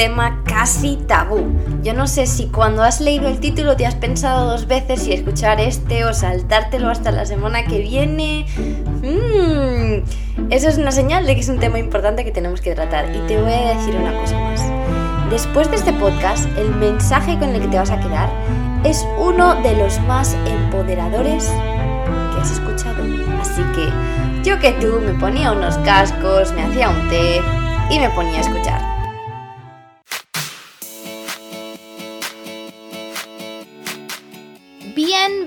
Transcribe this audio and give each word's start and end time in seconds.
tema 0.00 0.42
casi 0.46 0.96
tabú. 0.96 1.44
Yo 1.82 1.92
no 1.92 2.06
sé 2.06 2.26
si 2.26 2.46
cuando 2.46 2.82
has 2.82 3.02
leído 3.02 3.28
el 3.28 3.38
título 3.38 3.76
te 3.76 3.84
has 3.84 3.96
pensado 3.96 4.50
dos 4.50 4.66
veces 4.66 5.02
si 5.02 5.12
escuchar 5.12 5.60
este 5.60 6.06
o 6.06 6.14
saltártelo 6.14 6.88
hasta 6.88 7.10
la 7.10 7.26
semana 7.26 7.66
que 7.66 7.80
viene. 7.80 8.46
Mm, 9.02 10.50
eso 10.50 10.70
es 10.70 10.78
una 10.78 10.90
señal 10.90 11.26
de 11.26 11.34
que 11.34 11.42
es 11.42 11.50
un 11.50 11.58
tema 11.58 11.78
importante 11.78 12.24
que 12.24 12.30
tenemos 12.30 12.62
que 12.62 12.74
tratar. 12.74 13.14
Y 13.14 13.18
te 13.28 13.38
voy 13.42 13.52
a 13.52 13.76
decir 13.76 13.94
una 13.94 14.18
cosa 14.18 14.38
más. 14.38 14.62
Después 15.28 15.70
de 15.70 15.76
este 15.76 15.92
podcast, 15.92 16.48
el 16.56 16.74
mensaje 16.76 17.38
con 17.38 17.50
el 17.50 17.60
que 17.60 17.68
te 17.68 17.76
vas 17.76 17.90
a 17.90 18.00
quedar 18.00 18.30
es 18.84 19.06
uno 19.18 19.56
de 19.56 19.76
los 19.76 20.00
más 20.04 20.34
empoderadores 20.46 21.52
que 22.32 22.40
has 22.40 22.52
escuchado. 22.52 23.04
Así 23.38 23.60
que 23.74 24.48
yo 24.48 24.58
que 24.60 24.72
tú 24.72 24.98
me 25.04 25.12
ponía 25.20 25.52
unos 25.52 25.76
cascos, 25.80 26.54
me 26.54 26.62
hacía 26.62 26.88
un 26.88 27.06
té 27.10 27.42
y 27.90 27.98
me 27.98 28.08
ponía 28.08 28.38
a 28.38 28.40
escuchar. 28.40 28.99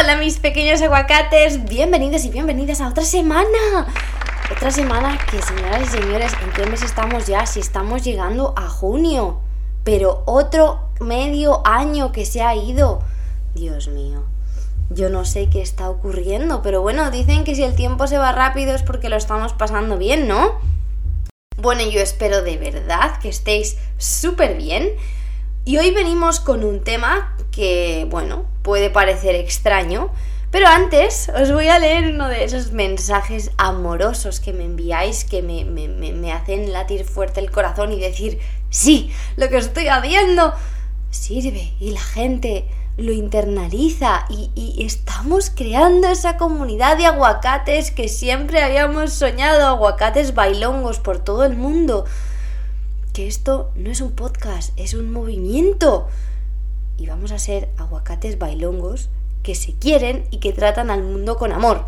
Hola 0.00 0.16
mis 0.16 0.38
pequeños 0.38 0.80
aguacates, 0.80 1.64
bienvenidos 1.64 2.24
y 2.24 2.30
bienvenidas 2.30 2.80
a 2.80 2.88
otra 2.88 3.02
semana. 3.02 3.92
Otra 4.52 4.70
semana 4.70 5.18
que, 5.28 5.42
señoras 5.42 5.82
y 5.82 5.86
señores, 5.86 6.32
¿en 6.40 6.52
qué 6.52 6.66
mes 6.66 6.82
estamos 6.82 7.26
ya? 7.26 7.46
Si 7.46 7.58
estamos 7.58 8.04
llegando 8.04 8.54
a 8.56 8.68
junio. 8.68 9.40
Pero 9.82 10.22
otro 10.24 10.90
medio 11.00 11.66
año 11.66 12.12
que 12.12 12.26
se 12.26 12.42
ha 12.42 12.54
ido. 12.54 13.02
Dios 13.56 13.88
mío. 13.88 14.22
Yo 14.88 15.08
no 15.08 15.24
sé 15.24 15.50
qué 15.50 15.62
está 15.62 15.90
ocurriendo, 15.90 16.62
pero 16.62 16.80
bueno, 16.80 17.10
dicen 17.10 17.42
que 17.42 17.56
si 17.56 17.64
el 17.64 17.74
tiempo 17.74 18.06
se 18.06 18.18
va 18.18 18.30
rápido 18.30 18.76
es 18.76 18.84
porque 18.84 19.08
lo 19.08 19.16
estamos 19.16 19.52
pasando 19.52 19.98
bien, 19.98 20.28
¿no? 20.28 20.60
Bueno, 21.56 21.82
yo 21.82 22.00
espero 22.00 22.42
de 22.42 22.56
verdad 22.56 23.18
que 23.18 23.30
estéis 23.30 23.78
súper 23.96 24.56
bien. 24.56 24.90
Y 25.68 25.76
hoy 25.76 25.90
venimos 25.90 26.40
con 26.40 26.64
un 26.64 26.80
tema 26.80 27.36
que, 27.50 28.06
bueno, 28.08 28.46
puede 28.62 28.88
parecer 28.88 29.34
extraño, 29.34 30.10
pero 30.50 30.66
antes 30.66 31.30
os 31.38 31.52
voy 31.52 31.68
a 31.68 31.78
leer 31.78 32.14
uno 32.14 32.26
de 32.26 32.42
esos 32.42 32.72
mensajes 32.72 33.50
amorosos 33.58 34.40
que 34.40 34.54
me 34.54 34.64
enviáis 34.64 35.26
que 35.26 35.42
me, 35.42 35.66
me, 35.66 36.32
hacen 36.32 36.72
latir 36.72 37.04
fuerte 37.04 37.40
el 37.40 37.50
corazón 37.50 37.92
y 37.92 38.00
decir, 38.00 38.38
sí, 38.70 39.12
lo 39.36 39.50
que 39.50 39.58
estoy 39.58 39.88
haciendo 39.88 40.54
sirve 41.10 41.74
y 41.78 41.90
la 41.90 42.00
gente 42.00 42.64
lo 42.96 43.12
internaliza 43.12 44.24
y, 44.30 44.50
y, 44.54 44.86
estamos 44.86 45.52
creando 45.54 46.08
esa 46.08 46.38
comunidad 46.38 46.96
de 46.96 47.04
aguacates 47.04 47.90
que 47.90 48.08
siempre 48.08 48.62
habíamos 48.62 49.12
soñado, 49.12 49.66
aguacates 49.66 50.34
bailongos 50.34 50.98
por 50.98 51.18
todo 51.18 51.44
el 51.44 51.58
mundo. 51.58 52.06
Que 53.18 53.26
esto 53.26 53.72
no 53.74 53.90
es 53.90 54.00
un 54.00 54.12
podcast, 54.12 54.72
es 54.76 54.94
un 54.94 55.10
movimiento. 55.10 56.06
Y 56.96 57.08
vamos 57.08 57.32
a 57.32 57.40
ser 57.40 57.68
aguacates 57.76 58.38
bailongos 58.38 59.08
que 59.42 59.56
se 59.56 59.72
quieren 59.72 60.24
y 60.30 60.38
que 60.38 60.52
tratan 60.52 60.88
al 60.88 61.02
mundo 61.02 61.36
con 61.36 61.50
amor. 61.50 61.86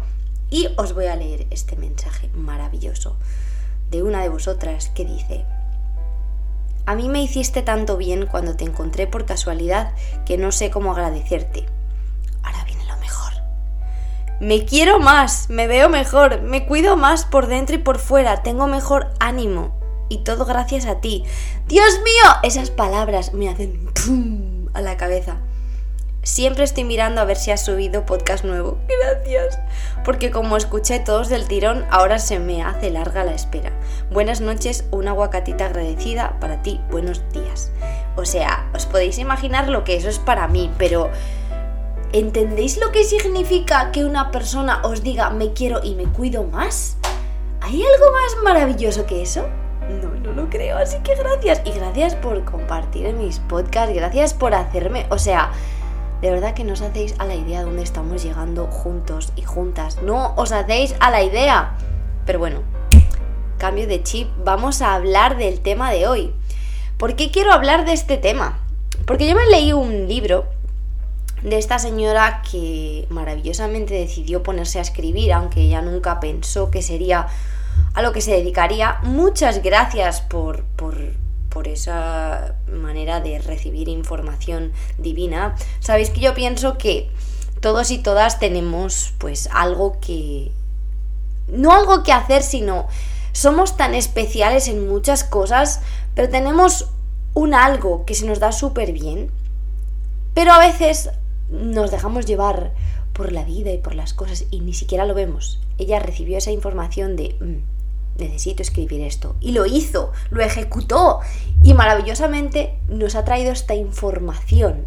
Y 0.51 0.67
os 0.77 0.93
voy 0.93 1.07
a 1.07 1.15
leer 1.15 1.47
este 1.51 1.77
mensaje 1.77 2.31
maravilloso 2.35 3.15
de 3.93 4.03
una 4.03 4.23
de 4.23 4.29
vosotras 4.29 4.89
que 4.89 5.05
dice, 5.05 5.45
a 6.85 6.97
mí 6.97 7.09
me 7.09 7.23
hiciste 7.23 7.63
tanto 7.63 7.97
bien 7.97 8.27
cuando 8.27 8.57
te 8.57 8.65
encontré 8.65 9.07
por 9.07 9.25
casualidad 9.25 9.95
que 10.27 10.37
no 10.37 10.51
sé 10.51 10.73
cómo 10.73 10.91
agradecerte. 10.91 11.65
Ahora 12.43 12.65
viene 12.65 12.85
lo 12.87 12.97
mejor. 12.97 13.35
Me 14.41 14.65
quiero 14.65 14.99
más, 14.99 15.49
me 15.49 15.69
veo 15.69 15.89
mejor, 15.89 16.43
me 16.43 16.67
cuido 16.67 16.97
más 16.97 17.25
por 17.25 17.47
dentro 17.47 17.77
y 17.77 17.79
por 17.79 18.01
fuera, 18.01 18.43
tengo 18.43 18.67
mejor 18.67 19.15
ánimo. 19.21 19.80
Y 20.11 20.19
todo 20.19 20.45
gracias 20.45 20.85
a 20.87 21.01
ti. 21.01 21.25
Dios 21.69 22.01
mío, 22.03 22.37
esas 22.43 22.71
palabras 22.71 23.33
me 23.33 23.49
hacen 23.49 23.89
a 24.75 24.83
la 24.83 24.97
cabeza. 24.97 25.39
Siempre 26.23 26.65
estoy 26.65 26.85
mirando 26.85 27.21
a 27.21 27.25
ver 27.25 27.39
si 27.39 27.51
has 27.51 27.65
subido 27.65 28.05
podcast 28.05 28.45
nuevo. 28.45 28.77
Gracias. 28.89 29.59
Porque 30.05 30.31
como 30.31 30.57
escuché 30.59 30.99
todos 30.99 31.29
del 31.31 31.49
tirón, 31.49 31.87
ahora 31.91 32.19
se 32.19 32.39
me 32.39 32.63
hace 32.63 32.91
larga 32.91 33.25
la 33.25 33.33
espera. 33.33 33.73
Buenas 34.11 34.43
noches, 34.43 34.85
una 34.91 35.13
aguacatita 35.13 35.67
agradecida 35.67 36.39
para 36.39 36.61
ti. 36.61 36.79
Buenos 36.91 37.23
días. 37.33 37.71
O 38.17 38.27
sea, 38.27 38.69
os 38.75 38.85
podéis 38.85 39.19
imaginar 39.19 39.69
lo 39.69 39.83
que 39.85 39.97
eso 39.97 40.11
es 40.11 40.19
para 40.19 40.47
mí, 40.47 40.71
pero 40.77 41.09
¿entendéis 42.13 42.79
lo 42.79 42.93
que 42.93 43.05
significa 43.05 43.91
que 43.93 44.05
una 44.05 44.31
persona 44.31 44.83
os 44.83 45.03
diga 45.03 45.31
me 45.31 45.55
quiero 45.55 45.81
y 45.83 45.95
me 45.95 46.05
cuido 46.05 46.43
más? 46.43 46.97
¿Hay 47.63 47.83
algo 47.83 48.13
más 48.13 48.43
maravilloso 48.43 49.07
que 49.07 49.23
eso? 49.23 49.47
No, 50.23 50.33
lo 50.33 50.51
creo, 50.51 50.77
así 50.79 50.99
que 50.99 51.15
gracias. 51.15 51.63
Y 51.65 51.73
gracias 51.73 52.15
por 52.15 52.45
compartir 52.45 53.13
mis 53.15 53.39
podcasts, 53.39 53.95
gracias 53.95 54.35
por 54.35 54.55
hacerme, 54.55 55.07
o 55.11 55.19
sea, 55.19 55.53
de 56.21 56.31
verdad 56.31 56.53
que 56.55 56.65
no 56.65 56.75
os 56.75 56.83
hacéis 56.83 57.15
a 57.19 57.25
la 57.25 57.35
idea 57.35 57.61
de 57.61 57.65
dónde 57.65 57.83
estamos 57.83 58.23
llegando 58.23 58.67
juntos 58.67 59.33
y 59.37 59.43
juntas. 59.43 60.03
No 60.03 60.35
os 60.37 60.53
hacéis 60.53 60.95
a 61.01 61.11
la 61.11 61.23
idea. 61.23 61.77
Pero 62.27 62.39
bueno, 62.39 62.61
cambio 63.57 63.87
de 63.87 64.03
chip, 64.03 64.29
vamos 64.45 64.83
a 64.83 64.95
hablar 64.95 65.39
del 65.39 65.61
tema 65.61 65.91
de 65.91 66.07
hoy. 66.07 66.35
¿Por 66.99 67.17
qué 67.17 67.31
quiero 67.31 67.53
hablar 67.53 67.87
de 67.87 67.95
este 67.95 68.19
tema? 68.19 68.59
Porque 69.07 69.27
yo 69.27 69.35
me 69.35 69.47
leí 69.47 69.73
un 69.73 70.09
libro 70.09 70.45
de 71.43 71.57
esta 71.57 71.79
señora 71.79 72.43
que 72.51 73.07
maravillosamente 73.09 73.95
decidió 73.95 74.43
ponerse 74.43 74.79
a 74.79 74.83
escribir, 74.83 75.33
aunque 75.33 75.63
ella 75.63 75.81
nunca 75.81 76.21
pensó 76.21 76.71
que 76.71 76.83
sería 76.83 77.29
a 77.95 78.03
lo 78.03 78.13
que 78.13 78.21
se 78.21 78.33
dedicaría. 78.33 78.99
Muchas 79.03 79.63
gracias 79.63 80.21
por, 80.21 80.65
por 80.77 80.97
por 81.51 81.67
esa 81.69 82.55
manera 82.73 83.21
de 83.21 83.41
recibir 83.41 83.89
información 83.89 84.73
divina, 84.99 85.57
sabéis 85.81 86.11
que 86.11 86.21
yo 86.21 86.33
pienso 86.33 86.79
que 86.79 87.11
todos 87.61 87.91
y 87.91 87.99
todas 87.99 88.39
tenemos 88.39 89.13
pues 89.19 89.49
algo 89.53 89.99
que... 90.01 90.53
No 91.49 91.73
algo 91.73 92.05
que 92.05 92.13
hacer, 92.13 92.43
sino 92.43 92.87
somos 93.33 93.77
tan 93.77 93.95
especiales 93.95 94.69
en 94.69 94.89
muchas 94.89 95.25
cosas, 95.25 95.81
pero 96.15 96.29
tenemos 96.29 96.89
un 97.35 97.55
algo 97.55 98.07
que 98.07 98.15
se 98.15 98.25
nos 98.25 98.39
da 98.39 98.53
súper 98.53 98.93
bien, 98.93 99.31
pero 100.33 100.53
a 100.53 100.59
veces 100.59 101.11
nos 101.51 101.91
dejamos 101.91 102.25
llevar 102.25 102.71
por 103.21 103.33
la 103.33 103.45
vida 103.45 103.71
y 103.71 103.77
por 103.77 103.95
las 103.95 104.15
cosas 104.15 104.47
y 104.51 104.61
ni 104.61 104.73
siquiera 104.73 105.05
lo 105.05 105.13
vemos. 105.13 105.61
Ella 105.77 105.99
recibió 105.99 106.39
esa 106.39 106.53
información 106.53 107.17
de... 107.17 107.37
Mm, 107.39 108.19
necesito 108.19 108.63
escribir 108.63 109.03
esto. 109.03 109.37
Y 109.41 109.53
lo 109.53 109.67
hizo, 109.67 110.11
lo 110.31 110.43
ejecutó. 110.43 111.21
Y 111.63 111.75
maravillosamente 111.75 112.79
nos 112.89 113.17
ha 113.17 113.27
traído 113.27 113.53
esta 113.53 113.75
información 113.75 114.87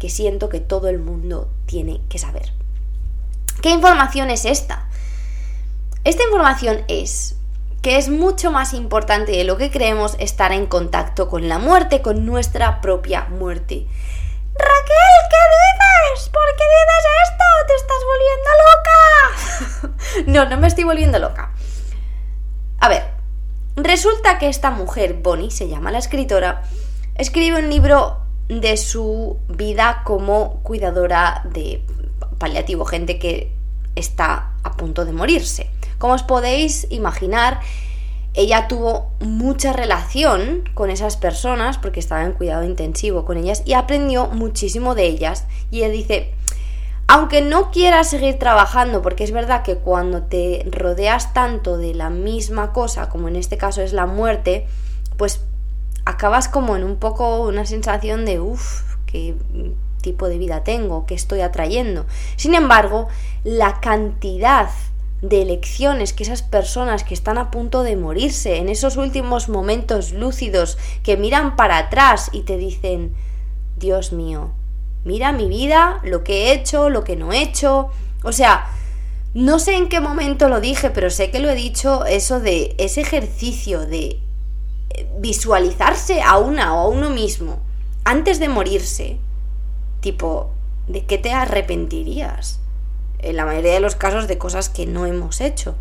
que 0.00 0.10
siento 0.10 0.48
que 0.48 0.58
todo 0.58 0.88
el 0.88 0.98
mundo 0.98 1.48
tiene 1.66 2.00
que 2.08 2.18
saber. 2.18 2.52
¿Qué 3.62 3.70
información 3.70 4.28
es 4.30 4.44
esta? 4.44 4.88
Esta 6.02 6.24
información 6.24 6.82
es 6.88 7.36
que 7.80 7.96
es 7.96 8.08
mucho 8.08 8.50
más 8.50 8.74
importante 8.74 9.30
de 9.30 9.44
lo 9.44 9.56
que 9.56 9.70
creemos 9.70 10.16
estar 10.18 10.50
en 10.50 10.66
contacto 10.66 11.28
con 11.28 11.48
la 11.48 11.60
muerte, 11.60 12.02
con 12.02 12.26
nuestra 12.26 12.80
propia 12.80 13.26
muerte. 13.26 13.86
Raquel, 14.54 15.18
¿qué 15.30 16.16
dices? 16.16 16.28
¿Por 16.30 16.56
qué 16.56 16.64
dices 16.64 17.04
esto? 17.22 17.37
¿Te 17.66 17.74
estás 17.74 17.98
volviendo 18.06 18.50
loca? 19.86 20.26
no, 20.26 20.48
no 20.48 20.60
me 20.60 20.68
estoy 20.68 20.84
volviendo 20.84 21.18
loca. 21.18 21.52
A 22.80 22.88
ver, 22.88 23.10
resulta 23.76 24.38
que 24.38 24.48
esta 24.48 24.70
mujer, 24.70 25.14
Bonnie, 25.14 25.50
se 25.50 25.68
llama 25.68 25.90
la 25.90 25.98
escritora, 25.98 26.62
escribe 27.16 27.58
un 27.58 27.68
libro 27.68 28.18
de 28.48 28.76
su 28.76 29.38
vida 29.48 30.02
como 30.04 30.62
cuidadora 30.62 31.42
de 31.52 31.84
paliativo, 32.38 32.84
gente 32.84 33.18
que 33.18 33.52
está 33.94 34.52
a 34.62 34.76
punto 34.76 35.04
de 35.04 35.12
morirse. 35.12 35.70
Como 35.98 36.14
os 36.14 36.22
podéis 36.22 36.86
imaginar, 36.90 37.60
ella 38.34 38.68
tuvo 38.68 39.10
mucha 39.20 39.72
relación 39.72 40.68
con 40.74 40.90
esas 40.90 41.16
personas 41.16 41.76
porque 41.78 41.98
estaba 41.98 42.22
en 42.22 42.32
cuidado 42.32 42.62
intensivo 42.64 43.24
con 43.24 43.36
ellas 43.36 43.62
y 43.64 43.72
aprendió 43.72 44.28
muchísimo 44.28 44.94
de 44.94 45.06
ellas. 45.06 45.46
Y 45.72 45.78
ella 45.78 45.88
dice, 45.88 46.34
aunque 47.08 47.40
no 47.40 47.70
quieras 47.70 48.10
seguir 48.10 48.38
trabajando, 48.38 49.00
porque 49.00 49.24
es 49.24 49.32
verdad 49.32 49.62
que 49.62 49.76
cuando 49.76 50.24
te 50.24 50.64
rodeas 50.70 51.32
tanto 51.32 51.78
de 51.78 51.94
la 51.94 52.10
misma 52.10 52.72
cosa, 52.74 53.08
como 53.08 53.28
en 53.28 53.36
este 53.36 53.56
caso 53.56 53.80
es 53.80 53.94
la 53.94 54.04
muerte, 54.04 54.66
pues 55.16 55.40
acabas 56.04 56.48
como 56.48 56.76
en 56.76 56.84
un 56.84 56.96
poco 56.96 57.40
una 57.46 57.64
sensación 57.64 58.26
de, 58.26 58.40
uff, 58.40 58.82
qué 59.06 59.34
tipo 60.02 60.28
de 60.28 60.36
vida 60.36 60.64
tengo, 60.64 61.06
qué 61.06 61.14
estoy 61.14 61.40
atrayendo. 61.40 62.04
Sin 62.36 62.54
embargo, 62.54 63.08
la 63.42 63.80
cantidad 63.80 64.68
de 65.22 65.42
elecciones 65.42 66.12
que 66.12 66.24
esas 66.24 66.42
personas 66.42 67.04
que 67.04 67.14
están 67.14 67.38
a 67.38 67.50
punto 67.50 67.84
de 67.84 67.96
morirse, 67.96 68.58
en 68.58 68.68
esos 68.68 68.98
últimos 68.98 69.48
momentos 69.48 70.12
lúcidos, 70.12 70.76
que 71.02 71.16
miran 71.16 71.56
para 71.56 71.78
atrás 71.78 72.28
y 72.32 72.42
te 72.42 72.58
dicen, 72.58 73.14
Dios 73.78 74.12
mío, 74.12 74.50
mira 75.08 75.32
mi 75.32 75.48
vida, 75.48 76.00
lo 76.04 76.22
que 76.22 76.34
he 76.44 76.52
hecho, 76.52 76.90
lo 76.90 77.02
que 77.02 77.16
no 77.16 77.32
he 77.32 77.42
hecho. 77.42 77.88
O 78.22 78.30
sea, 78.30 78.66
no 79.32 79.58
sé 79.58 79.74
en 79.74 79.88
qué 79.88 80.00
momento 80.00 80.50
lo 80.50 80.60
dije, 80.60 80.90
pero 80.90 81.08
sé 81.08 81.30
que 81.30 81.40
lo 81.40 81.48
he 81.48 81.54
dicho, 81.54 82.04
eso 82.04 82.40
de 82.40 82.74
ese 82.76 83.00
ejercicio 83.00 83.86
de 83.86 84.20
eh, 84.90 85.08
visualizarse 85.18 86.20
a 86.20 86.36
una 86.36 86.74
o 86.74 86.80
a 86.80 86.88
uno 86.88 87.08
mismo 87.08 87.58
antes 88.04 88.38
de 88.38 88.48
morirse, 88.48 89.18
tipo, 90.00 90.50
¿de 90.88 91.06
qué 91.06 91.16
te 91.16 91.32
arrepentirías? 91.32 92.60
En 93.18 93.36
la 93.36 93.46
mayoría 93.46 93.72
de 93.72 93.80
los 93.80 93.96
casos 93.96 94.28
de 94.28 94.38
cosas 94.38 94.68
que 94.68 94.86
no 94.86 95.06
hemos 95.06 95.40
hecho. 95.40 95.74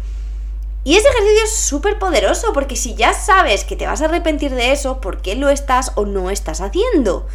Y 0.85 0.95
ese 0.95 1.09
ejercicio 1.09 1.44
es 1.44 1.56
súper 1.56 2.00
poderoso 2.00 2.53
porque 2.53 2.77
si 2.77 2.95
ya 2.95 3.13
sabes 3.13 3.65
que 3.65 3.75
te 3.75 3.88
vas 3.88 4.01
a 4.01 4.06
arrepentir 4.06 4.56
de 4.56 4.71
eso, 4.71 5.01
¿por 5.01 5.21
qué 5.21 5.35
lo 5.35 5.50
estás 5.50 5.91
o 5.95 6.06
no 6.06 6.29
estás 6.29 6.62
haciendo? 6.62 7.27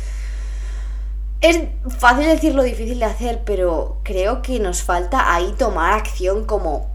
Es 1.42 1.58
fácil 1.98 2.26
decirlo, 2.26 2.62
difícil 2.62 3.00
de 3.00 3.04
hacer, 3.04 3.42
pero 3.44 3.98
creo 4.04 4.42
que 4.42 4.60
nos 4.60 4.84
falta 4.84 5.34
ahí 5.34 5.52
tomar 5.58 5.92
acción 5.92 6.44
como... 6.44 6.92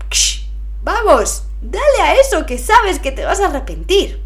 Vamos, 0.84 1.44
dale 1.62 2.02
a 2.02 2.16
eso 2.16 2.46
que 2.46 2.58
sabes 2.58 3.00
que 3.00 3.12
te 3.12 3.26
vas 3.26 3.42
a 3.42 3.48
arrepentir. 3.48 4.24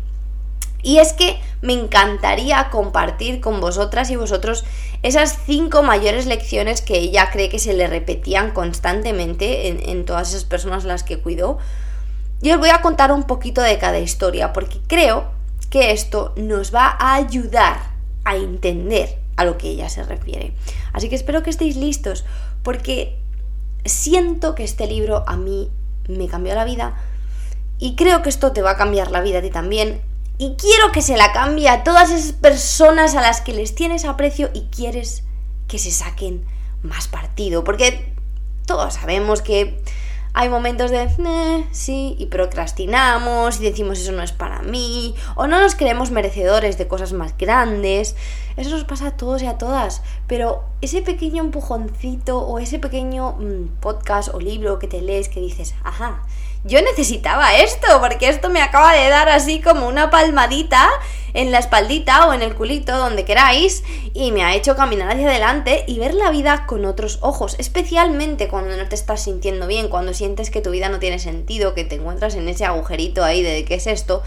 Y 0.84 1.00
es 1.00 1.14
que 1.14 1.40
me 1.62 1.74
encantaría 1.74 2.70
compartir 2.70 3.42
con 3.42 3.60
vosotras 3.62 4.12
y 4.12 4.16
vosotros 4.16 4.64
esas 5.02 5.40
cinco 5.48 5.82
mayores 5.82 6.28
lecciones 6.28 6.82
que 6.82 7.00
ella 7.00 7.32
cree 7.32 7.50
que 7.50 7.58
se 7.58 7.74
le 7.74 7.88
repetían 7.88 8.52
constantemente 8.52 9.90
en, 9.90 10.06
todas 10.06 10.30
esas 10.30 10.46
personas 10.46 10.84
las 10.84 11.04
que 11.04 11.20
cuidó. 11.20 11.58
Y 12.44 12.52
os 12.52 12.60
voy 12.60 12.70
a 12.70 12.84
contar 12.84 13.12
un 13.12 13.24
poquito 13.24 13.62
de 13.62 13.80
cada 13.80 13.98
historia, 13.98 14.54
porque 14.54 14.80
creo 14.86 15.32
que 15.72 15.92
esto 15.92 16.34
nos 16.36 16.74
va 16.74 16.96
a 17.00 17.16
ayudar 17.16 17.80
a 18.24 18.36
entender 18.36 19.21
a 19.36 19.46
lo 19.46 19.58
que 19.58 19.70
ella 19.70 19.90
se 19.90 20.04
refiere. 20.04 20.54
Así 20.94 21.10
que 21.10 21.16
espero 21.16 21.44
que 21.44 21.50
estéis 21.50 21.76
listos, 21.76 22.26
porque 22.64 23.18
siento 23.86 24.56
que 24.56 24.64
este 24.64 24.88
libro 24.88 25.24
a 25.28 25.38
mí 25.38 25.70
me 26.08 26.28
cambió 26.28 26.54
la 26.56 26.66
vida 26.66 26.96
y 27.80 27.96
creo 27.96 28.22
que 28.22 28.30
esto 28.30 28.52
te 28.52 28.62
va 28.62 28.72
a 28.72 28.78
cambiar 28.78 29.10
la 29.12 29.22
vida 29.22 29.40
a 29.40 29.42
ti 29.42 29.50
también. 29.50 30.02
Y 30.38 30.56
quiero 30.56 30.92
que 30.92 31.02
se 31.02 31.18
la 31.18 31.34
cambie 31.34 31.70
a 31.70 31.84
todas 31.84 32.12
esas 32.12 32.34
personas 32.34 33.16
a 33.16 33.22
las 33.22 33.42
que 33.42 33.54
les 33.54 33.76
tienes 33.76 34.06
aprecio 34.06 34.50
y 34.54 34.68
quieres 34.76 35.24
que 35.68 35.80
se 35.80 35.92
saquen 35.92 36.46
más 36.84 37.08
partido. 37.08 37.64
Porque 37.64 38.14
todos 38.66 38.96
sabemos 38.96 39.42
que 39.42 39.84
hay 40.34 40.48
momentos 40.48 40.92
de 40.92 41.66
sí 41.72 42.16
y 42.18 42.28
procrastinamos 42.28 43.60
y 43.60 43.64
decimos 43.64 44.00
eso 44.00 44.14
no 44.14 44.24
es 44.24 44.32
para 44.32 44.62
mí 44.62 45.14
o 45.36 45.48
no 45.48 45.60
nos 45.60 45.76
creemos 45.76 46.10
merecedores 46.10 46.78
de 46.78 46.88
cosas 46.88 47.12
más 47.12 47.38
grandes. 47.38 48.16
Eso 48.56 48.70
nos 48.70 48.86
pasa 48.86 49.08
a 49.08 49.18
todos 49.18 49.42
y 49.44 49.48
a 49.48 49.58
todas, 49.58 50.02
pero 50.28 50.64
ese 50.82 51.02
pequeño 51.02 51.44
empujoncito 51.44 52.40
o 52.40 52.60
ese 52.60 52.80
pequeño 52.80 53.34
mm, 53.34 53.80
podcast 53.82 54.34
o 54.34 54.40
libro 54.40 54.80
que 54.80 54.88
te 54.88 55.02
lees 55.02 55.28
que 55.28 55.42
dices, 55.42 55.76
ajá, 55.84 56.24
yo 56.64 56.82
necesitaba 56.82 57.56
esto, 57.56 57.88
porque 58.00 58.30
esto 58.30 58.50
me 58.50 58.62
acaba 58.62 58.94
de 58.94 59.10
dar 59.10 59.30
así 59.30 59.62
como 59.62 59.88
una 59.88 60.10
palmadita 60.10 60.90
en 61.34 61.52
la 61.52 61.60
espaldita 61.60 62.28
o 62.28 62.34
en 62.34 62.42
el 62.42 62.56
culito, 62.56 62.98
donde 62.98 63.26
queráis, 63.26 63.84
y 64.14 64.32
me 64.32 64.44
ha 64.44 64.54
hecho 64.54 64.76
caminar 64.76 65.10
hacia 65.10 65.28
adelante 65.28 65.84
y 65.88 65.98
ver 65.98 66.14
la 66.14 66.30
vida 66.30 66.66
con 66.68 66.86
otros 66.86 67.20
ojos, 67.22 67.56
especialmente 67.58 68.48
cuando 68.48 68.76
no 68.78 68.88
te 68.88 68.96
estás 68.96 69.24
sintiendo 69.24 69.66
bien, 69.66 69.88
cuando 69.88 70.14
sientes 70.14 70.52
que 70.52 70.62
tu 70.62 70.72
vida 70.72 70.90
no 70.90 71.00
tiene 71.00 71.20
sentido, 71.20 71.74
que 71.74 71.84
te 71.84 71.96
encuentras 71.96 72.36
en 72.36 72.48
ese 72.48 72.66
agujerito 72.66 73.24
ahí 73.24 73.42
de 73.42 73.66
qué 73.66 73.76
es 73.76 73.88
esto, 73.88 74.22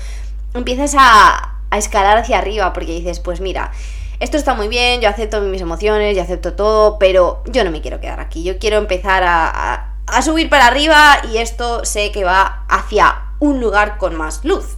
empiezas 0.54 0.94
a, 0.98 1.58
a 1.70 1.78
escalar 1.78 2.16
hacia 2.16 2.38
arriba, 2.38 2.72
porque 2.72 2.92
dices, 2.92 3.20
pues 3.20 3.40
mira, 3.40 3.70
esto 4.18 4.36
está 4.36 4.54
muy 4.54 4.68
bien, 4.68 5.00
yo 5.00 5.08
acepto 5.08 5.40
mis 5.40 5.60
emociones, 5.60 6.16
yo 6.16 6.22
acepto 6.22 6.54
todo, 6.54 6.98
pero 6.98 7.42
yo 7.46 7.62
no 7.64 7.70
me 7.70 7.80
quiero 7.80 8.00
quedar 8.00 8.20
aquí, 8.20 8.42
yo 8.42 8.58
quiero 8.58 8.78
empezar 8.78 9.22
a 9.24 9.50
a 9.74 9.83
subir 10.22 10.48
para 10.48 10.66
arriba 10.66 11.20
y 11.32 11.38
esto 11.38 11.84
sé 11.84 12.12
que 12.12 12.24
va 12.24 12.64
hacia 12.68 13.34
un 13.40 13.60
lugar 13.60 13.98
con 13.98 14.16
más 14.16 14.44
luz. 14.44 14.76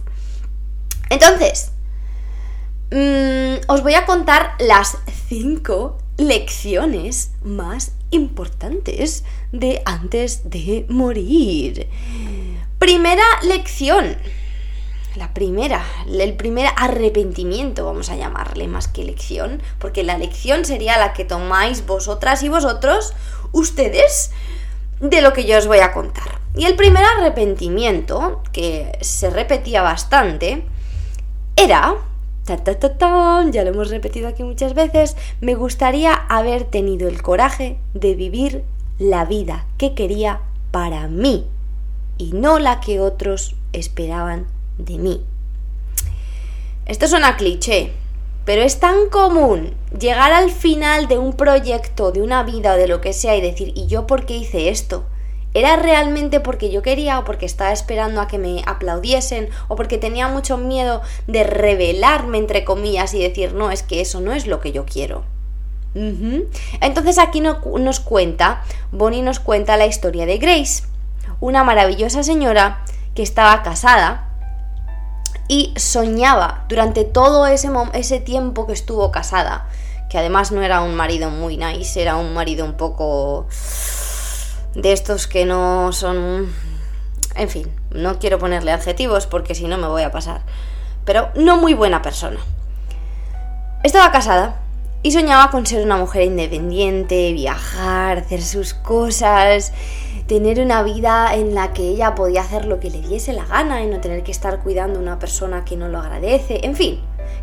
Entonces, 1.09 1.71
mm, 2.91 3.69
os 3.71 3.83
voy 3.83 3.95
a 3.95 4.05
contar 4.05 4.53
las 4.59 4.97
5 5.29 5.97
lecciones 6.17 7.31
más 7.43 7.91
importantes 8.11 9.23
de 9.51 9.81
antes 9.85 10.49
de 10.49 10.85
morir. 10.89 11.87
Primera 12.79 13.23
lección. 13.43 14.17
La 15.15 15.33
primera, 15.33 15.83
el 16.07 16.35
primer 16.35 16.69
arrepentimiento, 16.75 17.85
vamos 17.85 18.09
a 18.11 18.15
llamarle 18.15 18.67
más 18.67 18.87
que 18.87 19.03
lección, 19.03 19.63
porque 19.79 20.03
la 20.03 20.17
lección 20.17 20.63
sería 20.63 20.99
la 20.99 21.13
que 21.13 21.25
tomáis 21.25 21.87
vosotras 21.87 22.43
y 22.43 22.49
vosotros, 22.49 23.13
ustedes, 23.51 24.31
de 24.99 25.21
lo 25.21 25.33
que 25.33 25.45
yo 25.45 25.57
os 25.57 25.67
voy 25.67 25.79
a 25.79 25.93
contar. 25.93 26.39
Y 26.55 26.65
el 26.65 26.75
primer 26.75 27.03
arrepentimiento, 27.03 28.41
que 28.51 28.97
se 29.01 29.29
repetía 29.29 29.81
bastante, 29.81 30.63
era... 31.55 31.95
ya 32.45 33.63
lo 33.63 33.69
hemos 33.69 33.89
repetido 33.89 34.27
aquí 34.27 34.43
muchas 34.43 34.73
veces, 34.73 35.17
me 35.41 35.55
gustaría 35.55 36.13
haber 36.13 36.63
tenido 36.63 37.09
el 37.09 37.21
coraje 37.21 37.77
de 37.93 38.15
vivir 38.15 38.63
la 38.99 39.25
vida 39.25 39.65
que 39.77 39.93
quería 39.93 40.39
para 40.71 41.07
mí 41.07 41.45
y 42.17 42.31
no 42.31 42.57
la 42.57 42.79
que 42.79 42.99
otros 42.99 43.55
esperaban 43.73 44.47
de 44.77 44.97
mí. 44.97 45.21
Esto 46.85 47.07
suena 47.07 47.35
cliché, 47.35 47.91
pero 48.47 48.61
es 48.61 48.79
tan 48.79 49.09
común 49.09 49.75
llegar 49.99 50.31
al 50.31 50.49
final 50.51 51.09
de 51.09 51.17
un 51.17 51.33
proyecto, 51.33 52.13
de 52.13 52.21
una 52.21 52.43
vida 52.43 52.75
o 52.75 52.77
de 52.77 52.87
lo 52.87 53.01
que 53.01 53.11
sea 53.11 53.35
y 53.35 53.41
decir, 53.41 53.73
¿y 53.75 53.87
yo 53.87 54.07
por 54.07 54.25
qué 54.25 54.37
hice 54.37 54.69
esto? 54.69 55.03
¿Era 55.53 55.75
realmente 55.75 56.39
porque 56.39 56.71
yo 56.71 56.81
quería 56.81 57.19
o 57.19 57.25
porque 57.25 57.45
estaba 57.45 57.73
esperando 57.73 58.21
a 58.21 58.29
que 58.29 58.37
me 58.37 58.63
aplaudiesen 58.65 59.49
o 59.67 59.75
porque 59.75 59.97
tenía 59.97 60.29
mucho 60.29 60.57
miedo 60.57 61.01
de 61.27 61.43
revelarme 61.43 62.37
entre 62.37 62.63
comillas 62.63 63.13
y 63.13 63.19
decir, 63.19 63.53
no, 63.53 63.69
es 63.69 63.83
que 63.83 63.99
eso 63.99 64.21
no 64.21 64.31
es 64.31 64.47
lo 64.47 64.61
que 64.61 64.71
yo 64.71 64.85
quiero? 64.85 65.25
Entonces 65.93 67.17
aquí 67.17 67.41
nos 67.41 67.99
cuenta, 67.99 68.63
Bonnie 68.93 69.23
nos 69.23 69.41
cuenta 69.41 69.75
la 69.75 69.87
historia 69.87 70.25
de 70.25 70.37
Grace, 70.37 70.85
una 71.41 71.65
maravillosa 71.65 72.23
señora 72.23 72.85
que 73.13 73.23
estaba 73.23 73.61
casada 73.61 74.26
y 75.47 75.73
soñaba 75.77 76.65
durante 76.67 77.05
todo 77.05 77.47
ese, 77.47 77.69
ese 77.93 78.19
tiempo 78.19 78.67
que 78.67 78.73
estuvo 78.73 79.11
casada, 79.11 79.67
que 80.09 80.17
además 80.17 80.51
no 80.51 80.61
era 80.61 80.81
un 80.81 80.95
marido 80.95 81.29
muy 81.29 81.57
nice, 81.57 82.01
era 82.01 82.15
un 82.15 82.33
marido 82.33 82.65
un 82.65 82.73
poco 82.73 83.47
de 84.75 84.93
estos 84.93 85.27
que 85.27 85.45
no 85.45 85.91
son... 85.91 86.53
En 87.35 87.49
fin, 87.49 87.71
no 87.91 88.19
quiero 88.19 88.39
ponerle 88.39 88.71
adjetivos 88.71 89.27
porque 89.27 89.53
si 89.55 89.67
no 89.67 89.77
me 89.77 89.87
voy 89.87 90.01
a 90.01 90.11
pasar, 90.11 90.41
pero 91.05 91.29
no 91.35 91.57
muy 91.57 91.73
buena 91.73 92.01
persona. 92.01 92.39
Estaba 93.83 94.11
casada 94.11 94.59
y 95.03 95.11
soñaba 95.11 95.51
con 95.51 95.65
ser 95.65 95.83
una 95.85 95.97
mujer 95.97 96.23
independiente, 96.23 97.31
viajar, 97.33 98.19
hacer 98.19 98.41
sus 98.41 98.73
cosas, 98.73 99.71
tener 100.27 100.59
una 100.59 100.83
vida 100.83 101.33
en 101.35 101.55
la 101.55 101.73
que 101.73 101.83
ella 101.83 102.13
podía 102.13 102.41
hacer 102.41 102.65
lo 102.65 102.79
que 102.79 102.89
le 102.89 103.01
diese 103.01 103.33
la 103.33 103.45
gana 103.45 103.81
y 103.81 103.87
no 103.87 104.01
tener 104.01 104.23
que 104.23 104.31
estar 104.31 104.61
cuidando 104.61 104.99
a 104.99 105.01
una 105.01 105.19
persona 105.19 105.63
que 105.63 105.77
no 105.77 105.87
lo 105.87 105.99
agradece. 105.99 106.59
En 106.63 106.75
fin, 106.75 106.99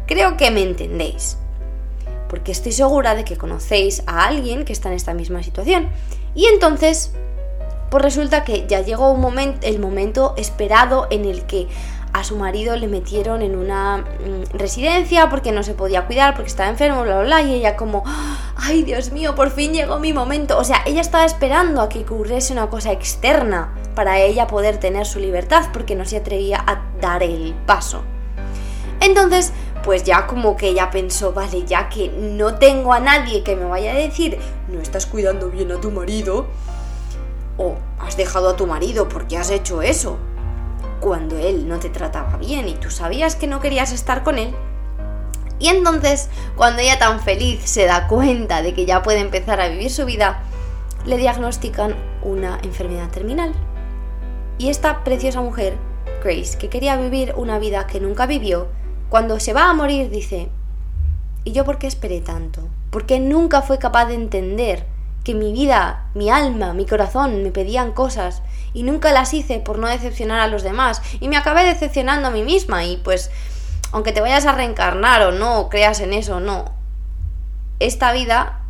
creo 0.07 0.37
que 0.37 0.51
me 0.51 0.63
entendéis. 0.63 1.39
Porque 2.29 2.53
estoy 2.53 2.73
segura 2.73 3.15
de 3.15 3.25
que 3.25 3.37
conocéis 3.37 4.03
a 4.07 4.27
alguien 4.27 4.65
que 4.65 4.73
está 4.73 4.89
en 4.89 4.97
esta 4.97 5.15
misma 5.15 5.43
situación. 5.43 5.89
Y 6.35 6.47
entonces, 6.47 7.13
pues 7.91 8.03
resulta 8.03 8.45
que 8.45 8.67
ya 8.67 8.81
llegó 8.81 9.17
el 9.63 9.79
momento 9.79 10.35
esperado 10.37 11.07
en 11.11 11.25
el 11.25 11.47
que 11.47 11.69
a 12.15 12.23
su 12.23 12.37
marido 12.37 12.77
le 12.77 12.87
metieron 12.87 13.43
en 13.43 13.57
una 13.57 13.99
mm, 13.99 14.57
residencia 14.57 15.29
porque 15.29 15.51
no 15.51 15.65
se 15.65 15.75
podía 15.75 16.07
cuidar, 16.07 16.35
porque 16.35 16.49
estaba 16.49 16.71
enfermo, 16.71 17.03
bla, 17.03 17.17
bla, 17.17 17.25
bla, 17.25 17.43
y 17.43 17.55
ella 17.55 17.77
como, 17.77 18.05
ay 18.57 18.85
Dios 18.85 19.11
mío, 19.11 19.35
por 19.35 19.51
fin 19.51 19.73
llegó 19.73 19.99
mi 19.99 20.13
momento. 20.13 20.57
O 20.57 20.63
sea, 20.63 20.83
ella 20.87 21.01
estaba 21.01 21.25
esperando 21.25 21.83
a 21.83 21.89
que 21.89 21.99
ocurriese 21.99 22.53
una 22.53 22.71
cosa 22.71 22.93
externa 22.93 23.75
para 23.97 24.21
ella 24.21 24.47
poder 24.47 24.79
tener 24.79 25.07
su 25.07 25.19
libertad 25.19 25.65
porque 25.73 25.97
no 25.97 26.05
se 26.05 26.19
atrevía 26.19 26.63
a 26.65 26.85
dar 27.01 27.25
el 27.25 27.53
paso. 27.67 28.05
Entonces, 29.01 29.53
pues 29.83 30.05
ya 30.05 30.29
como 30.29 30.57
que 30.57 30.69
ella 30.69 30.93
pensó, 30.93 31.33
vale, 31.33 31.65
ya 31.65 31.89
que 31.89 32.11
no 32.11 32.55
tengo 32.55 32.93
a 32.93 33.01
nadie 33.01 33.43
que 33.43 33.57
me 33.57 33.65
vaya 33.65 33.91
a 33.91 33.97
decir, 33.97 34.39
no 34.69 34.81
estás 34.81 35.07
cuidando 35.07 35.51
bien 35.51 35.73
a 35.73 35.81
tu 35.81 35.91
marido, 35.91 36.47
o 37.59 37.75
has 37.99 38.17
dejado 38.17 38.51
a 38.51 38.57
tu 38.57 38.69
marido 38.69 39.09
porque 39.09 39.37
has 39.37 39.51
hecho 39.51 39.83
eso, 39.83 40.17
cuando 41.05 41.37
él 41.37 41.69
no 41.69 41.81
te 41.81 41.91
trataba 41.91 42.39
bien 42.39 42.67
y 42.67 42.77
tú 42.77 42.91
sabías 42.91 43.37
que 43.37 43.47
no 43.47 43.61
querías 43.61 43.93
estar 43.93 44.23
con 44.23 44.39
él, 44.39 44.55
Y 45.59 45.69
entonces, 45.69 46.31
cuando 46.57 46.81
ella 46.81 46.99
tan 46.99 47.21
feliz 47.21 47.61
se 47.63 47.85
da 47.85 48.09
cuenta 48.09 48.63
de 48.63 48.73
que 48.73 48.87
ya 48.87 49.03
puede 49.03 49.21
empezar 49.21 49.61
a 49.61 49.69
vivir 49.69 49.91
su 49.91 50.07
vida, 50.07 50.43
le 51.05 51.19
diagnostican 51.19 51.95
una 52.23 52.59
enfermedad 52.63 53.11
terminal. 53.11 53.53
Y 54.57 54.71
esta 54.71 55.05
preciosa 55.05 55.43
mujer, 55.43 55.77
Grace, 56.25 56.57
que 56.57 56.71
quería 56.71 56.97
vivir 56.97 57.35
una 57.37 57.59
vida 57.59 57.87
que 57.87 58.01
nunca 58.01 58.25
vivió, 58.25 58.69
cuando 59.11 59.39
se 59.39 59.53
va 59.53 59.69
a 59.69 59.75
morir 59.75 60.09
dice, 60.09 60.49
¿y 61.45 61.53
yo 61.53 61.67
por 61.67 61.77
qué 61.77 61.87
esperé 61.87 62.23
tanto? 62.23 62.63
¿Por 62.91 63.05
qué 63.05 63.21
nunca 63.21 63.61
fue 63.61 63.79
capaz 63.79 64.07
de 64.07 64.15
entender 64.15 64.87
que 65.23 65.35
mi 65.35 65.53
vida, 65.53 66.09
mi 66.15 66.31
alma, 66.31 66.73
mi 66.73 66.87
corazón 66.87 67.43
me 67.43 67.51
pedían 67.51 67.93
cosas 67.93 68.43
y 68.75 68.83
nunca 68.83 69.13
las 69.13 69.33
hice 69.33 69.61
por 69.61 69.79
no 69.79 69.87
decepcionar 69.89 70.41
a 70.41 70.49
los 70.49 70.63
demás 70.63 71.01
y 71.21 71.29
me 71.29 71.39
acabé 71.39 71.65
decepcionando 71.65 72.29
a 72.29 72.31
mí 72.31 72.43
misma 72.43 72.85
y 72.85 72.99
pues 72.99 73.31
aunque 73.93 74.13
te 74.13 74.21
vayas 74.21 74.45
a 74.45 74.53
reencarnar 74.53 75.23
o 75.23 75.33
no, 75.33 75.69
creas 75.71 76.01
en 76.01 76.13
eso 76.13 76.37
o 76.37 76.41
no, 76.41 76.73
esta 77.79 78.13
vida 78.13 78.61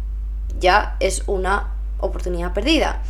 ya 0.60 0.96
es 1.00 1.24
una 1.26 1.72
oportunidad 1.98 2.52
perdida. 2.52 3.00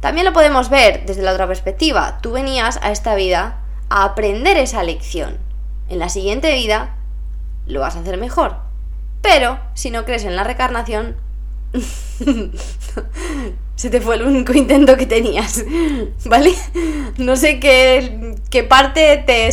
También 0.00 0.26
lo 0.26 0.32
podemos 0.32 0.68
ver 0.68 1.06
desde 1.06 1.22
la 1.22 1.32
otra 1.32 1.46
perspectiva. 1.46 2.18
Tú 2.20 2.32
venías 2.32 2.78
a 2.82 2.90
esta 2.90 3.14
vida 3.14 3.60
a 3.88 4.04
aprender 4.04 4.56
esa 4.56 4.82
lección. 4.82 5.38
En 5.88 5.98
la 5.98 6.08
siguiente 6.08 6.52
vida 6.54 6.96
lo 7.66 7.80
vas 7.80 7.96
a 7.96 8.00
hacer 8.00 8.18
mejor. 8.18 8.56
Pero 9.22 9.58
si 9.74 9.90
no 9.90 10.04
crees 10.04 10.24
en 10.24 10.36
la 10.36 10.44
reencarnación, 10.44 11.16
se 13.76 13.90
te 13.90 14.00
fue 14.00 14.16
el 14.16 14.22
único 14.22 14.52
intento 14.54 14.96
que 14.96 15.06
tenías, 15.06 15.64
¿vale? 16.24 16.54
No 17.16 17.36
sé 17.36 17.60
qué, 17.60 18.34
qué 18.50 18.64
parte 18.64 19.22
te, 19.26 19.50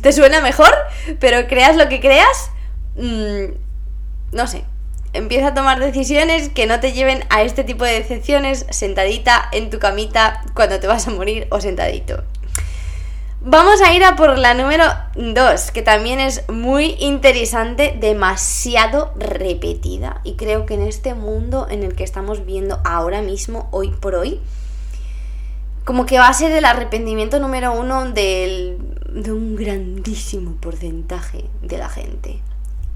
te, 0.00 0.12
suena 0.12 0.40
mejor, 0.40 0.70
pero 1.20 1.46
creas 1.48 1.76
lo 1.76 1.88
que 1.88 2.00
creas, 2.00 2.50
mm, 2.96 3.54
no 4.32 4.46
sé. 4.46 4.64
Empieza 5.14 5.48
a 5.48 5.54
tomar 5.54 5.78
decisiones 5.78 6.48
que 6.48 6.66
no 6.66 6.80
te 6.80 6.92
lleven 6.92 7.22
a 7.28 7.42
este 7.42 7.64
tipo 7.64 7.84
de 7.84 7.92
decepciones 7.92 8.64
sentadita 8.70 9.46
en 9.52 9.68
tu 9.68 9.78
camita 9.78 10.42
cuando 10.54 10.80
te 10.80 10.86
vas 10.86 11.06
a 11.06 11.10
morir 11.10 11.48
o 11.50 11.60
sentadito. 11.60 12.24
Vamos 13.44 13.80
a 13.80 13.92
ir 13.92 14.04
a 14.04 14.14
por 14.14 14.38
la 14.38 14.54
número 14.54 14.84
2, 15.16 15.72
que 15.72 15.82
también 15.82 16.20
es 16.20 16.48
muy 16.48 16.94
interesante, 17.00 17.92
demasiado 17.98 19.12
repetida. 19.16 20.20
Y 20.22 20.34
creo 20.36 20.64
que 20.64 20.74
en 20.74 20.82
este 20.82 21.14
mundo 21.14 21.66
en 21.68 21.82
el 21.82 21.96
que 21.96 22.04
estamos 22.04 22.46
viendo 22.46 22.78
ahora 22.84 23.20
mismo, 23.20 23.68
hoy 23.72 23.88
por 23.88 24.14
hoy, 24.14 24.40
como 25.84 26.06
que 26.06 26.20
va 26.20 26.28
a 26.28 26.34
ser 26.34 26.52
el 26.52 26.64
arrepentimiento 26.64 27.40
número 27.40 27.72
uno 27.72 28.12
de 28.12 28.78
un 29.26 29.56
grandísimo 29.56 30.54
porcentaje 30.60 31.46
de 31.62 31.78
la 31.78 31.88
gente. 31.88 32.40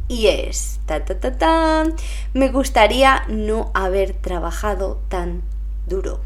Y 0.06 0.28
es, 0.28 0.78
ta, 0.86 1.04
ta, 1.04 1.18
ta, 1.18 1.36
ta, 1.36 1.86
me 2.34 2.50
gustaría 2.50 3.24
no 3.26 3.72
haber 3.74 4.12
trabajado 4.12 5.00
tan 5.08 5.42
duro. 5.88 6.20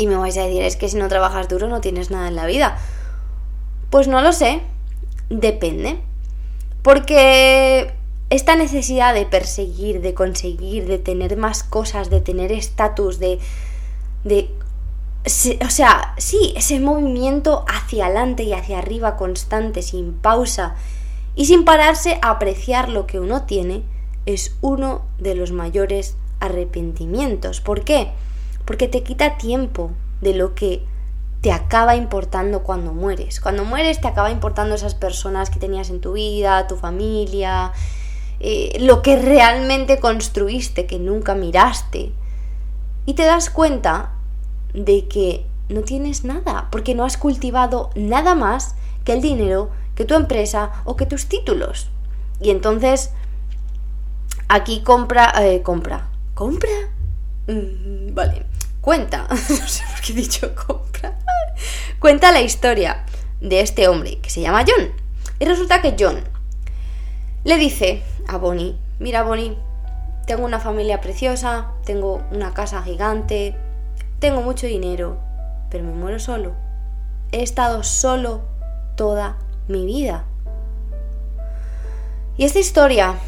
Y 0.00 0.06
me 0.06 0.16
vais 0.16 0.38
a 0.38 0.44
decir, 0.44 0.62
es 0.62 0.76
que 0.76 0.88
si 0.88 0.96
no 0.96 1.08
trabajas 1.08 1.46
duro 1.46 1.68
no 1.68 1.82
tienes 1.82 2.10
nada 2.10 2.28
en 2.28 2.34
la 2.34 2.46
vida. 2.46 2.78
Pues 3.90 4.08
no 4.08 4.22
lo 4.22 4.32
sé, 4.32 4.62
depende. 5.28 6.00
Porque 6.80 7.92
esta 8.30 8.56
necesidad 8.56 9.12
de 9.12 9.26
perseguir, 9.26 10.00
de 10.00 10.14
conseguir, 10.14 10.86
de 10.86 10.96
tener 10.96 11.36
más 11.36 11.62
cosas, 11.62 12.08
de 12.08 12.22
tener 12.22 12.50
estatus, 12.50 13.18
de, 13.18 13.40
de 14.24 14.48
o 15.62 15.68
sea, 15.68 16.14
sí, 16.16 16.54
ese 16.56 16.80
movimiento 16.80 17.66
hacia 17.68 18.06
adelante 18.06 18.44
y 18.44 18.54
hacia 18.54 18.78
arriba 18.78 19.18
constante, 19.18 19.82
sin 19.82 20.14
pausa 20.14 20.76
y 21.34 21.44
sin 21.44 21.66
pararse 21.66 22.18
a 22.22 22.30
apreciar 22.30 22.88
lo 22.88 23.06
que 23.06 23.20
uno 23.20 23.42
tiene, 23.42 23.82
es 24.24 24.56
uno 24.62 25.02
de 25.18 25.34
los 25.34 25.52
mayores 25.52 26.16
arrepentimientos. 26.40 27.60
¿Por 27.60 27.84
qué? 27.84 28.12
Porque 28.70 28.86
te 28.86 29.02
quita 29.02 29.36
tiempo 29.36 29.90
de 30.20 30.32
lo 30.32 30.54
que 30.54 30.84
te 31.40 31.50
acaba 31.50 31.96
importando 31.96 32.62
cuando 32.62 32.92
mueres. 32.92 33.40
Cuando 33.40 33.64
mueres 33.64 34.00
te 34.00 34.06
acaba 34.06 34.30
importando 34.30 34.76
esas 34.76 34.94
personas 34.94 35.50
que 35.50 35.58
tenías 35.58 35.90
en 35.90 36.00
tu 36.00 36.12
vida, 36.12 36.68
tu 36.68 36.76
familia, 36.76 37.72
eh, 38.38 38.76
lo 38.78 39.02
que 39.02 39.20
realmente 39.20 39.98
construiste, 39.98 40.86
que 40.86 41.00
nunca 41.00 41.34
miraste. 41.34 42.12
Y 43.06 43.14
te 43.14 43.24
das 43.24 43.50
cuenta 43.50 44.12
de 44.72 45.08
que 45.08 45.44
no 45.68 45.80
tienes 45.80 46.22
nada, 46.22 46.68
porque 46.70 46.94
no 46.94 47.04
has 47.04 47.16
cultivado 47.16 47.90
nada 47.96 48.36
más 48.36 48.76
que 49.02 49.14
el 49.14 49.20
dinero, 49.20 49.70
que 49.96 50.04
tu 50.04 50.14
empresa 50.14 50.70
o 50.84 50.94
que 50.94 51.06
tus 51.06 51.26
títulos. 51.26 51.88
Y 52.40 52.50
entonces, 52.50 53.10
aquí 54.46 54.82
compra, 54.84 55.32
eh, 55.44 55.60
compra, 55.62 56.08
compra. 56.34 56.70
Mm, 57.48 58.14
vale, 58.14 58.46
cuenta, 58.80 59.26
no 59.30 59.36
sé 59.36 59.82
por 59.90 60.00
qué 60.00 60.12
he 60.12 60.16
dicho 60.16 60.54
compra, 60.54 61.18
cuenta 61.98 62.32
la 62.32 62.40
historia 62.40 63.04
de 63.40 63.60
este 63.60 63.88
hombre 63.88 64.18
que 64.20 64.30
se 64.30 64.40
llama 64.40 64.64
John. 64.66 64.90
Y 65.38 65.44
resulta 65.44 65.80
que 65.80 65.96
John 65.98 66.22
le 67.44 67.56
dice 67.56 68.02
a 68.28 68.36
Bonnie, 68.36 68.76
mira 68.98 69.22
Bonnie, 69.22 69.56
tengo 70.26 70.44
una 70.44 70.60
familia 70.60 71.00
preciosa, 71.00 71.72
tengo 71.84 72.22
una 72.30 72.52
casa 72.52 72.82
gigante, 72.82 73.56
tengo 74.18 74.42
mucho 74.42 74.66
dinero, 74.66 75.18
pero 75.70 75.84
me 75.84 75.92
muero 75.92 76.18
solo. 76.18 76.52
He 77.32 77.42
estado 77.42 77.82
solo 77.82 78.42
toda 78.96 79.38
mi 79.66 79.86
vida. 79.86 80.24
Y 82.36 82.44
esta 82.44 82.58
historia 82.58 83.18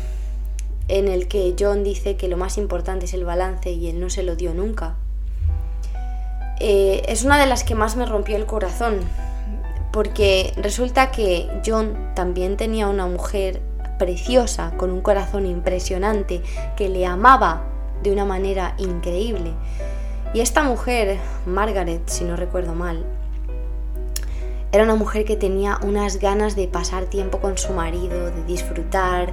en 0.88 1.08
el 1.08 1.28
que 1.28 1.54
John 1.58 1.84
dice 1.84 2.16
que 2.16 2.28
lo 2.28 2.36
más 2.36 2.58
importante 2.58 3.06
es 3.06 3.14
el 3.14 3.24
balance 3.24 3.70
y 3.70 3.88
él 3.88 4.00
no 4.00 4.10
se 4.10 4.22
lo 4.22 4.36
dio 4.36 4.52
nunca, 4.52 4.96
eh, 6.64 7.02
es 7.08 7.24
una 7.24 7.40
de 7.40 7.46
las 7.46 7.64
que 7.64 7.74
más 7.74 7.96
me 7.96 8.06
rompió 8.06 8.36
el 8.36 8.46
corazón, 8.46 9.00
porque 9.92 10.52
resulta 10.56 11.10
que 11.10 11.50
John 11.66 12.12
también 12.14 12.56
tenía 12.56 12.86
una 12.86 13.04
mujer 13.06 13.60
preciosa, 13.98 14.72
con 14.76 14.92
un 14.92 15.00
corazón 15.00 15.44
impresionante, 15.44 16.40
que 16.76 16.88
le 16.88 17.04
amaba 17.04 17.64
de 18.04 18.12
una 18.12 18.24
manera 18.24 18.76
increíble. 18.78 19.54
Y 20.34 20.40
esta 20.40 20.62
mujer, 20.62 21.18
Margaret, 21.46 22.02
si 22.06 22.22
no 22.22 22.36
recuerdo 22.36 22.76
mal, 22.76 23.04
era 24.70 24.84
una 24.84 24.94
mujer 24.94 25.24
que 25.24 25.34
tenía 25.34 25.80
unas 25.82 26.20
ganas 26.20 26.54
de 26.54 26.68
pasar 26.68 27.06
tiempo 27.06 27.40
con 27.40 27.58
su 27.58 27.72
marido, 27.72 28.30
de 28.30 28.44
disfrutar, 28.44 29.32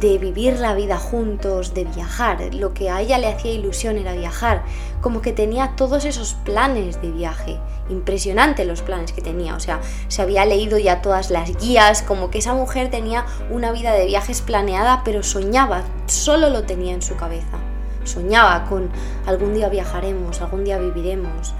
de 0.00 0.18
vivir 0.18 0.58
la 0.58 0.74
vida 0.74 0.98
juntos, 0.98 1.74
de 1.74 1.84
viajar. 1.84 2.54
Lo 2.54 2.74
que 2.74 2.90
a 2.90 3.00
ella 3.00 3.18
le 3.18 3.28
hacía 3.28 3.52
ilusión 3.52 3.96
era 3.96 4.12
viajar, 4.12 4.62
como 5.00 5.22
que 5.22 5.32
tenía 5.32 5.74
todos 5.76 6.04
esos 6.04 6.34
planes 6.34 7.00
de 7.00 7.10
viaje. 7.10 7.58
Impresionante 7.88 8.64
los 8.64 8.82
planes 8.82 9.12
que 9.12 9.22
tenía, 9.22 9.54
o 9.54 9.60
sea, 9.60 9.80
se 10.08 10.22
había 10.22 10.44
leído 10.44 10.78
ya 10.78 11.00
todas 11.00 11.30
las 11.30 11.56
guías, 11.58 12.02
como 12.02 12.30
que 12.30 12.38
esa 12.38 12.54
mujer 12.54 12.90
tenía 12.90 13.24
una 13.50 13.72
vida 13.72 13.92
de 13.92 14.06
viajes 14.06 14.42
planeada, 14.42 15.02
pero 15.04 15.22
soñaba, 15.22 15.82
solo 16.06 16.50
lo 16.50 16.64
tenía 16.64 16.94
en 16.94 17.02
su 17.02 17.16
cabeza. 17.16 17.58
Soñaba 18.04 18.64
con 18.66 18.90
algún 19.26 19.54
día 19.54 19.68
viajaremos, 19.68 20.40
algún 20.40 20.64
día 20.64 20.78
viviremos. 20.78 21.54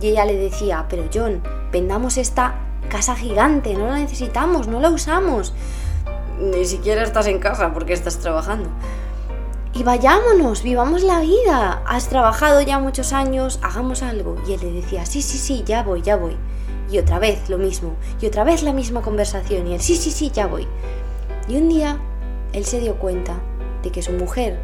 Y 0.00 0.08
ella 0.08 0.24
le 0.24 0.36
decía, 0.36 0.86
pero 0.88 1.04
John, 1.12 1.42
vendamos 1.72 2.18
esta 2.18 2.60
casa 2.88 3.16
gigante, 3.16 3.74
no 3.74 3.88
la 3.88 3.98
necesitamos, 3.98 4.68
no 4.68 4.80
la 4.80 4.90
usamos 4.90 5.52
ni 6.40 6.64
siquiera 6.64 7.02
estás 7.02 7.26
en 7.26 7.38
casa 7.38 7.72
porque 7.72 7.92
estás 7.92 8.18
trabajando. 8.18 8.70
Y 9.74 9.82
vayámonos, 9.82 10.62
vivamos 10.62 11.02
la 11.02 11.20
vida. 11.20 11.82
Has 11.86 12.08
trabajado 12.08 12.60
ya 12.62 12.78
muchos 12.78 13.12
años, 13.12 13.60
hagamos 13.62 14.02
algo. 14.02 14.36
Y 14.46 14.54
él 14.54 14.60
le 14.60 14.72
decía, 14.72 15.06
sí, 15.06 15.22
sí, 15.22 15.38
sí, 15.38 15.62
ya 15.64 15.82
voy, 15.82 16.02
ya 16.02 16.16
voy. 16.16 16.36
Y 16.90 16.98
otra 16.98 17.18
vez 17.18 17.48
lo 17.48 17.58
mismo. 17.58 17.94
Y 18.20 18.26
otra 18.26 18.44
vez 18.44 18.62
la 18.62 18.72
misma 18.72 19.02
conversación. 19.02 19.66
Y 19.66 19.74
él, 19.74 19.80
sí, 19.80 19.96
sí, 19.96 20.10
sí, 20.10 20.30
ya 20.32 20.46
voy. 20.46 20.66
Y 21.48 21.56
un 21.56 21.68
día 21.68 21.98
él 22.52 22.64
se 22.64 22.80
dio 22.80 22.96
cuenta 22.96 23.34
de 23.82 23.90
que 23.90 24.02
su 24.02 24.12
mujer 24.12 24.58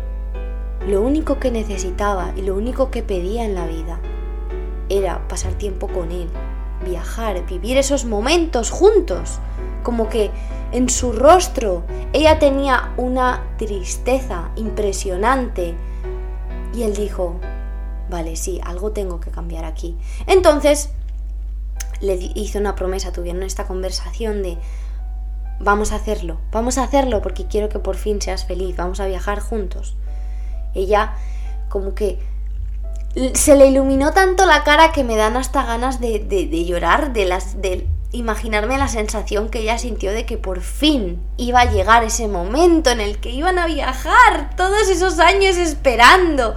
lo 0.88 1.00
único 1.00 1.38
que 1.38 1.50
necesitaba 1.50 2.32
y 2.36 2.42
lo 2.42 2.54
único 2.54 2.90
que 2.90 3.02
pedía 3.02 3.44
en 3.44 3.54
la 3.54 3.66
vida 3.66 4.00
era 4.88 5.26
pasar 5.28 5.54
tiempo 5.54 5.88
con 5.88 6.10
él, 6.10 6.28
viajar, 6.84 7.46
vivir 7.46 7.78
esos 7.78 8.04
momentos 8.04 8.70
juntos. 8.70 9.38
Como 9.82 10.08
que 10.08 10.30
en 10.74 10.88
su 10.88 11.12
rostro 11.12 11.84
ella 12.12 12.40
tenía 12.40 12.92
una 12.96 13.44
tristeza 13.58 14.50
impresionante. 14.56 15.74
Y 16.74 16.82
él 16.82 16.94
dijo, 16.94 17.36
vale, 18.10 18.34
sí, 18.34 18.60
algo 18.64 18.90
tengo 18.90 19.20
que 19.20 19.30
cambiar 19.30 19.64
aquí. 19.64 19.96
Entonces 20.26 20.90
le 22.00 22.14
hizo 22.34 22.58
una 22.58 22.74
promesa, 22.74 23.12
tuvieron 23.12 23.44
esta 23.44 23.68
conversación 23.68 24.42
de, 24.42 24.58
vamos 25.60 25.92
a 25.92 25.96
hacerlo, 25.96 26.40
vamos 26.50 26.76
a 26.76 26.82
hacerlo 26.82 27.22
porque 27.22 27.46
quiero 27.46 27.68
que 27.68 27.78
por 27.78 27.94
fin 27.94 28.20
seas 28.20 28.44
feliz, 28.44 28.76
vamos 28.76 28.98
a 28.98 29.06
viajar 29.06 29.38
juntos. 29.38 29.96
Ella 30.74 31.14
como 31.68 31.94
que 31.94 32.18
se 33.34 33.54
le 33.54 33.68
iluminó 33.68 34.12
tanto 34.12 34.44
la 34.44 34.64
cara 34.64 34.90
que 34.90 35.04
me 35.04 35.14
dan 35.14 35.36
hasta 35.36 35.64
ganas 35.64 36.00
de, 36.00 36.64
llorar 36.66 37.12
de, 37.12 37.26
las, 37.26 37.62
de 37.62 37.86
imaginarme 38.14 38.78
la 38.78 38.88
sensación 38.88 39.48
que 39.48 39.60
ella 39.60 39.76
sintió 39.76 40.12
de 40.12 40.24
que 40.24 40.38
por 40.38 40.60
fin 40.60 41.20
iba 41.36 41.60
a 41.60 41.70
llegar 41.70 42.04
ese 42.04 42.28
momento 42.28 42.90
en 42.90 43.00
el 43.00 43.18
que 43.18 43.30
iban 43.30 43.58
a 43.58 43.66
viajar, 43.66 44.54
todos 44.56 44.88
esos 44.88 45.18
años 45.18 45.56
esperando. 45.56 46.54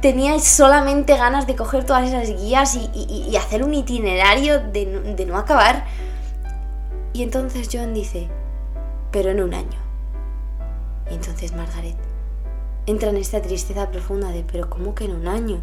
Tenía 0.00 0.38
solamente 0.40 1.16
ganas 1.16 1.46
de 1.46 1.56
coger 1.56 1.84
todas 1.84 2.08
esas 2.08 2.40
guías 2.40 2.76
y, 2.76 3.36
hacer 3.36 3.62
un 3.62 3.74
itinerario 3.74 4.60
de, 4.60 5.24
no 5.26 5.38
acabar. 5.38 5.86
Y 7.12 7.22
entonces 7.22 7.68
John 7.72 7.94
dice, 7.94 8.28
pero 9.10 9.30
en 9.30 9.42
un 9.42 9.54
año. 9.54 9.78
Y 11.10 11.14
entonces 11.14 11.52
Margaret 11.52 11.96
entra 12.86 13.10
en 13.10 13.16
esta 13.16 13.40
tristeza 13.40 13.90
profunda 13.90 14.30
de, 14.30 14.44
pero 14.44 14.68
¿cómo 14.68 14.94
que 14.94 15.04
en 15.04 15.14
un 15.14 15.28
año? 15.28 15.60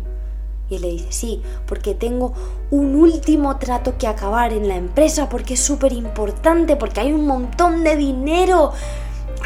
Y 0.70 0.76
él 0.76 0.82
le 0.82 0.90
dice, 0.90 1.12
sí, 1.12 1.42
porque 1.68 1.94
tengo 1.94 2.34
un 2.72 2.96
último 2.96 3.58
trato 3.58 3.98
que 3.98 4.08
acabar 4.08 4.52
en 4.52 4.68
la 4.68 4.76
empresa, 4.76 5.30
porque 5.30 5.54
es 5.54 5.64
súper 5.64 5.94
importante, 5.94 6.76
porque 6.76 7.02
hay 7.02 7.14
un 7.14 7.28
montón 7.28 7.84
de 7.84 7.96
dinero 7.96 8.72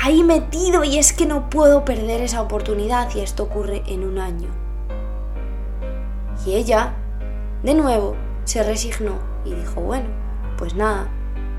ahí 0.02 0.24
metido 0.24 0.84
y 0.84 0.98
es 0.98 1.12
que 1.12 1.26
no 1.26 1.50
puedo 1.50 1.84
perder 1.84 2.22
esa 2.22 2.42
oportunidad 2.42 3.14
y 3.16 3.20
esto 3.20 3.44
ocurre 3.44 3.84
en 3.88 4.04
un 4.04 4.18
año. 4.18 4.50
Y 6.46 6.54
ella, 6.54 6.94
de 7.64 7.74
nuevo, 7.74 8.16
se 8.46 8.64
resignó 8.64 9.20
y 9.44 9.54
dijo, 9.54 9.82
bueno, 9.82 10.08
pues 10.58 10.74
nada, 10.74 11.10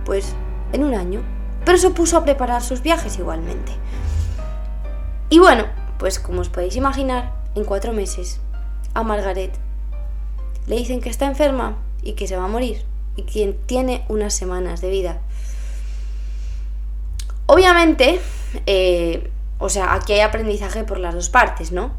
pues 0.04 0.34
en 0.72 0.84
un 0.84 0.94
año. 0.94 1.22
Pero 1.64 1.76
se 1.76 1.90
puso 1.90 2.16
a 2.16 2.24
preparar 2.24 2.62
sus 2.62 2.82
viajes 2.82 3.18
igualmente. 3.18 3.72
Y 5.28 5.38
bueno, 5.38 5.64
pues 5.98 6.18
como 6.18 6.40
os 6.40 6.48
podéis 6.48 6.76
imaginar, 6.76 7.34
en 7.54 7.64
cuatro 7.64 7.92
meses 7.92 8.40
a 8.94 9.02
Margaret. 9.02 9.52
Le 10.66 10.76
dicen 10.76 11.00
que 11.00 11.10
está 11.10 11.26
enferma 11.26 11.76
y 12.02 12.12
que 12.12 12.26
se 12.26 12.36
va 12.36 12.44
a 12.44 12.48
morir 12.48 12.84
y 13.16 13.22
que 13.22 13.52
tiene 13.66 14.04
unas 14.08 14.34
semanas 14.34 14.80
de 14.80 14.90
vida. 14.90 15.20
Obviamente, 17.46 18.20
eh, 18.66 19.30
o 19.58 19.68
sea, 19.68 19.94
aquí 19.94 20.12
hay 20.12 20.20
aprendizaje 20.20 20.84
por 20.84 20.98
las 20.98 21.14
dos 21.14 21.28
partes, 21.28 21.72
¿no? 21.72 21.92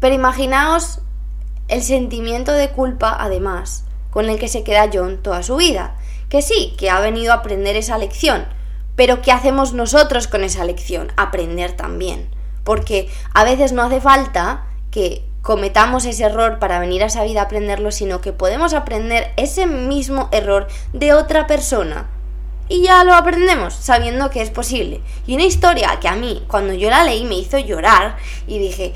Pero 0.00 0.14
imaginaos 0.14 1.00
el 1.68 1.82
sentimiento 1.82 2.52
de 2.52 2.70
culpa, 2.70 3.16
además, 3.18 3.84
con 4.10 4.28
el 4.28 4.38
que 4.38 4.48
se 4.48 4.64
queda 4.64 4.90
John 4.92 5.22
toda 5.22 5.42
su 5.42 5.56
vida. 5.56 5.96
Que 6.28 6.42
sí, 6.42 6.74
que 6.76 6.90
ha 6.90 7.00
venido 7.00 7.32
a 7.32 7.36
aprender 7.36 7.76
esa 7.76 7.98
lección, 7.98 8.46
pero 8.96 9.22
¿qué 9.22 9.32
hacemos 9.32 9.72
nosotros 9.72 10.26
con 10.26 10.44
esa 10.44 10.64
lección? 10.64 11.12
Aprender 11.16 11.72
también. 11.72 12.28
Porque 12.64 13.08
a 13.32 13.44
veces 13.44 13.72
no 13.72 13.82
hace 13.82 14.00
falta 14.00 14.66
que 14.92 15.24
cometamos 15.42 16.04
ese 16.04 16.22
error 16.22 16.60
para 16.60 16.78
venir 16.78 17.02
a 17.02 17.06
esa 17.06 17.24
vida 17.24 17.40
a 17.40 17.44
aprenderlo, 17.44 17.90
sino 17.90 18.20
que 18.20 18.32
podemos 18.32 18.74
aprender 18.74 19.32
ese 19.36 19.66
mismo 19.66 20.28
error 20.30 20.68
de 20.92 21.12
otra 21.14 21.48
persona. 21.48 22.08
Y 22.68 22.84
ya 22.84 23.02
lo 23.02 23.14
aprendemos, 23.14 23.74
sabiendo 23.74 24.30
que 24.30 24.40
es 24.40 24.50
posible. 24.50 25.02
Y 25.26 25.34
una 25.34 25.44
historia 25.44 25.98
que 26.00 26.08
a 26.08 26.14
mí, 26.14 26.44
cuando 26.46 26.72
yo 26.74 26.88
la 26.90 27.02
leí, 27.02 27.24
me 27.24 27.34
hizo 27.34 27.58
llorar 27.58 28.16
y 28.46 28.60
dije, 28.60 28.94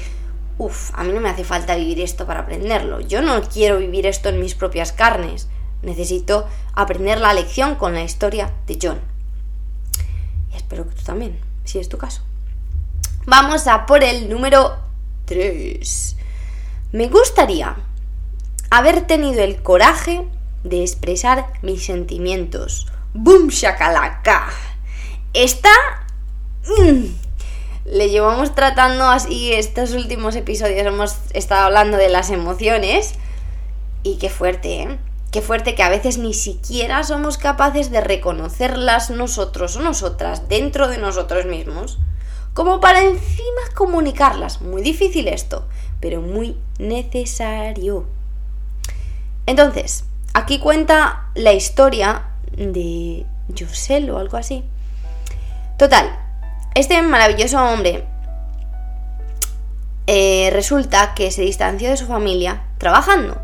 uff, 0.56 0.92
a 0.94 1.02
mí 1.02 1.12
no 1.12 1.20
me 1.20 1.28
hace 1.28 1.44
falta 1.44 1.74
vivir 1.74 2.00
esto 2.00 2.26
para 2.26 2.40
aprenderlo. 2.40 3.00
Yo 3.00 3.22
no 3.22 3.42
quiero 3.42 3.78
vivir 3.78 4.06
esto 4.06 4.28
en 4.28 4.40
mis 4.40 4.54
propias 4.54 4.92
carnes. 4.92 5.48
Necesito 5.82 6.46
aprender 6.74 7.20
la 7.20 7.34
lección 7.34 7.74
con 7.74 7.94
la 7.94 8.02
historia 8.02 8.52
de 8.66 8.78
John. 8.80 9.00
Y 10.52 10.56
espero 10.56 10.88
que 10.88 10.94
tú 10.94 11.02
también, 11.02 11.38
si 11.64 11.78
es 11.78 11.88
tu 11.88 11.98
caso. 11.98 12.22
Vamos 13.26 13.66
a 13.66 13.86
por 13.86 14.04
el 14.04 14.30
número 14.30 14.85
3. 15.26 16.16
Me 16.92 17.08
gustaría 17.08 17.76
haber 18.70 19.06
tenido 19.06 19.42
el 19.42 19.62
coraje 19.62 20.26
de 20.64 20.82
expresar 20.82 21.52
mis 21.62 21.84
sentimientos. 21.84 22.86
¡Boom 23.12 23.48
shakalaka! 23.48 24.48
Esta... 25.34 25.70
Mm, 26.78 27.04
le 27.86 28.08
llevamos 28.08 28.54
tratando 28.54 29.04
así 29.04 29.52
estos 29.52 29.92
últimos 29.92 30.34
episodios. 30.36 30.86
Hemos 30.86 31.16
estado 31.34 31.66
hablando 31.66 31.96
de 31.96 32.08
las 32.08 32.30
emociones. 32.30 33.14
Y 34.02 34.16
qué 34.18 34.30
fuerte, 34.30 34.82
¿eh? 34.82 34.98
Qué 35.32 35.42
fuerte 35.42 35.74
que 35.74 35.82
a 35.82 35.90
veces 35.90 36.18
ni 36.18 36.32
siquiera 36.32 37.02
somos 37.02 37.36
capaces 37.36 37.90
de 37.90 38.00
reconocerlas 38.00 39.10
nosotros 39.10 39.76
o 39.76 39.82
nosotras 39.82 40.48
dentro 40.48 40.88
de 40.88 40.98
nosotros 40.98 41.46
mismos 41.46 41.98
como 42.56 42.80
para 42.80 43.02
encima 43.02 43.60
comunicarlas. 43.74 44.62
Muy 44.62 44.80
difícil 44.80 45.28
esto, 45.28 45.66
pero 46.00 46.22
muy 46.22 46.56
necesario. 46.78 48.06
Entonces, 49.44 50.04
aquí 50.32 50.58
cuenta 50.58 51.28
la 51.34 51.52
historia 51.52 52.30
de 52.56 53.26
Yosel 53.48 54.08
o 54.08 54.18
algo 54.18 54.38
así. 54.38 54.64
Total, 55.78 56.18
este 56.74 57.02
maravilloso 57.02 57.62
hombre 57.62 58.06
eh, 60.06 60.48
resulta 60.50 61.12
que 61.12 61.30
se 61.30 61.42
distanció 61.42 61.90
de 61.90 61.98
su 61.98 62.06
familia 62.06 62.64
trabajando, 62.78 63.38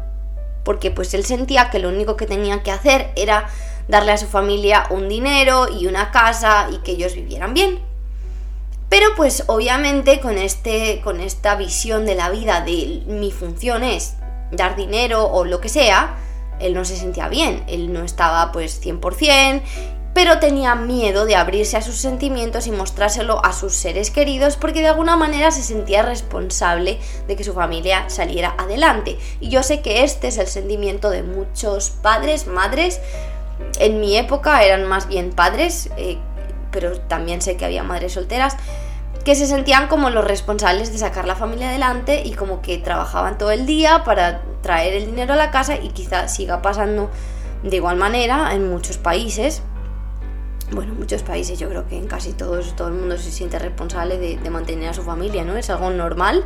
porque 0.64 0.90
pues 0.90 1.12
él 1.12 1.26
sentía 1.26 1.68
que 1.68 1.80
lo 1.80 1.90
único 1.90 2.16
que 2.16 2.24
tenía 2.24 2.62
que 2.62 2.70
hacer 2.70 3.10
era 3.14 3.46
darle 3.88 4.12
a 4.12 4.16
su 4.16 4.26
familia 4.26 4.86
un 4.88 5.10
dinero 5.10 5.66
y 5.68 5.86
una 5.86 6.10
casa 6.12 6.68
y 6.72 6.78
que 6.78 6.92
ellos 6.92 7.14
vivieran 7.14 7.52
bien. 7.52 7.91
Pero 8.92 9.14
pues 9.16 9.44
obviamente 9.46 10.20
con, 10.20 10.36
este, 10.36 11.00
con 11.02 11.22
esta 11.22 11.54
visión 11.56 12.04
de 12.04 12.14
la 12.14 12.28
vida 12.28 12.60
de 12.60 13.02
mi 13.06 13.30
función 13.30 13.84
es 13.84 14.16
dar 14.50 14.76
dinero 14.76 15.24
o 15.24 15.46
lo 15.46 15.62
que 15.62 15.70
sea, 15.70 16.16
él 16.60 16.74
no 16.74 16.84
se 16.84 16.98
sentía 16.98 17.28
bien, 17.28 17.64
él 17.68 17.90
no 17.94 18.04
estaba 18.04 18.52
pues 18.52 18.84
100%, 18.84 19.62
pero 20.12 20.40
tenía 20.40 20.74
miedo 20.74 21.24
de 21.24 21.36
abrirse 21.36 21.78
a 21.78 21.80
sus 21.80 21.96
sentimientos 21.96 22.66
y 22.66 22.70
mostrárselo 22.70 23.42
a 23.42 23.54
sus 23.54 23.72
seres 23.72 24.10
queridos 24.10 24.58
porque 24.58 24.82
de 24.82 24.88
alguna 24.88 25.16
manera 25.16 25.50
se 25.52 25.62
sentía 25.62 26.02
responsable 26.02 26.98
de 27.26 27.34
que 27.34 27.44
su 27.44 27.54
familia 27.54 28.10
saliera 28.10 28.54
adelante. 28.58 29.16
Y 29.40 29.48
yo 29.48 29.62
sé 29.62 29.80
que 29.80 30.04
este 30.04 30.28
es 30.28 30.36
el 30.36 30.48
sentimiento 30.48 31.08
de 31.08 31.22
muchos 31.22 31.88
padres, 31.88 32.46
madres, 32.46 33.00
en 33.78 34.00
mi 34.00 34.18
época 34.18 34.62
eran 34.64 34.84
más 34.84 35.08
bien 35.08 35.30
padres, 35.30 35.88
eh, 35.96 36.18
pero 36.72 36.98
también 36.98 37.42
sé 37.42 37.56
que 37.56 37.64
había 37.64 37.84
madres 37.84 38.12
solteras, 38.14 38.56
que 39.24 39.36
se 39.36 39.46
sentían 39.46 39.86
como 39.86 40.10
los 40.10 40.24
responsables 40.24 40.90
de 40.90 40.98
sacar 40.98 41.26
la 41.26 41.36
familia 41.36 41.68
adelante 41.68 42.22
y 42.24 42.32
como 42.32 42.60
que 42.60 42.78
trabajaban 42.78 43.38
todo 43.38 43.52
el 43.52 43.66
día 43.66 44.02
para 44.04 44.42
traer 44.62 44.94
el 44.94 45.06
dinero 45.06 45.34
a 45.34 45.36
la 45.36 45.50
casa 45.50 45.76
y 45.76 45.90
quizá 45.90 46.26
siga 46.26 46.62
pasando 46.62 47.10
de 47.62 47.76
igual 47.76 47.96
manera 47.96 48.52
en 48.54 48.68
muchos 48.68 48.98
países. 48.98 49.62
Bueno, 50.72 50.92
en 50.92 50.98
muchos 50.98 51.22
países 51.22 51.58
yo 51.58 51.68
creo 51.68 51.86
que 51.86 51.98
en 51.98 52.06
casi 52.06 52.32
todos 52.32 52.74
todo 52.74 52.88
el 52.88 52.94
mundo 52.94 53.16
se 53.18 53.30
siente 53.30 53.58
responsable 53.58 54.18
de, 54.18 54.38
de 54.38 54.50
mantener 54.50 54.88
a 54.88 54.94
su 54.94 55.02
familia, 55.02 55.44
¿no? 55.44 55.56
Es 55.56 55.70
algo 55.70 55.90
normal. 55.90 56.44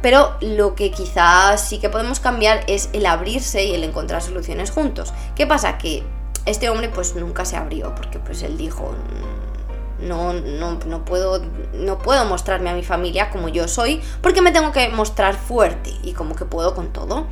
Pero 0.00 0.36
lo 0.40 0.76
que 0.76 0.92
quizás 0.92 1.68
sí 1.68 1.78
que 1.78 1.88
podemos 1.88 2.20
cambiar 2.20 2.62
es 2.68 2.88
el 2.92 3.04
abrirse 3.04 3.64
y 3.64 3.74
el 3.74 3.82
encontrar 3.82 4.22
soluciones 4.22 4.70
juntos. 4.70 5.12
¿Qué 5.34 5.46
pasa? 5.46 5.76
Que 5.76 6.04
este 6.46 6.70
hombre 6.70 6.88
pues 6.88 7.16
nunca 7.16 7.44
se 7.44 7.56
abrió 7.56 7.94
porque 7.94 8.18
pues 8.20 8.42
él 8.42 8.56
dijo 8.56 8.94
no, 10.00 10.32
no, 10.32 10.78
no, 10.86 11.04
puedo, 11.04 11.42
no 11.74 11.98
puedo 11.98 12.24
mostrarme 12.24 12.70
a 12.70 12.74
mi 12.74 12.82
familia 12.82 13.30
como 13.30 13.48
yo 13.48 13.68
soy 13.68 14.00
porque 14.22 14.42
me 14.42 14.52
tengo 14.52 14.72
que 14.72 14.88
mostrar 14.88 15.36
fuerte 15.36 15.92
y 16.02 16.12
como 16.12 16.34
que 16.34 16.44
puedo 16.44 16.74
con 16.74 16.92
todo. 16.92 17.26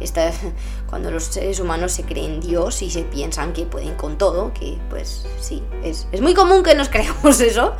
Esta, 0.00 0.30
cuando 0.88 1.10
los 1.10 1.24
seres 1.24 1.60
humanos 1.60 1.92
se 1.92 2.04
creen 2.04 2.40
Dios 2.40 2.82
y 2.82 2.90
se 2.90 3.02
piensan 3.02 3.52
que 3.52 3.64
pueden 3.64 3.94
con 3.94 4.18
todo, 4.18 4.52
que 4.52 4.78
pues 4.90 5.26
sí, 5.40 5.62
es, 5.82 6.06
es 6.12 6.20
muy 6.20 6.34
común 6.34 6.62
que 6.62 6.74
nos 6.74 6.88
creamos 6.90 7.40
eso. 7.40 7.74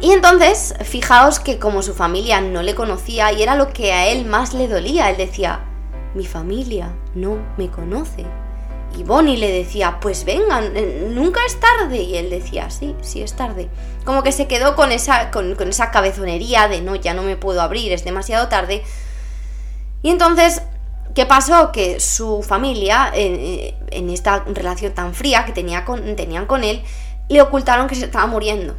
Y 0.00 0.12
entonces, 0.12 0.74
fijaos 0.84 1.40
que 1.40 1.58
como 1.58 1.80
su 1.80 1.94
familia 1.94 2.40
no 2.40 2.62
le 2.62 2.74
conocía 2.74 3.32
y 3.32 3.42
era 3.42 3.54
lo 3.54 3.72
que 3.72 3.92
a 3.92 4.08
él 4.08 4.26
más 4.26 4.52
le 4.52 4.68
dolía, 4.68 5.08
él 5.08 5.16
decía, 5.16 5.60
mi 6.14 6.26
familia 6.26 6.92
no 7.14 7.38
me 7.56 7.70
conoce, 7.70 8.26
y 8.96 9.02
Bonnie 9.02 9.36
le 9.36 9.50
decía, 9.50 9.98
pues 10.00 10.24
vengan, 10.24 10.76
eh, 10.76 11.08
nunca 11.10 11.40
es 11.46 11.58
tarde. 11.58 11.98
Y 11.98 12.16
él 12.16 12.30
decía, 12.30 12.70
sí, 12.70 12.94
sí 13.02 13.22
es 13.22 13.34
tarde. 13.34 13.68
Como 14.04 14.22
que 14.22 14.32
se 14.32 14.46
quedó 14.46 14.76
con 14.76 14.92
esa, 14.92 15.30
con, 15.30 15.56
esa 15.68 15.90
cabezonería 15.90 16.68
de 16.68 16.80
no, 16.80 16.94
ya 16.94 17.14
no 17.14 17.22
me 17.22 17.36
puedo 17.36 17.60
abrir, 17.62 17.92
es 17.92 18.04
demasiado 18.04 18.48
tarde. 18.48 18.82
Y 20.02 20.10
entonces, 20.10 20.62
¿qué 21.14 21.26
pasó? 21.26 21.72
Que 21.72 21.98
su 22.00 22.42
familia, 22.42 23.10
en, 23.12 23.74
en 23.90 24.10
esta 24.10 24.44
relación 24.46 24.92
tan 24.92 25.14
fría 25.14 25.44
que 25.44 25.52
tenía 25.52 25.84
con, 25.84 26.16
tenían 26.16 26.46
con 26.46 26.62
él, 26.62 26.82
le 27.28 27.42
ocultaron 27.42 27.88
que 27.88 27.94
se 27.94 28.04
estaba 28.04 28.26
muriendo. 28.26 28.76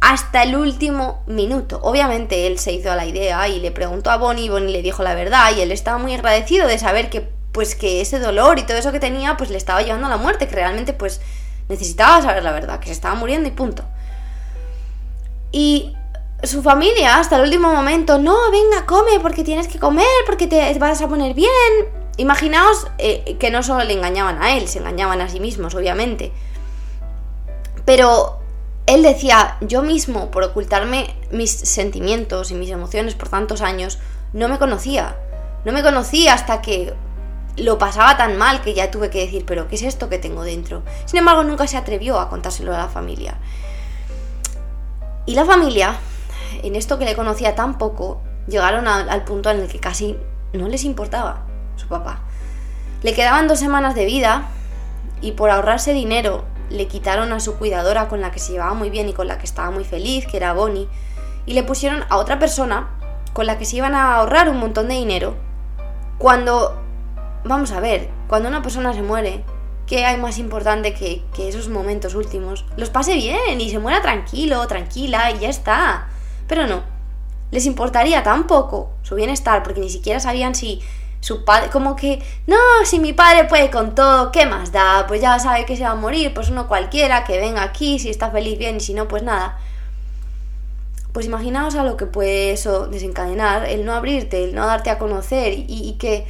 Hasta 0.00 0.42
el 0.42 0.56
último 0.56 1.22
minuto. 1.26 1.80
Obviamente 1.82 2.46
él 2.46 2.58
se 2.58 2.72
hizo 2.72 2.92
a 2.92 2.96
la 2.96 3.06
idea 3.06 3.48
y 3.48 3.60
le 3.60 3.72
preguntó 3.72 4.10
a 4.10 4.16
Bonnie 4.16 4.48
Bonnie 4.48 4.72
le 4.72 4.82
dijo 4.82 5.02
la 5.02 5.14
verdad 5.14 5.50
y 5.56 5.60
él 5.60 5.72
estaba 5.72 5.98
muy 5.98 6.14
agradecido 6.14 6.68
de 6.68 6.78
saber 6.78 7.10
que 7.10 7.37
pues 7.52 7.74
que 7.74 8.00
ese 8.00 8.18
dolor 8.18 8.58
y 8.58 8.62
todo 8.62 8.76
eso 8.76 8.92
que 8.92 9.00
tenía 9.00 9.36
pues 9.36 9.50
le 9.50 9.56
estaba 9.56 9.82
llevando 9.82 10.06
a 10.06 10.10
la 10.10 10.16
muerte, 10.16 10.48
que 10.48 10.54
realmente 10.54 10.92
pues 10.92 11.20
necesitaba 11.68 12.22
saber 12.22 12.42
la 12.42 12.52
verdad, 12.52 12.80
que 12.80 12.86
se 12.86 12.92
estaba 12.92 13.14
muriendo 13.14 13.48
y 13.48 13.52
punto. 13.52 13.84
Y 15.50 15.94
su 16.42 16.62
familia 16.62 17.18
hasta 17.18 17.36
el 17.36 17.42
último 17.42 17.72
momento, 17.72 18.18
no, 18.18 18.50
venga, 18.50 18.86
come 18.86 19.18
porque 19.20 19.44
tienes 19.44 19.68
que 19.68 19.78
comer, 19.78 20.06
porque 20.26 20.46
te 20.46 20.78
vas 20.78 21.02
a 21.02 21.08
poner 21.08 21.34
bien. 21.34 21.48
Imaginaos 22.16 22.86
eh, 22.98 23.36
que 23.38 23.50
no 23.50 23.62
solo 23.62 23.84
le 23.84 23.92
engañaban 23.94 24.42
a 24.42 24.56
él, 24.56 24.68
se 24.68 24.78
engañaban 24.78 25.20
a 25.20 25.28
sí 25.28 25.40
mismos, 25.40 25.74
obviamente. 25.74 26.32
Pero 27.84 28.38
él 28.86 29.02
decía, 29.02 29.56
yo 29.60 29.82
mismo, 29.82 30.30
por 30.30 30.42
ocultarme 30.44 31.14
mis 31.30 31.50
sentimientos 31.50 32.50
y 32.50 32.54
mis 32.54 32.70
emociones 32.70 33.14
por 33.14 33.28
tantos 33.28 33.60
años, 33.60 33.98
no 34.32 34.48
me 34.48 34.58
conocía. 34.58 35.16
No 35.64 35.72
me 35.72 35.82
conocía 35.82 36.34
hasta 36.34 36.62
que 36.62 36.94
lo 37.58 37.78
pasaba 37.78 38.16
tan 38.16 38.36
mal 38.36 38.60
que 38.60 38.74
ya 38.74 38.90
tuve 38.90 39.10
que 39.10 39.20
decir, 39.20 39.44
pero 39.46 39.68
¿qué 39.68 39.76
es 39.76 39.82
esto 39.82 40.08
que 40.08 40.18
tengo 40.18 40.42
dentro? 40.42 40.82
Sin 41.06 41.18
embargo, 41.18 41.44
nunca 41.44 41.66
se 41.66 41.76
atrevió 41.76 42.18
a 42.18 42.28
contárselo 42.28 42.74
a 42.74 42.78
la 42.78 42.88
familia. 42.88 43.38
Y 45.26 45.34
la 45.34 45.44
familia, 45.44 45.96
en 46.62 46.76
esto 46.76 46.98
que 46.98 47.04
le 47.04 47.14
conocía 47.14 47.54
tan 47.54 47.78
poco, 47.78 48.20
llegaron 48.46 48.88
al 48.88 49.24
punto 49.24 49.50
en 49.50 49.60
el 49.60 49.68
que 49.68 49.78
casi 49.78 50.16
no 50.52 50.68
les 50.68 50.84
importaba 50.84 51.42
su 51.76 51.86
papá. 51.88 52.20
Le 53.02 53.14
quedaban 53.14 53.46
dos 53.46 53.58
semanas 53.58 53.94
de 53.94 54.06
vida 54.06 54.48
y 55.20 55.32
por 55.32 55.50
ahorrarse 55.50 55.92
dinero 55.92 56.44
le 56.70 56.86
quitaron 56.86 57.32
a 57.32 57.40
su 57.40 57.56
cuidadora 57.56 58.08
con 58.08 58.20
la 58.20 58.30
que 58.30 58.38
se 58.38 58.52
llevaba 58.52 58.74
muy 58.74 58.90
bien 58.90 59.08
y 59.08 59.12
con 59.12 59.26
la 59.26 59.38
que 59.38 59.46
estaba 59.46 59.70
muy 59.70 59.84
feliz, 59.84 60.26
que 60.26 60.36
era 60.36 60.52
Bonnie, 60.52 60.88
y 61.46 61.54
le 61.54 61.62
pusieron 61.62 62.04
a 62.08 62.16
otra 62.16 62.38
persona 62.38 62.88
con 63.32 63.46
la 63.46 63.58
que 63.58 63.64
se 63.64 63.76
iban 63.76 63.94
a 63.94 64.16
ahorrar 64.16 64.48
un 64.48 64.58
montón 64.58 64.88
de 64.88 64.94
dinero. 64.94 65.34
Cuando, 66.18 66.76
vamos 67.44 67.72
a 67.72 67.80
ver, 67.80 68.08
cuando 68.28 68.48
una 68.48 68.62
persona 68.62 68.92
se 68.92 69.02
muere, 69.02 69.44
¿qué 69.86 70.04
hay 70.04 70.16
más 70.18 70.38
importante 70.38 70.94
que, 70.94 71.22
que 71.34 71.48
esos 71.48 71.68
momentos 71.68 72.14
últimos? 72.14 72.64
Los 72.76 72.90
pase 72.90 73.14
bien 73.14 73.60
y 73.60 73.70
se 73.70 73.78
muera 73.78 74.02
tranquilo, 74.02 74.66
tranquila 74.66 75.30
y 75.30 75.38
ya 75.40 75.48
está. 75.48 76.08
Pero 76.46 76.66
no, 76.66 76.82
les 77.50 77.66
importaría 77.66 78.22
tan 78.22 78.46
poco 78.46 78.90
su 79.02 79.14
bienestar 79.14 79.62
porque 79.62 79.80
ni 79.80 79.90
siquiera 79.90 80.20
sabían 80.20 80.54
si 80.54 80.80
su 81.20 81.44
padre, 81.44 81.70
como 81.70 81.96
que, 81.96 82.22
no, 82.46 82.56
si 82.84 82.98
mi 82.98 83.12
padre 83.12 83.44
puede 83.44 83.70
con 83.70 83.94
todo, 83.94 84.30
¿qué 84.30 84.46
más 84.46 84.70
da? 84.70 85.06
Pues 85.08 85.20
ya 85.20 85.38
sabe 85.38 85.64
que 85.64 85.76
se 85.76 85.82
va 85.82 85.90
a 85.90 85.94
morir, 85.96 86.32
pues 86.32 86.48
uno 86.48 86.68
cualquiera 86.68 87.24
que 87.24 87.38
venga 87.38 87.62
aquí, 87.62 87.98
si 87.98 88.08
está 88.08 88.30
feliz 88.30 88.58
bien 88.58 88.76
y 88.76 88.80
si 88.80 88.94
no, 88.94 89.08
pues 89.08 89.22
nada. 89.22 89.58
Pues 91.12 91.26
imaginaos 91.26 91.74
a 91.74 91.82
lo 91.82 91.96
que 91.96 92.06
puede 92.06 92.52
eso 92.52 92.86
desencadenar, 92.86 93.66
el 93.66 93.84
no 93.84 93.94
abrirte, 93.94 94.44
el 94.44 94.54
no 94.54 94.66
darte 94.66 94.90
a 94.90 94.98
conocer 94.98 95.54
y, 95.56 95.96
que 95.98 96.26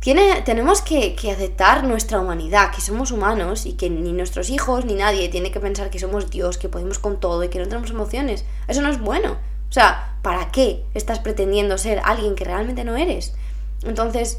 tiene, 0.00 0.42
tenemos 0.42 0.80
que, 0.80 1.14
que, 1.16 1.30
aceptar 1.30 1.84
nuestra 1.84 2.20
humanidad, 2.20 2.72
que 2.72 2.80
somos 2.80 3.10
humanos 3.10 3.66
y 3.66 3.72
que 3.72 3.90
ni 3.90 4.12
nuestros 4.12 4.48
hijos 4.50 4.84
ni 4.84 4.94
nadie 4.94 5.28
tiene 5.28 5.50
que 5.50 5.60
pensar 5.60 5.90
que 5.90 5.98
somos 5.98 6.30
Dios, 6.30 6.56
que 6.56 6.68
podemos 6.68 6.98
con 6.98 7.18
todo 7.18 7.42
y 7.42 7.48
que 7.48 7.58
no 7.58 7.64
tenemos 7.64 7.90
emociones. 7.90 8.44
Eso 8.68 8.80
no 8.80 8.90
es 8.90 9.00
bueno. 9.00 9.38
O 9.68 9.72
sea, 9.72 10.16
¿para 10.22 10.50
qué 10.50 10.84
estás 10.94 11.18
pretendiendo 11.18 11.76
ser 11.78 12.00
alguien 12.04 12.34
que 12.36 12.44
realmente 12.44 12.84
no 12.84 12.96
eres? 12.96 13.34
Entonces, 13.82 14.38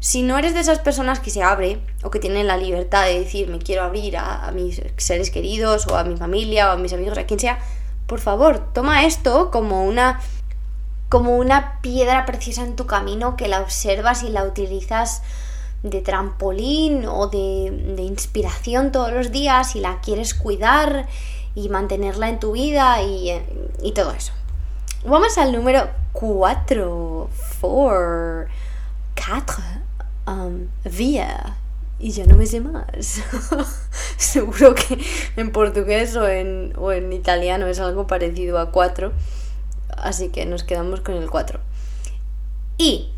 si 0.00 0.22
no 0.22 0.38
eres 0.38 0.54
de 0.54 0.60
esas 0.60 0.78
personas 0.78 1.20
que 1.20 1.30
se 1.30 1.42
abre 1.42 1.80
o 2.02 2.10
que 2.10 2.18
tienen 2.18 2.46
la 2.46 2.56
libertad 2.56 3.04
de 3.04 3.18
decir 3.18 3.48
me 3.48 3.58
quiero 3.58 3.82
abrir 3.82 4.16
a, 4.16 4.50
mis 4.52 4.80
seres 4.96 5.30
queridos 5.30 5.86
o 5.86 5.96
a 5.96 6.04
mi 6.04 6.16
familia 6.16 6.68
o 6.68 6.72
a 6.72 6.76
mis 6.76 6.92
amigos, 6.92 7.18
a 7.18 7.24
quien 7.24 7.40
sea, 7.40 7.58
por 8.06 8.20
favor, 8.20 8.72
toma 8.72 9.04
esto 9.04 9.50
como 9.50 9.84
una 9.84 10.20
como 11.10 11.36
una 11.36 11.80
piedra 11.82 12.24
preciosa 12.24 12.62
en 12.62 12.76
tu 12.76 12.86
camino 12.86 13.36
que 13.36 13.48
la 13.48 13.60
observas 13.60 14.22
y 14.22 14.30
la 14.30 14.44
utilizas 14.44 15.22
de 15.82 16.00
trampolín 16.02 17.04
o 17.06 17.26
de, 17.26 18.02
inspiración 18.02 18.92
todos 18.92 19.12
los 19.12 19.32
días 19.32 19.74
y 19.76 19.80
la 19.80 20.00
quieres 20.00 20.34
cuidar 20.34 21.06
y 21.54 21.68
mantenerla 21.68 22.28
en 22.28 22.38
tu 22.38 22.52
vida 22.52 23.02
y, 23.02 23.32
y 23.82 23.92
todo 23.92 24.12
eso. 24.12 24.32
Vamos 25.04 25.36
al 25.36 25.52
número 25.52 25.88
4. 26.12 27.28
4. 27.60 28.46
4. 29.26 29.64
Um, 30.26 30.68
vía. 30.84 31.56
Y 31.98 32.12
ya 32.12 32.24
no 32.24 32.36
me 32.36 32.46
sé 32.46 32.60
más. 32.60 32.84
Seguro 34.16 34.74
que 34.74 34.98
en 35.36 35.50
portugués 35.50 36.14
o 36.16 36.28
en, 36.28 36.72
o 36.78 36.92
en 36.92 37.12
italiano 37.12 37.66
es 37.66 37.80
algo 37.80 38.06
parecido 38.06 38.58
a 38.58 38.70
4. 38.70 39.12
Así 40.02 40.28
que 40.28 40.46
nos 40.46 40.64
quedamos 40.64 41.00
con 41.00 41.14
el 41.14 41.30
4. 41.30 41.60
Y, 42.78 43.10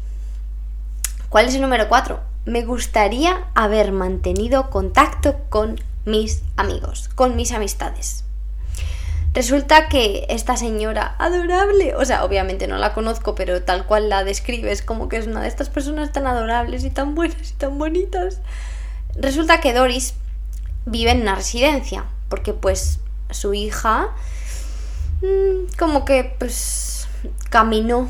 ¿cuál 1.28 1.46
es 1.46 1.54
el 1.54 1.62
número 1.62 1.88
4? 1.88 2.20
Me 2.44 2.64
gustaría 2.64 3.46
haber 3.54 3.92
mantenido 3.92 4.70
contacto 4.70 5.36
con 5.48 5.80
mis 6.04 6.42
amigos, 6.56 7.08
con 7.14 7.36
mis 7.36 7.52
amistades. 7.52 8.24
Resulta 9.34 9.88
que 9.88 10.26
esta 10.28 10.58
señora 10.58 11.16
adorable, 11.18 11.94
o 11.94 12.04
sea, 12.04 12.24
obviamente 12.24 12.66
no 12.66 12.76
la 12.76 12.92
conozco, 12.92 13.34
pero 13.34 13.62
tal 13.62 13.86
cual 13.86 14.10
la 14.10 14.24
describes, 14.24 14.82
como 14.82 15.08
que 15.08 15.16
es 15.16 15.26
una 15.26 15.40
de 15.40 15.48
estas 15.48 15.70
personas 15.70 16.12
tan 16.12 16.26
adorables 16.26 16.84
y 16.84 16.90
tan 16.90 17.14
buenas 17.14 17.50
y 17.50 17.54
tan 17.54 17.78
bonitas. 17.78 18.40
Resulta 19.16 19.60
que 19.60 19.72
Doris 19.72 20.14
vive 20.84 21.12
en 21.12 21.22
una 21.22 21.34
residencia, 21.34 22.04
porque 22.28 22.52
pues 22.52 23.00
su 23.30 23.54
hija 23.54 24.10
como 25.78 26.04
que 26.04 26.34
pues 26.38 27.08
caminó 27.50 28.08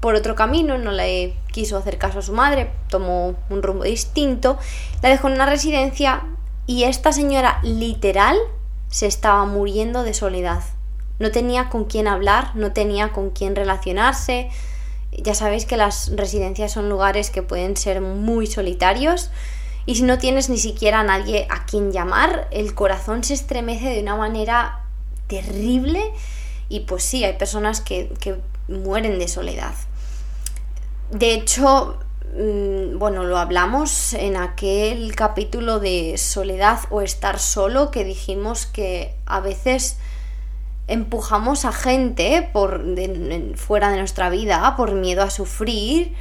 por 0.00 0.14
otro 0.14 0.34
camino, 0.34 0.78
no 0.78 0.92
le 0.92 1.34
quiso 1.52 1.76
hacer 1.76 1.98
caso 1.98 2.20
a 2.20 2.22
su 2.22 2.32
madre, 2.32 2.70
tomó 2.88 3.34
un 3.50 3.62
rumbo 3.62 3.84
distinto, 3.84 4.58
la 5.02 5.08
dejó 5.08 5.28
en 5.28 5.34
una 5.34 5.46
residencia 5.46 6.24
y 6.66 6.84
esta 6.84 7.12
señora 7.12 7.58
literal 7.62 8.36
se 8.88 9.06
estaba 9.06 9.44
muriendo 9.44 10.02
de 10.02 10.14
soledad. 10.14 10.62
No 11.18 11.32
tenía 11.32 11.68
con 11.68 11.84
quién 11.84 12.06
hablar, 12.06 12.54
no 12.54 12.72
tenía 12.72 13.12
con 13.12 13.30
quién 13.30 13.56
relacionarse. 13.56 14.50
Ya 15.10 15.34
sabéis 15.34 15.66
que 15.66 15.76
las 15.76 16.14
residencias 16.14 16.70
son 16.70 16.88
lugares 16.88 17.30
que 17.30 17.42
pueden 17.42 17.76
ser 17.76 18.00
muy 18.00 18.46
solitarios 18.46 19.30
y 19.84 19.96
si 19.96 20.02
no 20.02 20.18
tienes 20.18 20.48
ni 20.48 20.58
siquiera 20.58 21.00
a 21.00 21.04
nadie 21.04 21.48
a 21.50 21.64
quien 21.64 21.90
llamar, 21.90 22.46
el 22.52 22.74
corazón 22.74 23.24
se 23.24 23.34
estremece 23.34 23.88
de 23.88 24.02
una 24.02 24.16
manera 24.16 24.87
terrible 25.28 26.02
y 26.68 26.80
pues 26.80 27.04
sí, 27.04 27.24
hay 27.24 27.34
personas 27.34 27.80
que, 27.80 28.12
que 28.20 28.36
mueren 28.68 29.18
de 29.18 29.28
soledad. 29.28 29.74
De 31.10 31.32
hecho, 31.32 31.98
Mm, 32.34 32.98
bueno, 32.98 33.24
lo 33.24 33.38
hablamos 33.38 34.12
en 34.12 34.36
aquel 34.36 35.14
capítulo 35.16 35.80
de 35.80 36.18
soledad 36.18 36.80
o 36.90 37.00
estar 37.00 37.38
solo 37.38 37.90
que 37.90 38.04
dijimos 38.04 38.66
que 38.66 39.14
a 39.24 39.40
veces 39.40 39.96
empujamos 40.88 41.64
a 41.64 41.72
gente 41.72 42.48
por 42.52 42.84
fuera 43.56 43.90
de 43.90 43.98
nuestra 43.98 44.30
vida 44.30 44.74
por 44.76 44.92
miedo 44.92 45.22
a 45.22 45.30
sufrir 45.30 46.14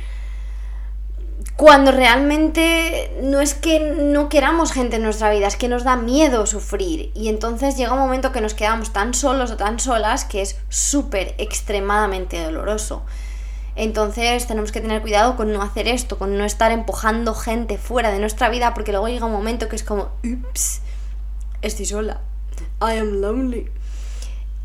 cuando 1.55 1.91
realmente 1.91 3.11
no 3.21 3.41
es 3.41 3.53
que 3.53 3.79
no 3.79 4.29
queramos 4.29 4.71
gente 4.71 4.97
en 4.97 5.03
nuestra 5.03 5.31
vida, 5.31 5.47
es 5.47 5.55
que 5.55 5.67
nos 5.67 5.83
da 5.83 5.95
miedo 5.95 6.45
sufrir. 6.45 7.11
Y 7.15 7.29
entonces 7.29 7.77
llega 7.77 7.93
un 7.93 7.99
momento 7.99 8.31
que 8.31 8.41
nos 8.41 8.53
quedamos 8.53 8.93
tan 8.93 9.13
solos 9.13 9.51
o 9.51 9.57
tan 9.57 9.79
solas 9.79 10.25
que 10.25 10.41
es 10.41 10.57
súper 10.69 11.35
extremadamente 11.37 12.41
doloroso. 12.43 13.03
Entonces 13.75 14.47
tenemos 14.47 14.71
que 14.71 14.81
tener 14.81 15.01
cuidado 15.01 15.35
con 15.35 15.53
no 15.53 15.61
hacer 15.61 15.87
esto, 15.87 16.17
con 16.17 16.37
no 16.37 16.45
estar 16.45 16.71
empujando 16.71 17.35
gente 17.35 17.77
fuera 17.77 18.11
de 18.11 18.19
nuestra 18.19 18.49
vida, 18.49 18.73
porque 18.73 18.91
luego 18.91 19.07
llega 19.07 19.25
un 19.25 19.31
momento 19.31 19.69
que 19.69 19.75
es 19.75 19.83
como, 19.83 20.09
ups, 20.23 20.81
estoy 21.61 21.85
sola. 21.85 22.21
I 22.81 22.97
am 22.97 23.21
lonely. 23.21 23.69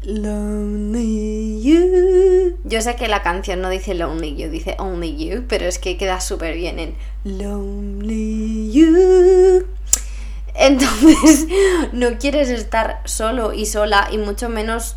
Lonely 0.05 1.63
you. 1.63 2.59
Yo 2.65 2.83
sé 2.83 2.97
que 2.97 3.07
la 3.07 3.23
canción 3.23 3.61
no 3.61 3.71
dice 3.71 3.95
lonely 3.95 4.35
you, 4.35 4.51
dice 4.51 4.75
only 4.79 5.17
you, 5.17 5.45
pero 5.49 5.67
es 5.67 5.79
que 5.79 5.97
queda 5.97 6.21
súper 6.21 6.55
bien 6.57 6.81
en 6.81 6.95
lonely 7.23 8.73
you. 8.73 9.67
Entonces, 10.55 11.47
no 11.93 12.19
quieres 12.19 12.49
estar 12.49 13.01
solo 13.05 13.53
y 13.53 13.67
sola 13.67 14.09
y 14.11 14.19
mucho 14.19 14.49
menos 14.49 14.97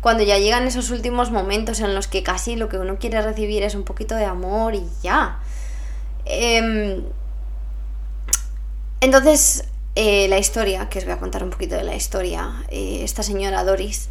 cuando 0.00 0.22
ya 0.22 0.38
llegan 0.38 0.66
esos 0.66 0.90
últimos 0.90 1.32
momentos 1.32 1.80
en 1.80 1.94
los 1.94 2.06
que 2.06 2.22
casi 2.22 2.54
lo 2.54 2.68
que 2.68 2.78
uno 2.78 2.98
quiere 2.98 3.22
recibir 3.22 3.62
es 3.64 3.74
un 3.74 3.82
poquito 3.82 4.14
de 4.14 4.24
amor 4.24 4.74
y 4.74 4.84
ya. 5.02 5.40
Em, 6.26 7.02
entonces, 9.00 9.64
eh, 9.96 10.28
la 10.28 10.38
historia, 10.38 10.88
que 10.88 10.98
os 11.00 11.04
voy 11.04 11.14
a 11.14 11.18
contar 11.18 11.42
un 11.42 11.50
poquito 11.50 11.74
de 11.74 11.84
la 11.84 11.94
historia, 11.94 12.64
eh, 12.68 13.00
esta 13.02 13.22
señora 13.22 13.64
Doris, 13.64 14.08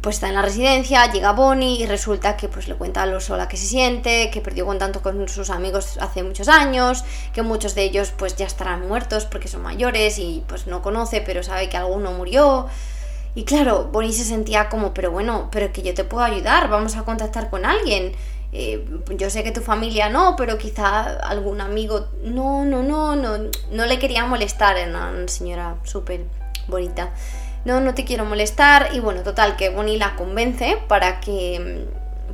pues 0.00 0.16
está 0.16 0.28
en 0.28 0.34
la 0.34 0.42
residencia, 0.42 1.10
llega 1.12 1.32
Bonnie 1.32 1.80
y 1.80 1.86
resulta 1.86 2.36
que 2.36 2.48
pues 2.48 2.68
le 2.68 2.74
cuenta 2.74 3.04
lo 3.06 3.20
sola 3.20 3.48
que 3.48 3.56
se 3.56 3.66
siente, 3.66 4.30
que 4.30 4.40
perdió 4.40 4.64
contacto 4.64 5.02
con 5.02 5.28
sus 5.28 5.50
amigos 5.50 5.98
hace 6.00 6.22
muchos 6.22 6.48
años, 6.48 7.04
que 7.34 7.42
muchos 7.42 7.74
de 7.74 7.82
ellos 7.82 8.12
pues 8.16 8.36
ya 8.36 8.46
estarán 8.46 8.88
muertos 8.88 9.26
porque 9.26 9.48
son 9.48 9.62
mayores 9.62 10.18
y 10.18 10.42
pues 10.46 10.66
no 10.66 10.80
conoce, 10.82 11.20
pero 11.20 11.42
sabe 11.42 11.68
que 11.68 11.76
alguno 11.76 12.12
murió. 12.12 12.66
Y 13.34 13.44
claro, 13.44 13.88
Bonnie 13.92 14.12
se 14.12 14.24
sentía 14.24 14.68
como, 14.68 14.92
pero 14.92 15.10
bueno, 15.10 15.48
pero 15.52 15.72
que 15.72 15.82
yo 15.82 15.94
te 15.94 16.04
puedo 16.04 16.24
ayudar, 16.24 16.68
vamos 16.68 16.96
a 16.96 17.02
contactar 17.02 17.50
con 17.50 17.64
alguien. 17.64 18.12
Eh, 18.52 18.84
yo 19.16 19.30
sé 19.30 19.44
que 19.44 19.52
tu 19.52 19.60
familia 19.60 20.08
no, 20.08 20.34
pero 20.36 20.58
quizá 20.58 21.18
algún 21.20 21.60
amigo. 21.60 22.08
No, 22.24 22.64
no, 22.64 22.82
no, 22.82 23.14
no, 23.14 23.50
no 23.70 23.86
le 23.86 23.98
quería 23.98 24.26
molestar, 24.26 24.76
era 24.76 24.90
una 24.90 25.28
señora 25.28 25.76
súper 25.84 26.24
bonita. 26.66 27.10
No, 27.64 27.80
no 27.80 27.94
te 27.94 28.04
quiero 28.04 28.24
molestar. 28.24 28.90
Y 28.92 29.00
bueno, 29.00 29.22
total, 29.22 29.56
que 29.56 29.70
Bonnie 29.70 29.98
la 29.98 30.16
convence 30.16 30.78
para 30.88 31.20
que 31.20 31.86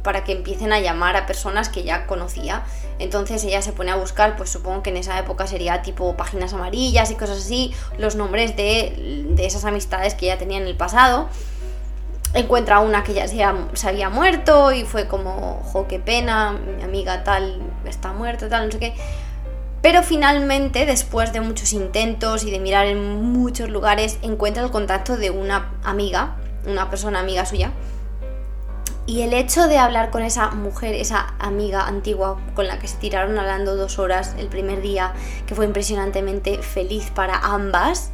para 0.06 0.22
que 0.22 0.30
empiecen 0.30 0.72
a 0.72 0.78
llamar 0.78 1.16
a 1.16 1.26
personas 1.26 1.68
que 1.68 1.82
ya 1.82 2.06
conocía. 2.06 2.62
Entonces 3.00 3.42
ella 3.42 3.60
se 3.60 3.72
pone 3.72 3.90
a 3.90 3.96
buscar, 3.96 4.36
pues 4.36 4.50
supongo 4.50 4.84
que 4.84 4.90
en 4.90 4.98
esa 4.98 5.18
época 5.18 5.48
sería 5.48 5.82
tipo 5.82 6.16
páginas 6.16 6.52
amarillas 6.52 7.10
y 7.10 7.16
cosas 7.16 7.38
así, 7.38 7.74
los 7.98 8.14
nombres 8.14 8.56
de, 8.56 9.26
de 9.30 9.46
esas 9.46 9.64
amistades 9.64 10.14
que 10.14 10.26
ella 10.26 10.38
tenía 10.38 10.58
en 10.58 10.66
el 10.68 10.76
pasado. 10.76 11.28
Encuentra 12.34 12.78
una 12.78 13.02
que 13.02 13.14
ya 13.14 13.26
se, 13.26 13.44
se 13.72 13.88
había 13.88 14.08
muerto 14.08 14.70
y 14.70 14.84
fue 14.84 15.08
como, 15.08 15.60
jo, 15.72 15.88
qué 15.88 15.98
pena, 15.98 16.52
mi 16.52 16.84
amiga 16.84 17.24
tal 17.24 17.60
está 17.84 18.12
muerta, 18.12 18.48
tal, 18.48 18.66
no 18.66 18.72
sé 18.72 18.78
qué. 18.78 18.94
Pero 19.86 20.02
finalmente, 20.02 20.84
después 20.84 21.32
de 21.32 21.40
muchos 21.40 21.72
intentos 21.72 22.42
y 22.42 22.50
de 22.50 22.58
mirar 22.58 22.86
en 22.86 23.22
muchos 23.22 23.70
lugares, 23.70 24.18
encuentra 24.20 24.64
el 24.64 24.72
contacto 24.72 25.16
de 25.16 25.30
una 25.30 25.78
amiga, 25.84 26.38
una 26.66 26.90
persona 26.90 27.20
amiga 27.20 27.46
suya, 27.46 27.70
y 29.06 29.22
el 29.22 29.32
hecho 29.32 29.68
de 29.68 29.78
hablar 29.78 30.10
con 30.10 30.24
esa 30.24 30.50
mujer, 30.50 30.96
esa 30.96 31.34
amiga 31.38 31.86
antigua 31.86 32.36
con 32.56 32.66
la 32.66 32.80
que 32.80 32.88
se 32.88 32.96
tiraron 32.96 33.38
hablando 33.38 33.76
dos 33.76 34.00
horas 34.00 34.34
el 34.38 34.48
primer 34.48 34.82
día, 34.82 35.12
que 35.46 35.54
fue 35.54 35.66
impresionantemente 35.66 36.62
feliz 36.62 37.12
para 37.14 37.38
ambas, 37.38 38.10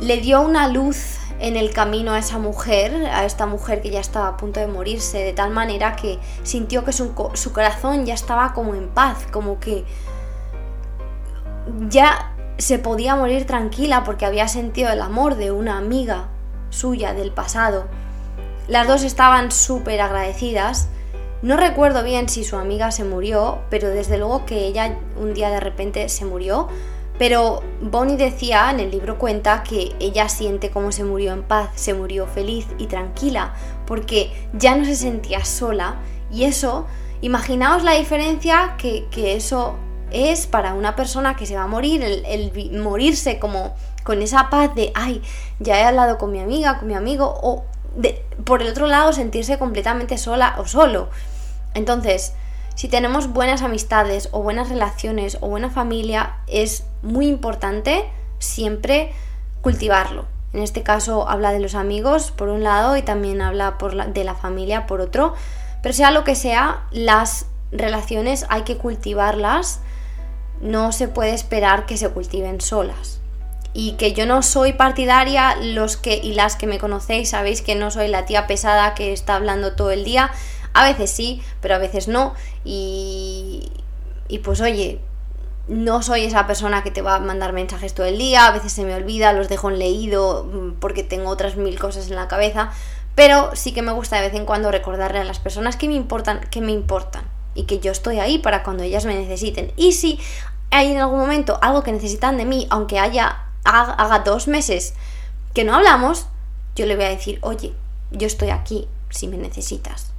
le 0.00 0.16
dio 0.16 0.40
una 0.40 0.66
luz 0.68 1.18
en 1.40 1.58
el 1.58 1.74
camino 1.74 2.12
a 2.12 2.20
esa 2.20 2.38
mujer, 2.38 2.94
a 3.12 3.26
esta 3.26 3.44
mujer 3.44 3.82
que 3.82 3.90
ya 3.90 4.00
estaba 4.00 4.28
a 4.28 4.36
punto 4.38 4.60
de 4.60 4.66
morirse, 4.66 5.18
de 5.18 5.34
tal 5.34 5.50
manera 5.50 5.94
que 5.94 6.18
sintió 6.42 6.86
que 6.86 6.94
su, 6.94 7.12
su 7.34 7.52
corazón 7.52 8.06
ya 8.06 8.14
estaba 8.14 8.54
como 8.54 8.74
en 8.74 8.88
paz, 8.88 9.26
como 9.30 9.60
que 9.60 9.84
ya 11.88 12.34
se 12.58 12.78
podía 12.78 13.16
morir 13.16 13.46
tranquila 13.46 14.04
porque 14.04 14.26
había 14.26 14.48
sentido 14.48 14.90
el 14.90 15.00
amor 15.00 15.36
de 15.36 15.52
una 15.52 15.78
amiga 15.78 16.28
suya 16.70 17.14
del 17.14 17.30
pasado 17.32 17.86
las 18.68 18.86
dos 18.86 19.02
estaban 19.02 19.50
súper 19.50 20.00
agradecidas. 20.00 20.88
No 21.40 21.56
recuerdo 21.56 22.04
bien 22.04 22.28
si 22.28 22.44
su 22.44 22.56
amiga 22.56 22.90
se 22.90 23.02
murió, 23.02 23.60
pero 23.70 23.88
desde 23.88 24.18
luego 24.18 24.44
que 24.44 24.66
ella 24.66 24.98
un 25.18 25.32
día 25.32 25.48
de 25.50 25.60
repente 25.60 26.08
se 26.10 26.26
murió. 26.26 26.68
Pero 27.18 27.62
Bonnie 27.80 28.16
decía, 28.16 28.70
en 28.70 28.78
el 28.78 28.90
libro 28.90 29.18
cuenta, 29.18 29.62
que 29.62 29.94
ella 29.98 30.28
siente 30.28 30.70
cómo 30.70 30.92
se 30.92 31.02
murió 31.02 31.32
en 31.32 31.42
paz, 31.42 31.70
se 31.74 31.94
murió 31.94 32.26
feliz 32.26 32.66
y 32.78 32.86
tranquila, 32.86 33.54
porque 33.86 34.30
ya 34.52 34.76
no 34.76 34.84
se 34.84 34.94
sentía 34.94 35.44
sola. 35.44 35.96
Y 36.30 36.44
eso, 36.44 36.86
imaginaos 37.22 37.82
la 37.82 37.94
diferencia 37.94 38.76
que, 38.76 39.08
eso 39.14 39.76
es 40.10 40.46
para 40.46 40.74
una 40.74 40.96
persona 40.96 41.36
que 41.36 41.46
se 41.46 41.56
va 41.56 41.62
a 41.62 41.66
morir, 41.66 42.02
el, 42.02 42.72
morirse 42.80 43.38
como 43.38 43.74
con 44.04 44.22
esa 44.22 44.50
paz 44.50 44.74
de, 44.74 44.92
ay, 44.94 45.22
ya 45.58 45.80
he 45.80 45.84
hablado 45.84 46.18
con 46.18 46.32
mi 46.32 46.40
amiga, 46.40 46.78
con 46.78 46.88
mi 46.88 46.94
amigo, 46.94 47.38
o 47.42 47.64
por 48.44 48.62
el 48.62 48.68
otro 48.68 48.86
lado 48.86 49.12
sentirse 49.12 49.58
completamente 49.58 50.18
sola 50.18 50.56
o 50.58 50.66
solo. 50.66 51.08
Entonces, 51.74 52.32
si 52.74 52.88
tenemos 52.88 53.32
buenas 53.32 53.62
amistades 53.62 54.28
o 54.32 54.42
buenas 54.42 54.68
relaciones 54.68 55.38
o 55.40 55.48
buena 55.48 55.70
familia, 55.70 56.36
es 56.46 56.84
muy 57.02 57.26
importante 57.26 58.08
siempre 58.38 59.12
cultivarlo. 59.62 60.26
En 60.52 60.62
este 60.62 60.82
caso 60.82 61.28
habla 61.28 61.52
de 61.52 61.60
los 61.60 61.74
amigos 61.74 62.30
por 62.30 62.48
un 62.48 62.62
lado 62.62 62.96
y 62.96 63.02
también 63.02 63.42
habla 63.42 63.76
de 64.14 64.24
la 64.24 64.34
familia 64.34 64.86
por 64.86 65.00
otro. 65.00 65.34
Pero 65.82 65.92
sea 65.92 66.10
lo 66.10 66.24
que 66.24 66.34
sea, 66.34 66.86
las 66.90 67.46
relaciones 67.70 68.46
hay 68.48 68.62
que 68.62 68.78
cultivarlas. 68.78 69.80
No 70.60 70.92
se 70.92 71.08
puede 71.08 71.34
esperar 71.34 71.86
que 71.86 71.96
se 71.96 72.08
cultiven 72.10 72.60
solas. 72.60 73.20
Y 73.74 73.92
que 73.92 74.12
yo 74.12 74.26
no 74.26 74.42
soy 74.42 74.72
partidaria, 74.72 75.56
los 75.56 75.96
que 75.96 76.16
y 76.16 76.34
las 76.34 76.56
que 76.56 76.66
me 76.66 76.78
conocéis 76.78 77.30
sabéis 77.30 77.62
que 77.62 77.74
no 77.74 77.90
soy 77.90 78.08
la 78.08 78.24
tía 78.24 78.46
pesada 78.46 78.94
que 78.94 79.12
está 79.12 79.36
hablando 79.36 79.76
todo 79.76 79.90
el 79.90 80.04
día, 80.04 80.30
a 80.72 80.84
veces 80.84 81.10
sí, 81.10 81.42
pero 81.60 81.74
a 81.74 81.78
veces 81.78 82.08
no. 82.08 82.34
Y 82.64 83.70
y 84.28 84.38
pues 84.38 84.60
oye, 84.60 85.00
no 85.66 86.02
soy 86.02 86.24
esa 86.24 86.46
persona 86.46 86.82
que 86.82 86.90
te 86.90 87.02
va 87.02 87.16
a 87.16 87.20
mandar 87.20 87.52
mensajes 87.52 87.94
todo 87.94 88.06
el 88.06 88.18
día, 88.18 88.46
a 88.46 88.52
veces 88.52 88.72
se 88.72 88.84
me 88.84 88.94
olvida, 88.94 89.32
los 89.32 89.48
dejo 89.48 89.70
en 89.70 89.78
leído 89.78 90.44
mm, 90.44 90.72
porque 90.80 91.02
tengo 91.02 91.30
otras 91.30 91.56
mil 91.56 91.78
cosas 91.78 92.08
en 92.08 92.16
la 92.16 92.28
cabeza, 92.28 92.70
pero 93.14 93.50
sí 93.54 93.72
que 93.72 93.82
me 93.82 93.92
gusta 93.92 94.16
de 94.16 94.28
vez 94.28 94.34
en 94.34 94.44
cuando 94.44 94.70
recordarle 94.70 95.18
a 95.18 95.24
las 95.24 95.40
personas 95.40 95.76
que 95.76 95.88
me 95.88 95.94
importan, 95.94 96.40
que 96.50 96.60
me 96.60 96.72
importan 96.72 97.24
y 97.58 97.64
que 97.64 97.80
yo 97.80 97.90
estoy 97.90 98.20
ahí 98.20 98.38
para 98.38 98.62
cuando 98.62 98.84
ellas 98.84 99.04
me 99.04 99.14
necesiten. 99.14 99.72
Y 99.76 99.92
si 99.92 100.20
hay 100.70 100.92
en 100.92 100.98
algún 100.98 101.18
momento 101.18 101.58
algo 101.60 101.82
que 101.82 101.92
necesitan 101.92 102.38
de 102.38 102.44
mí, 102.44 102.66
aunque 102.70 102.98
haya 102.98 103.44
haga 103.64 104.20
dos 104.20 104.48
meses 104.48 104.94
que 105.54 105.64
no 105.64 105.74
hablamos, 105.74 106.26
yo 106.76 106.86
le 106.86 106.94
voy 106.94 107.06
a 107.06 107.10
decir, 107.10 107.38
oye, 107.42 107.74
yo 108.12 108.26
estoy 108.26 108.50
aquí 108.50 108.86
si 109.10 109.26
me 109.26 109.36
necesitas. 109.36 110.12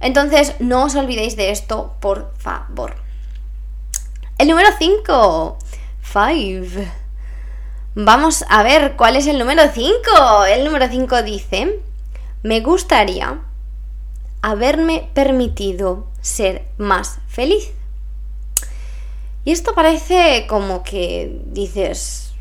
Entonces, 0.00 0.54
no 0.60 0.84
os 0.84 0.94
olvidéis 0.94 1.36
de 1.36 1.50
esto, 1.50 1.94
por 2.00 2.32
favor. 2.38 2.94
El 4.38 4.48
número 4.48 4.68
5. 4.78 5.58
5. 6.12 6.66
Vamos 7.94 8.44
a 8.48 8.62
ver 8.62 8.96
cuál 8.96 9.16
es 9.16 9.26
el 9.26 9.38
número 9.38 9.62
5. 9.72 10.44
El 10.46 10.64
número 10.64 10.88
5 10.88 11.22
dice, 11.22 11.80
me 12.42 12.60
gustaría 12.60 13.40
haberme 14.42 15.08
permitido 15.14 16.06
ser 16.20 16.66
más 16.78 17.18
feliz. 17.28 17.70
Y 19.44 19.52
esto 19.52 19.74
parece 19.74 20.46
como 20.48 20.82
que 20.82 21.40
dices, 21.46 22.32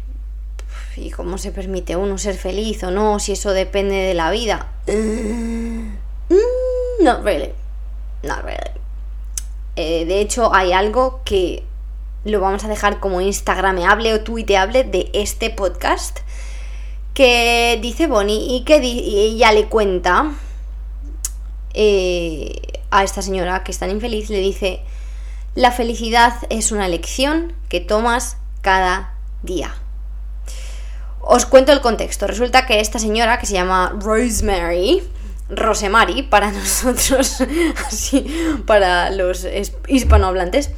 y 0.95 1.12
cómo 1.12 1.38
se 1.38 1.51
permite 1.51 1.95
uno 1.95 2.17
ser 2.17 2.35
feliz 2.35 2.83
o 2.83 2.91
no, 2.91 3.19
si 3.19 3.33
eso 3.33 3.51
depende 3.51 3.95
de 3.95 4.13
la 4.13 4.31
vida. 4.31 4.67
Mm, 4.88 7.03
not 7.03 7.23
really. 7.23 7.53
Not 8.23 8.43
really. 8.43 8.71
Eh, 9.75 10.05
de 10.05 10.19
hecho, 10.19 10.53
hay 10.53 10.73
algo 10.73 11.21
que 11.23 11.63
lo 12.25 12.41
vamos 12.41 12.65
a 12.65 12.67
dejar 12.67 12.99
como 12.99 13.21
instagrameable 13.21 14.13
o 14.13 14.21
tuiteable 14.21 14.83
de 14.83 15.09
este 15.13 15.49
podcast 15.49 16.19
que 17.13 17.79
dice 17.81 18.07
Bonnie 18.07 18.57
y 18.57 18.65
que 18.65 18.75
ella 18.75 19.53
le 19.53 19.67
cuenta 19.67 20.33
eh, 21.73 22.62
a 22.91 23.03
esta 23.03 23.21
señora 23.21 23.63
que 23.63 23.71
es 23.71 23.79
tan 23.79 23.91
infeliz, 23.91 24.29
le 24.29 24.39
dice, 24.39 24.82
la 25.55 25.71
felicidad 25.71 26.34
es 26.49 26.71
una 26.71 26.86
elección 26.86 27.53
que 27.69 27.79
tomas 27.79 28.38
cada 28.62 29.13
día. 29.43 29.75
Os 31.21 31.45
cuento 31.45 31.71
el 31.71 31.82
contexto. 31.82 32.27
Resulta 32.27 32.65
que 32.65 32.79
esta 32.79 32.99
señora, 32.99 33.39
que 33.39 33.45
se 33.45 33.53
llama 33.53 33.95
Rosemary, 33.99 35.03
Rosemary 35.49 36.23
para 36.23 36.51
nosotros, 36.53 37.43
así, 37.88 38.25
para 38.65 39.10
los 39.12 39.45
hispanohablantes, 39.88 40.71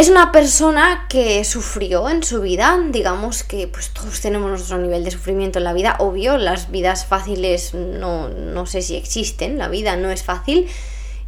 es 0.00 0.08
una 0.08 0.32
persona 0.32 1.04
que 1.10 1.44
sufrió 1.44 2.08
en 2.08 2.22
su 2.22 2.40
vida, 2.40 2.78
digamos 2.88 3.44
que 3.44 3.68
pues 3.68 3.90
todos 3.90 4.22
tenemos 4.22 4.48
nuestro 4.48 4.78
nivel 4.78 5.04
de 5.04 5.10
sufrimiento 5.10 5.58
en 5.58 5.64
la 5.64 5.74
vida, 5.74 5.96
obvio, 5.98 6.38
las 6.38 6.70
vidas 6.70 7.04
fáciles 7.04 7.74
no, 7.74 8.30
no 8.30 8.64
sé 8.64 8.80
si 8.80 8.96
existen, 8.96 9.58
la 9.58 9.68
vida 9.68 9.96
no 9.96 10.10
es 10.10 10.22
fácil, 10.22 10.68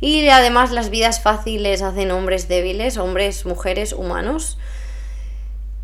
y 0.00 0.26
además 0.28 0.72
las 0.72 0.88
vidas 0.88 1.20
fáciles 1.20 1.82
hacen 1.82 2.12
hombres 2.12 2.48
débiles, 2.48 2.96
hombres, 2.96 3.44
mujeres, 3.44 3.92
humanos. 3.92 4.56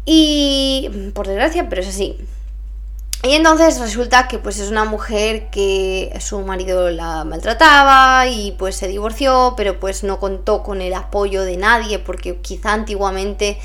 Y 0.07 0.89
por 1.13 1.27
desgracia, 1.27 1.69
pero 1.69 1.83
es 1.83 1.89
así. 1.89 2.17
Y 3.25 3.33
entonces 3.33 3.81
resulta 3.81 4.29
que 4.29 4.39
pues 4.39 4.61
es 4.61 4.71
una 4.71 4.85
mujer 4.85 5.51
que 5.51 6.17
su 6.21 6.39
marido 6.41 6.89
la 6.91 7.25
maltrataba 7.25 8.29
y 8.29 8.53
pues 8.53 8.77
se 8.77 8.87
divorció, 8.87 9.55
pero 9.57 9.81
pues 9.81 10.05
no 10.05 10.21
contó 10.21 10.63
con 10.63 10.81
el 10.81 10.95
apoyo 10.95 11.43
de 11.43 11.57
nadie 11.57 11.99
porque 11.99 12.37
quizá 12.37 12.73
antiguamente 12.75 13.59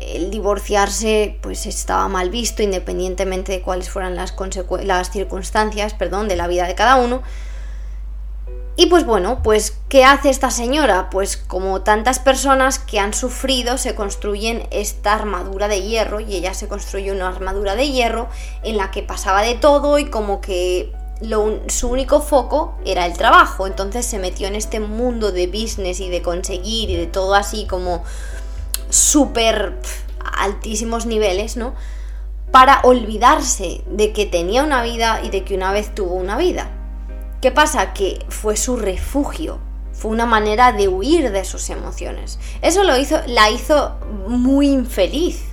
el 0.00 0.30
divorciarse 0.30 1.36
pues 1.40 1.66
estaba 1.66 2.06
mal 2.08 2.30
visto 2.30 2.62
independientemente 2.62 3.50
de 3.50 3.60
cuáles 3.60 3.90
fueran 3.90 4.14
las, 4.14 4.34
las 4.84 5.10
circunstancias, 5.10 5.94
perdón, 5.94 6.28
de 6.28 6.36
la 6.36 6.46
vida 6.46 6.68
de 6.68 6.76
cada 6.76 6.94
uno. 6.94 7.22
Y 8.80 8.86
pues 8.86 9.04
bueno, 9.04 9.42
pues 9.42 9.76
¿qué 9.90 10.06
hace 10.06 10.30
esta 10.30 10.50
señora? 10.50 11.10
Pues 11.10 11.36
como 11.36 11.82
tantas 11.82 12.18
personas 12.18 12.78
que 12.78 12.98
han 12.98 13.12
sufrido 13.12 13.76
se 13.76 13.94
construyen 13.94 14.66
esta 14.70 15.12
armadura 15.12 15.68
de 15.68 15.82
hierro 15.82 16.20
y 16.20 16.34
ella 16.34 16.54
se 16.54 16.66
construyó 16.66 17.12
una 17.12 17.28
armadura 17.28 17.76
de 17.76 17.90
hierro 17.90 18.28
en 18.62 18.78
la 18.78 18.90
que 18.90 19.02
pasaba 19.02 19.42
de 19.42 19.54
todo 19.54 19.98
y 19.98 20.06
como 20.06 20.40
que 20.40 20.94
su 21.66 21.88
único 21.88 22.22
foco 22.22 22.74
era 22.86 23.04
el 23.04 23.12
trabajo, 23.12 23.66
entonces 23.66 24.06
se 24.06 24.18
metió 24.18 24.48
en 24.48 24.54
este 24.54 24.80
mundo 24.80 25.30
de 25.30 25.46
business 25.46 26.00
y 26.00 26.08
de 26.08 26.22
conseguir 26.22 26.88
y 26.88 26.96
de 26.96 27.06
todo 27.06 27.34
así 27.34 27.66
como 27.66 28.02
súper 28.88 29.74
altísimos 30.38 31.04
niveles, 31.04 31.58
¿no? 31.58 31.74
Para 32.50 32.80
olvidarse 32.84 33.82
de 33.90 34.14
que 34.14 34.24
tenía 34.24 34.64
una 34.64 34.82
vida 34.82 35.20
y 35.22 35.28
de 35.28 35.44
que 35.44 35.54
una 35.54 35.70
vez 35.70 35.94
tuvo 35.94 36.14
una 36.14 36.38
vida. 36.38 36.79
¿Qué 37.40 37.50
pasa? 37.50 37.94
Que 37.94 38.24
fue 38.28 38.56
su 38.56 38.76
refugio, 38.76 39.58
fue 39.92 40.10
una 40.10 40.26
manera 40.26 40.72
de 40.72 40.88
huir 40.88 41.32
de 41.32 41.44
sus 41.44 41.70
emociones. 41.70 42.38
Eso 42.60 42.84
lo 42.84 42.98
hizo, 42.98 43.20
la 43.26 43.50
hizo 43.50 43.96
muy 44.28 44.68
infeliz. 44.68 45.44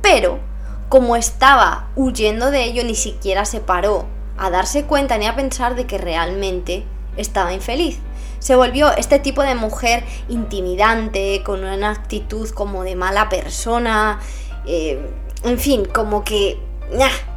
Pero, 0.00 0.40
como 0.88 1.14
estaba 1.14 1.88
huyendo 1.94 2.50
de 2.50 2.64
ello, 2.64 2.82
ni 2.82 2.96
siquiera 2.96 3.44
se 3.44 3.60
paró 3.60 4.06
a 4.36 4.50
darse 4.50 4.84
cuenta 4.84 5.18
ni 5.18 5.26
a 5.26 5.36
pensar 5.36 5.76
de 5.76 5.86
que 5.86 5.98
realmente 5.98 6.84
estaba 7.16 7.52
infeliz. 7.52 7.98
Se 8.40 8.56
volvió 8.56 8.92
este 8.96 9.20
tipo 9.20 9.42
de 9.42 9.54
mujer 9.54 10.04
intimidante, 10.28 11.42
con 11.44 11.64
una 11.64 11.90
actitud 11.90 12.50
como 12.50 12.82
de 12.82 12.96
mala 12.96 13.28
persona, 13.28 14.18
eh, 14.66 15.00
en 15.44 15.58
fin, 15.58 15.84
como 15.84 16.24
que 16.24 16.58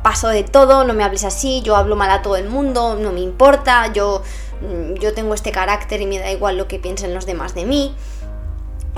paso 0.06 0.28
de 0.28 0.44
todo, 0.44 0.84
no 0.84 0.94
me 0.94 1.04
hables 1.04 1.24
así, 1.24 1.64
yo 1.64 1.76
hablo 1.76 1.96
mal 1.96 2.12
a 2.12 2.22
todo 2.22 2.36
el 2.36 2.48
mundo, 2.48 2.94
no 2.94 3.12
me 3.12 3.22
importa, 3.22 3.92
yo, 3.92 4.22
mm, 4.62 5.00
yo 5.00 5.16
tengo 5.16 5.34
este 5.34 5.52
carácter 5.52 6.00
y 6.00 6.06
me 6.06 6.20
da 6.20 6.30
igual 6.30 6.58
lo 6.58 6.68
que 6.68 6.78
piensen 6.78 7.16
los 7.16 7.26
demás 7.26 7.56
de 7.56 7.66
mí. 7.66 7.96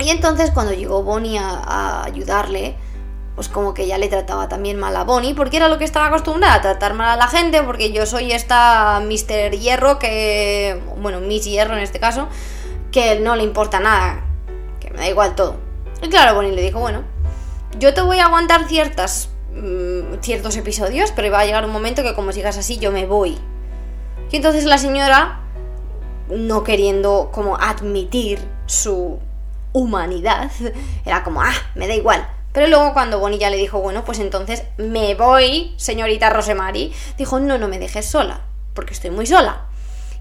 Y 0.00 0.10
entonces 0.10 0.50
cuando 0.50 0.74
llegó 0.74 1.02
Bonnie 1.02 1.38
a 1.38 2.04
ayudarle, 2.04 2.76
pues 3.36 3.48
como 3.48 3.72
que 3.72 3.86
ya 3.86 3.96
le 3.96 4.08
trataba 4.08 4.50
también 4.50 4.78
mal 4.78 4.94
a 4.96 5.04
Bonnie, 5.04 5.32
porque 5.32 5.56
era 5.56 5.68
lo 5.68 5.78
que 5.78 5.84
estaba 5.84 6.08
acostumbrada, 6.08 6.56
a 6.56 6.60
tratar 6.60 6.92
mal 6.92 7.08
a 7.08 7.16
la 7.16 7.26
gente, 7.26 7.62
porque 7.62 7.90
yo 7.90 8.04
soy 8.04 8.32
esta 8.32 9.00
Mr. 9.00 9.52
Hierro 9.52 9.98
que, 9.98 10.78
bueno, 11.00 11.20
Miss 11.20 11.46
Hierro 11.46 11.74
en 11.74 11.82
este 11.84 12.00
caso, 12.00 12.28
que 12.92 13.18
no 13.18 13.34
le 13.34 13.44
importa 13.44 13.80
nada, 13.80 14.26
que 14.78 14.90
me 14.90 14.98
da 14.98 15.08
igual 15.08 15.34
todo. 15.34 15.56
Y 16.02 16.10
claro, 16.10 16.34
Bonnie 16.34 16.52
le 16.52 16.60
dijo, 16.60 16.80
bueno, 16.80 17.02
yo 17.78 17.94
te 17.94 18.02
voy 18.02 18.18
a 18.18 18.26
aguantar 18.26 18.68
ciertas, 18.68 19.30
mm, 19.60 20.20
ciertos 20.20 20.56
episodios, 20.56 21.12
pero 21.12 21.30
va 21.30 21.40
a 21.40 21.46
llegar 21.46 21.64
un 21.64 21.72
momento 21.72 22.02
que 22.02 22.14
como 22.14 22.32
sigas 22.32 22.56
así, 22.56 22.78
yo 22.78 22.92
me 22.92 23.06
voy. 23.06 23.38
Y 24.30 24.36
entonces 24.36 24.64
la 24.64 24.78
señora, 24.78 25.40
no 26.28 26.64
queriendo 26.64 27.30
como 27.32 27.56
admitir 27.56 28.40
su 28.66 29.18
humanidad, 29.72 30.50
era 31.04 31.22
como, 31.24 31.42
ah, 31.42 31.54
me 31.74 31.88
da 31.88 31.94
igual 31.94 32.26
pero 32.52 32.66
luego 32.66 32.92
cuando 32.92 33.20
Bonnie 33.20 33.38
ya 33.38 33.50
le 33.50 33.56
dijo, 33.56 33.80
bueno, 33.80 34.04
pues 34.04 34.18
entonces 34.18 34.64
me 34.78 35.14
voy, 35.14 35.74
señorita 35.76 36.30
Rosemary, 36.30 36.92
dijo, 37.16 37.38
no, 37.38 37.56
no 37.56 37.68
me 37.68 37.78
dejes 37.78 38.06
sola, 38.06 38.40
porque 38.74 38.94
estoy 38.94 39.10
muy 39.10 39.26
sola. 39.26 39.66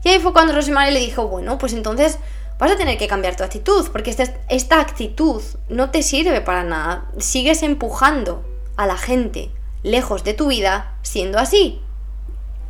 Y 0.03 0.09
ahí 0.09 0.19
fue 0.19 0.33
cuando 0.33 0.53
Rosemary 0.53 0.93
le 0.93 0.99
dijo, 0.99 1.27
bueno, 1.27 1.57
pues 1.57 1.73
entonces 1.73 2.19
vas 2.59 2.71
a 2.71 2.77
tener 2.77 2.99
que 2.99 3.07
cambiar 3.07 3.35
tu 3.35 3.43
actitud, 3.43 3.87
porque 3.91 4.09
esta, 4.09 4.25
esta 4.49 4.79
actitud 4.79 5.41
no 5.69 5.89
te 5.89 6.03
sirve 6.03 6.41
para 6.41 6.63
nada. 6.63 7.05
Sigues 7.17 7.63
empujando 7.63 8.43
a 8.77 8.87
la 8.87 8.97
gente 8.97 9.51
lejos 9.83 10.23
de 10.23 10.33
tu 10.33 10.47
vida 10.47 10.95
siendo 11.01 11.39
así. 11.39 11.81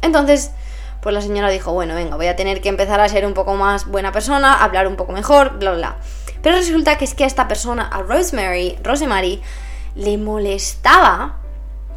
Entonces, 0.02 0.52
pues 1.02 1.14
la 1.14 1.22
señora 1.22 1.50
dijo, 1.50 1.74
bueno, 1.74 1.96
venga, 1.96 2.16
voy 2.16 2.28
a 2.28 2.36
tener 2.36 2.62
que 2.62 2.70
empezar 2.70 3.00
a 3.00 3.10
ser 3.10 3.26
un 3.26 3.34
poco 3.34 3.56
más 3.56 3.86
buena 3.86 4.12
persona, 4.12 4.54
hablar 4.54 4.88
un 4.88 4.96
poco 4.96 5.12
mejor, 5.12 5.58
bla, 5.60 5.74
bla. 5.74 5.98
Pero 6.42 6.56
resulta 6.56 6.98
que 6.98 7.06
es 7.06 7.14
que 7.14 7.24
a 7.24 7.28
esta 7.28 7.48
persona, 7.48 7.88
a 7.88 8.02
Rosemary, 8.02 8.78
Rosemary, 8.84 9.42
le 9.96 10.18
molestaba 10.18 11.38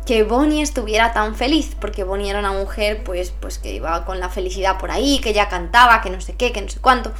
que 0.06 0.22
Bonnie 0.22 0.62
estuviera 0.62 1.12
tan 1.12 1.34
feliz, 1.34 1.76
porque 1.80 2.04
Bonnie 2.04 2.30
era 2.30 2.38
una 2.38 2.52
mujer 2.52 3.04
pues, 3.04 3.32
pues 3.38 3.58
que 3.58 3.74
iba 3.74 4.04
con 4.04 4.18
la 4.18 4.28
felicidad 4.28 4.78
por 4.78 4.90
ahí, 4.90 5.20
que 5.20 5.32
ya 5.32 5.48
cantaba, 5.48 6.00
que 6.00 6.10
no 6.10 6.20
sé 6.20 6.34
qué, 6.34 6.52
que 6.52 6.62
no 6.62 6.68
sé 6.68 6.80
cuánto. 6.80 7.12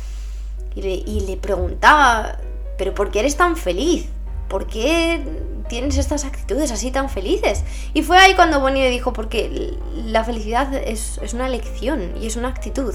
Y 0.74 0.82
le, 0.82 0.90
y 0.90 1.20
le 1.26 1.36
preguntaba, 1.36 2.38
pero 2.78 2.94
¿por 2.94 3.10
qué 3.10 3.20
eres 3.20 3.36
tan 3.36 3.56
feliz? 3.56 4.08
¿Por 4.48 4.66
qué 4.66 5.22
tienes 5.70 5.96
estas 5.96 6.26
actitudes 6.26 6.70
así 6.72 6.90
tan 6.90 7.08
felices? 7.08 7.64
Y 7.94 8.02
fue 8.02 8.18
ahí 8.18 8.34
cuando 8.34 8.60
Bonnie 8.60 8.82
le 8.82 8.90
dijo, 8.90 9.14
porque 9.14 9.78
la 9.94 10.24
felicidad 10.24 10.74
es, 10.74 11.18
es 11.22 11.32
una 11.32 11.46
elección 11.46 12.12
y 12.20 12.26
es 12.26 12.36
una 12.36 12.48
actitud. 12.48 12.94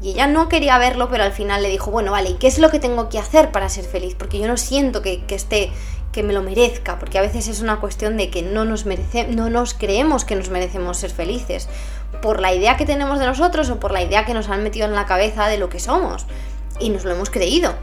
Y 0.00 0.10
ella 0.10 0.28
no 0.28 0.48
quería 0.48 0.78
verlo, 0.78 1.08
pero 1.10 1.24
al 1.24 1.32
final 1.32 1.62
le 1.62 1.70
dijo, 1.70 1.90
bueno, 1.90 2.12
vale, 2.12 2.30
¿y 2.30 2.34
qué 2.34 2.46
es 2.46 2.58
lo 2.58 2.70
que 2.70 2.78
tengo 2.78 3.08
que 3.08 3.18
hacer 3.18 3.50
para 3.50 3.68
ser 3.68 3.84
feliz? 3.84 4.14
Porque 4.16 4.38
yo 4.38 4.46
no 4.46 4.56
siento 4.56 5.02
que, 5.02 5.24
esté, 5.30 5.72
que 6.12 6.22
me 6.22 6.32
lo 6.32 6.42
merezca, 6.42 7.00
porque 7.00 7.18
a 7.18 7.22
veces 7.22 7.48
es 7.48 7.60
una 7.60 7.80
cuestión 7.80 8.16
de 8.16 8.30
que 8.30 8.42
no 8.42 8.64
nos, 8.64 8.86
merece, 8.86 9.26
no 9.26 9.50
nos 9.50 9.74
creemos 9.74 10.24
que 10.24 10.36
nos 10.36 10.50
merecemos 10.50 10.98
ser 10.98 11.10
felices, 11.10 11.68
por 12.22 12.40
la 12.40 12.54
idea 12.54 12.76
que 12.76 12.86
tenemos 12.86 13.18
de 13.18 13.26
nosotros 13.26 13.70
o 13.70 13.80
por 13.80 13.90
la 13.90 14.02
idea 14.02 14.24
que 14.24 14.34
nos 14.34 14.48
han 14.48 14.62
metido 14.62 14.86
en 14.86 14.94
la 14.94 15.06
cabeza 15.06 15.48
de 15.48 15.58
lo 15.58 15.68
que 15.68 15.80
somos, 15.80 16.26
y 16.78 16.90
nos 16.90 17.04
lo 17.04 17.10
hemos 17.10 17.30
creído. 17.30 17.74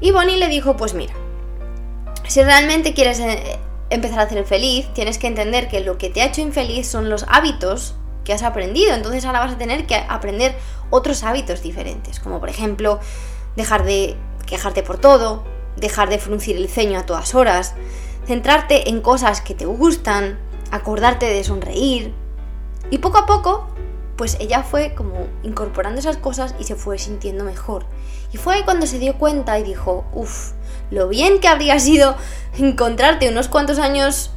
Y 0.00 0.10
Bonnie 0.10 0.38
le 0.38 0.48
dijo, 0.48 0.76
pues 0.76 0.94
mira, 0.94 1.14
si 2.26 2.42
realmente 2.42 2.94
quieres 2.94 3.20
eh, 3.20 3.58
empezar 3.90 4.20
a 4.20 4.28
ser 4.28 4.44
feliz, 4.44 4.86
tienes 4.94 5.18
que 5.18 5.26
entender 5.26 5.68
que 5.68 5.80
lo 5.80 5.98
que 5.98 6.10
te 6.10 6.22
ha 6.22 6.26
hecho 6.26 6.40
infeliz 6.40 6.86
son 6.86 7.08
los 7.08 7.24
hábitos 7.28 7.94
que 8.24 8.32
has 8.32 8.42
aprendido. 8.42 8.94
Entonces 8.94 9.24
ahora 9.24 9.40
vas 9.40 9.52
a 9.52 9.58
tener 9.58 9.86
que 9.86 9.96
aprender 9.96 10.56
otros 10.90 11.22
hábitos 11.22 11.62
diferentes, 11.62 12.20
como 12.20 12.40
por 12.40 12.48
ejemplo 12.48 12.98
dejar 13.56 13.84
de 13.84 14.16
quejarte 14.46 14.82
por 14.82 14.98
todo, 14.98 15.44
dejar 15.76 16.08
de 16.08 16.18
fruncir 16.18 16.56
el 16.56 16.68
ceño 16.68 16.98
a 16.98 17.06
todas 17.06 17.34
horas, 17.34 17.74
centrarte 18.26 18.88
en 18.88 19.00
cosas 19.00 19.40
que 19.40 19.54
te 19.54 19.66
gustan, 19.66 20.38
acordarte 20.70 21.26
de 21.26 21.44
sonreír. 21.44 22.14
Y 22.90 22.98
poco 22.98 23.18
a 23.18 23.26
poco, 23.26 23.68
pues 24.16 24.36
ella 24.40 24.62
fue 24.62 24.94
como 24.94 25.26
incorporando 25.42 26.00
esas 26.00 26.16
cosas 26.16 26.54
y 26.58 26.64
se 26.64 26.76
fue 26.76 26.98
sintiendo 26.98 27.44
mejor. 27.44 27.86
Y 28.32 28.36
fue 28.36 28.64
cuando 28.64 28.86
se 28.86 28.98
dio 28.98 29.18
cuenta 29.18 29.58
y 29.58 29.62
dijo, 29.62 30.04
uff, 30.12 30.52
lo 30.90 31.08
bien 31.08 31.40
que 31.40 31.48
habría 31.48 31.78
sido 31.78 32.16
encontrarte 32.58 33.28
unos 33.28 33.48
cuantos 33.48 33.78
años 33.78 34.30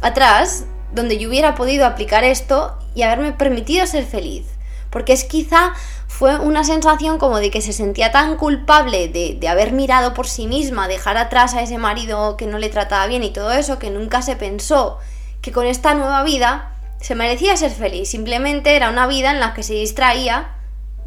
atrás 0.00 0.64
donde 0.92 1.18
yo 1.18 1.28
hubiera 1.28 1.54
podido 1.54 1.86
aplicar 1.86 2.24
esto 2.24 2.76
y 2.94 3.02
haberme 3.02 3.32
permitido 3.32 3.86
ser 3.86 4.04
feliz. 4.04 4.46
Porque 4.90 5.12
es 5.12 5.24
quizá 5.24 5.72
fue 6.06 6.38
una 6.38 6.62
sensación 6.62 7.18
como 7.18 7.38
de 7.38 7.50
que 7.50 7.60
se 7.60 7.72
sentía 7.72 8.12
tan 8.12 8.36
culpable 8.36 9.08
de, 9.08 9.36
de, 9.40 9.48
haber 9.48 9.72
mirado 9.72 10.14
por 10.14 10.28
sí 10.28 10.46
misma, 10.46 10.86
dejar 10.86 11.16
atrás 11.16 11.54
a 11.54 11.62
ese 11.62 11.78
marido 11.78 12.36
que 12.36 12.46
no 12.46 12.58
le 12.58 12.68
trataba 12.68 13.06
bien 13.08 13.24
y 13.24 13.32
todo 13.32 13.50
eso, 13.50 13.80
que 13.80 13.90
nunca 13.90 14.22
se 14.22 14.36
pensó 14.36 14.98
que 15.42 15.50
con 15.50 15.66
esta 15.66 15.94
nueva 15.94 16.22
vida 16.22 16.74
se 17.00 17.16
merecía 17.16 17.56
ser 17.56 17.72
feliz. 17.72 18.08
Simplemente 18.08 18.76
era 18.76 18.88
una 18.88 19.08
vida 19.08 19.32
en 19.32 19.40
la 19.40 19.52
que 19.54 19.64
se 19.64 19.74
distraía 19.74 20.54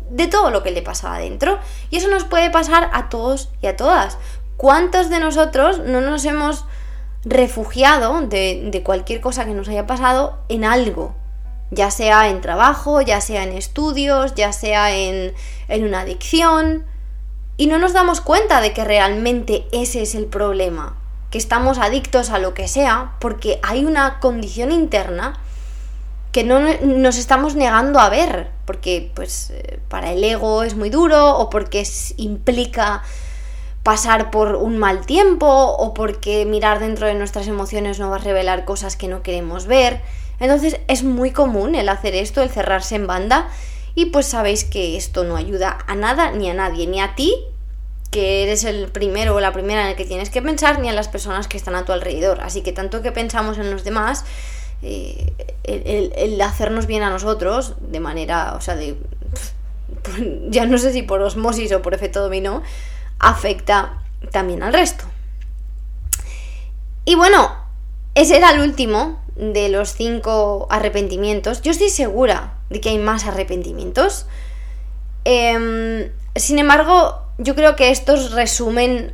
de 0.10 0.28
todo 0.28 0.52
lo 0.52 0.64
que 0.64 0.72
le 0.72 0.82
pasaba 0.82 1.20
dentro. 1.20 1.60
Y 1.90 1.98
eso 1.98 2.08
nos 2.08 2.24
puede 2.24 2.50
pasar 2.50 2.90
a 2.94 3.10
todos 3.10 3.50
y 3.62 3.68
a 3.68 3.76
todas. 3.76 4.18
¿Cuántos 4.58 5.12
de 5.12 5.20
nosotros 5.20 5.80
no 5.80 6.02
nos 6.02 6.26
hemos 6.26 6.66
refugiado 7.24 8.22
de, 8.22 8.82
cualquier 8.84 9.22
cosa 9.22 9.46
que 9.46 9.54
nos 9.54 9.70
haya 9.70 9.86
pasado 9.86 10.40
en 10.50 10.66
algo? 10.66 11.16
ya 11.70 11.92
sea 11.92 12.30
en 12.30 12.40
trabajo, 12.40 13.02
ya 13.02 13.20
sea 13.20 13.44
en 13.44 13.52
estudios, 13.52 14.36
ya 14.36 14.54
sea 14.54 14.96
en, 14.96 15.34
una 15.70 16.00
adicción, 16.00 16.86
y 17.58 17.68
no 17.68 17.78
nos 17.78 17.94
damos 17.94 18.22
cuenta 18.22 18.62
de 18.62 18.72
que 18.74 18.86
realmente 18.86 19.68
ese 19.74 20.02
es 20.02 20.16
el 20.16 20.28
problema, 20.28 20.96
que 21.30 21.38
estamos 21.38 21.78
adictos 21.78 22.30
a 22.30 22.40
lo 22.40 22.54
que 22.54 22.70
sea, 22.70 23.16
porque 23.20 23.60
hay 23.64 23.84
una 23.84 24.20
condición 24.20 24.72
interna 24.72 25.38
que 26.32 26.46
no 26.46 26.60
nos 26.82 27.18
estamos 27.18 27.56
negando 27.56 28.00
a 28.00 28.10
ver, 28.10 28.50
porque 28.66 29.12
pues 29.14 29.50
eh, 29.50 29.80
para 29.90 30.14
el 30.14 30.24
ego 30.24 30.64
es 30.64 30.76
muy 30.76 30.90
duro 30.90 31.36
o 31.38 31.50
porque 31.50 31.86
implica 32.16 33.04
pasar 33.88 34.32
por 34.32 34.58
un 34.58 34.78
mal 34.78 35.06
tiempo 35.06 35.48
o 35.48 35.94
porque 35.94 36.46
mirar 36.46 36.80
dentro 36.80 37.08
de 37.08 37.14
nuestras 37.14 37.48
emociones 37.48 38.00
no 38.00 38.10
va 38.10 38.18
a 38.18 38.20
revelar 38.20 38.66
cosas 38.66 38.98
que 38.98 39.08
no 39.08 39.24
queremos 39.24 39.66
ver. 39.66 40.02
Entonces 40.42 40.82
es 40.90 41.04
muy 41.04 41.32
común 41.32 41.74
el 41.74 41.88
hacer 41.88 42.14
esto, 42.14 42.42
el 42.42 42.50
cerrarse 42.50 42.96
en 42.96 43.08
banda 43.08 43.48
y 43.96 44.08
pues 44.08 44.26
sabéis 44.26 44.66
que 44.66 44.98
esto 44.98 45.24
no 45.24 45.38
ayuda 45.38 45.78
a 45.88 45.96
nada 45.96 46.32
ni 46.32 46.50
a 46.50 46.54
nadie, 46.54 46.86
ni 46.86 47.00
a 47.00 47.16
ti, 47.16 47.34
que 48.12 48.44
eres 48.44 48.66
el 48.66 48.90
primero 48.90 49.34
o 49.36 49.40
la 49.40 49.54
primera 49.54 49.84
en 49.84 49.88
el 49.88 49.96
que 49.96 50.04
tienes 50.04 50.30
que 50.32 50.42
pensar, 50.42 50.80
ni 50.82 50.90
a 50.90 50.92
las 50.92 51.08
personas 51.08 51.48
que 51.48 51.56
están 51.56 51.76
a 51.76 51.86
tu 51.86 51.94
alrededor. 51.94 52.42
Así 52.42 52.64
que 52.64 52.74
tanto 52.74 53.02
que 53.02 53.14
pensamos 53.14 53.58
en 53.58 53.72
los 53.72 53.86
demás, 53.86 54.26
eh, 54.82 55.32
el, 55.64 56.42
hacernos 56.42 56.88
bien 56.88 57.04
a 57.04 57.10
nosotros, 57.10 57.76
de 57.80 58.02
manera, 58.02 58.54
o 58.58 58.60
sea, 58.60 58.76
de... 58.76 58.98
Ya 60.50 60.66
no 60.66 60.78
sé 60.78 60.92
si 60.92 61.04
por 61.04 61.22
osmosis 61.22 61.72
o 61.72 61.82
por 61.82 61.94
efecto 61.94 62.22
dominó, 62.22 62.64
afecta 63.20 64.04
también 64.32 64.64
al 64.64 64.74
resto. 64.74 65.06
Y 67.06 67.16
bueno, 67.16 67.56
ese 68.16 68.38
era 68.38 68.52
el 68.52 68.62
último 68.62 69.22
de 69.36 69.70
los 69.70 69.94
cinco 69.94 70.68
arrepentimientos. 70.70 71.62
Yo 71.62 71.72
estoy 71.72 71.90
segura 71.90 72.58
de 72.70 72.82
que 72.82 72.90
hay 72.90 72.98
más 72.98 73.26
arrepentimientos. 73.26 74.26
Em, 75.24 76.12
sin 76.36 76.60
embargo, 76.60 77.22
yo 77.38 77.56
creo 77.56 77.76
que 77.76 77.92
estos 77.92 78.32
resumen 78.32 79.14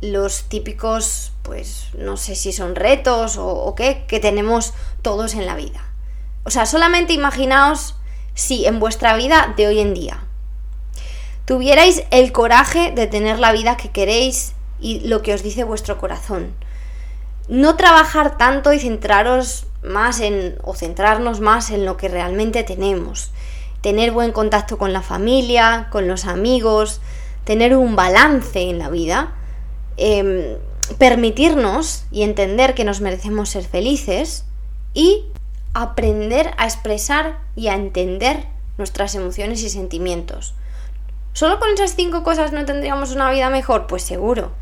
los 0.00 0.44
típicos, 0.44 1.32
pues 1.42 1.88
no 1.98 2.16
sé 2.16 2.34
si 2.34 2.52
son 2.52 2.74
retos 2.74 3.38
o, 3.38 3.46
o 3.48 3.74
qué, 3.74 4.04
que 4.06 4.20
tenemos 4.20 4.74
todos 5.02 5.34
en 5.34 5.46
la 5.46 5.56
vida. 5.56 5.84
O 6.44 6.50
sea, 6.50 6.66
solamente 6.66 7.12
imaginaos 7.12 7.96
si 8.34 8.66
en 8.66 8.78
vuestra 8.78 9.16
vida 9.16 9.54
de 9.56 9.66
hoy 9.66 9.80
en 9.80 9.94
día 9.94 10.25
tuvierais 11.46 12.04
el 12.10 12.32
coraje 12.32 12.92
de 12.92 13.06
tener 13.06 13.38
la 13.38 13.52
vida 13.52 13.78
que 13.78 13.90
queréis 13.90 14.54
y 14.78 15.00
lo 15.08 15.22
que 15.22 15.32
os 15.32 15.42
dice 15.42 15.64
vuestro 15.64 15.96
corazón 15.96 16.54
no 17.48 17.76
trabajar 17.76 18.38
tanto 18.38 18.72
y 18.72 18.80
centraros 18.80 19.66
más 19.82 20.20
en, 20.20 20.58
o 20.64 20.74
centrarnos 20.74 21.40
más 21.40 21.70
en 21.70 21.84
lo 21.84 21.96
que 21.96 22.08
realmente 22.08 22.64
tenemos. 22.64 23.30
Tener 23.82 24.10
buen 24.10 24.32
contacto 24.32 24.78
con 24.78 24.92
la 24.92 25.02
familia, 25.02 25.88
con 25.90 26.08
los 26.08 26.24
amigos, 26.24 27.00
tener 27.44 27.76
un 27.76 27.94
balance 27.94 28.60
en 28.68 28.78
la 28.78 28.90
vida, 28.90 29.34
em, 29.96 30.56
permitirnos 30.98 32.04
y 32.10 32.22
entender 32.22 32.74
que 32.74 32.84
nos 32.84 33.00
merecemos 33.00 33.50
ser 33.50 33.64
felices 33.64 34.44
y 34.92 35.24
aprender 35.72 36.52
a 36.58 36.64
expresar 36.64 37.38
y 37.54 37.68
a 37.68 37.74
entender 37.74 38.46
nuestras 38.78 39.14
emociones 39.14 39.62
y 39.62 39.70
sentimientos. 39.70 40.54
¿Solo 41.36 41.58
con 41.58 41.68
esas 41.68 41.96
cinco 41.96 42.22
cosas 42.22 42.52
no 42.52 42.64
tendríamos 42.64 43.12
una 43.12 43.30
vida 43.30 43.50
mejor? 43.50 43.86
Pues 43.86 44.02
seguro. 44.02 44.52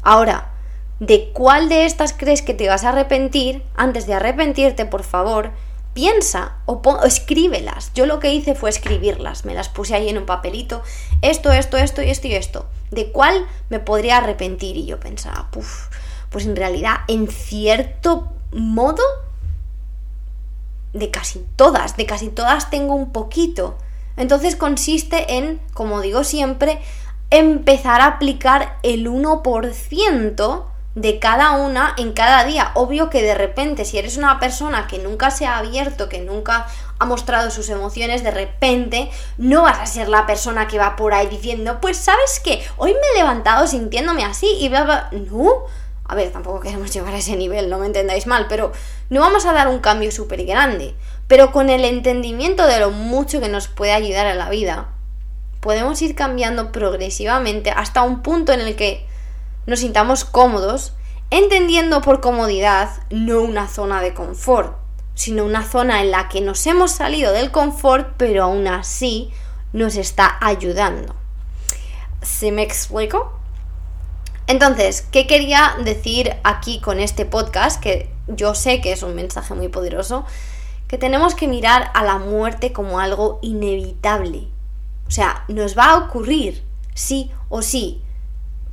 Ahora, 0.00 0.52
¿de 1.00 1.32
cuál 1.32 1.68
de 1.68 1.86
estas 1.86 2.12
crees 2.12 2.40
que 2.40 2.54
te 2.54 2.68
vas 2.68 2.84
a 2.84 2.90
arrepentir? 2.90 3.64
Antes 3.74 4.06
de 4.06 4.14
arrepentirte, 4.14 4.86
por 4.86 5.02
favor, 5.02 5.50
piensa 5.92 6.58
o, 6.66 6.80
escríbelas. 7.04 7.90
Yo 7.94 8.06
lo 8.06 8.20
que 8.20 8.32
hice 8.32 8.54
fue 8.54 8.70
escribirlas, 8.70 9.44
me 9.44 9.54
las 9.54 9.68
puse 9.68 9.96
ahí 9.96 10.08
en 10.08 10.18
un 10.18 10.24
papelito, 10.24 10.84
esto, 11.20 11.50
esto, 11.50 11.78
esto 11.78 12.00
y 12.00 12.10
esto 12.10 12.28
y 12.28 12.34
esto. 12.34 12.66
¿De 12.92 13.10
cuál 13.10 13.48
me 13.68 13.80
podría 13.80 14.18
arrepentir? 14.18 14.76
Y 14.76 14.86
yo 14.86 15.00
pensaba, 15.00 15.50
puff, 15.50 15.88
pues 16.30 16.46
en 16.46 16.54
realidad, 16.54 16.98
en 17.08 17.26
cierto 17.26 18.28
modo, 18.52 19.02
de 20.92 21.10
casi 21.10 21.44
todas, 21.56 21.96
de 21.96 22.06
casi 22.06 22.28
todas 22.28 22.70
tengo 22.70 22.94
un 22.94 23.10
poquito. 23.10 23.78
Entonces 24.20 24.54
consiste 24.54 25.38
en, 25.38 25.60
como 25.72 26.02
digo 26.02 26.24
siempre, 26.24 26.78
empezar 27.30 28.02
a 28.02 28.06
aplicar 28.06 28.76
el 28.82 29.08
1% 29.08 30.64
de 30.94 31.18
cada 31.18 31.52
una 31.52 31.94
en 31.96 32.12
cada 32.12 32.44
día. 32.44 32.72
Obvio 32.74 33.08
que 33.08 33.22
de 33.22 33.34
repente, 33.34 33.86
si 33.86 33.96
eres 33.96 34.18
una 34.18 34.38
persona 34.38 34.86
que 34.86 34.98
nunca 34.98 35.30
se 35.30 35.46
ha 35.46 35.56
abierto, 35.56 36.10
que 36.10 36.20
nunca 36.20 36.66
ha 36.98 37.04
mostrado 37.06 37.50
sus 37.50 37.70
emociones, 37.70 38.22
de 38.22 38.30
repente 38.30 39.10
no 39.38 39.62
vas 39.62 39.78
a 39.78 39.86
ser 39.86 40.10
la 40.10 40.26
persona 40.26 40.68
que 40.68 40.78
va 40.78 40.96
por 40.96 41.14
ahí 41.14 41.28
diciendo, 41.28 41.78
pues 41.80 41.96
sabes 41.96 42.40
qué, 42.44 42.62
hoy 42.76 42.92
me 42.92 42.98
he 43.14 43.22
levantado 43.22 43.66
sintiéndome 43.66 44.24
así 44.24 44.48
y 44.60 44.68
bla, 44.68 45.08
No. 45.12 45.64
A 46.10 46.16
ver, 46.16 46.32
tampoco 46.32 46.58
queremos 46.58 46.90
llegar 46.92 47.14
a 47.14 47.18
ese 47.18 47.36
nivel, 47.36 47.70
no 47.70 47.78
me 47.78 47.86
entendáis 47.86 48.26
mal, 48.26 48.46
pero 48.48 48.72
no 49.10 49.20
vamos 49.20 49.46
a 49.46 49.52
dar 49.52 49.68
un 49.68 49.78
cambio 49.78 50.10
súper 50.10 50.44
grande. 50.44 50.96
Pero 51.28 51.52
con 51.52 51.70
el 51.70 51.84
entendimiento 51.84 52.66
de 52.66 52.80
lo 52.80 52.90
mucho 52.90 53.40
que 53.40 53.48
nos 53.48 53.68
puede 53.68 53.92
ayudar 53.92 54.26
a 54.26 54.34
la 54.34 54.50
vida, 54.50 54.88
podemos 55.60 56.02
ir 56.02 56.16
cambiando 56.16 56.72
progresivamente 56.72 57.70
hasta 57.70 58.02
un 58.02 58.22
punto 58.22 58.52
en 58.52 58.60
el 58.60 58.74
que 58.74 59.06
nos 59.66 59.78
sintamos 59.78 60.24
cómodos, 60.24 60.94
entendiendo 61.30 62.02
por 62.02 62.20
comodidad 62.20 62.90
no 63.10 63.40
una 63.42 63.68
zona 63.68 64.02
de 64.02 64.12
confort, 64.12 64.76
sino 65.14 65.44
una 65.44 65.62
zona 65.62 66.00
en 66.00 66.10
la 66.10 66.28
que 66.28 66.40
nos 66.40 66.66
hemos 66.66 66.90
salido 66.90 67.32
del 67.32 67.52
confort, 67.52 68.14
pero 68.16 68.42
aún 68.42 68.66
así 68.66 69.30
nos 69.72 69.94
está 69.94 70.38
ayudando. 70.40 71.14
¿Se 72.20 72.50
me 72.50 72.62
explico? 72.62 73.39
Entonces, 74.50 75.06
¿qué 75.12 75.28
quería 75.28 75.76
decir 75.84 76.34
aquí 76.42 76.80
con 76.80 76.98
este 76.98 77.24
podcast? 77.24 77.80
Que 77.80 78.10
yo 78.26 78.56
sé 78.56 78.80
que 78.80 78.90
es 78.90 79.04
un 79.04 79.14
mensaje 79.14 79.54
muy 79.54 79.68
poderoso, 79.68 80.24
que 80.88 80.98
tenemos 80.98 81.36
que 81.36 81.46
mirar 81.46 81.92
a 81.94 82.02
la 82.02 82.18
muerte 82.18 82.72
como 82.72 82.98
algo 82.98 83.38
inevitable. 83.42 84.48
O 85.06 85.10
sea, 85.12 85.44
nos 85.46 85.78
va 85.78 85.90
a 85.90 85.98
ocurrir, 85.98 86.64
sí 86.94 87.30
o 87.48 87.62
sí, 87.62 88.02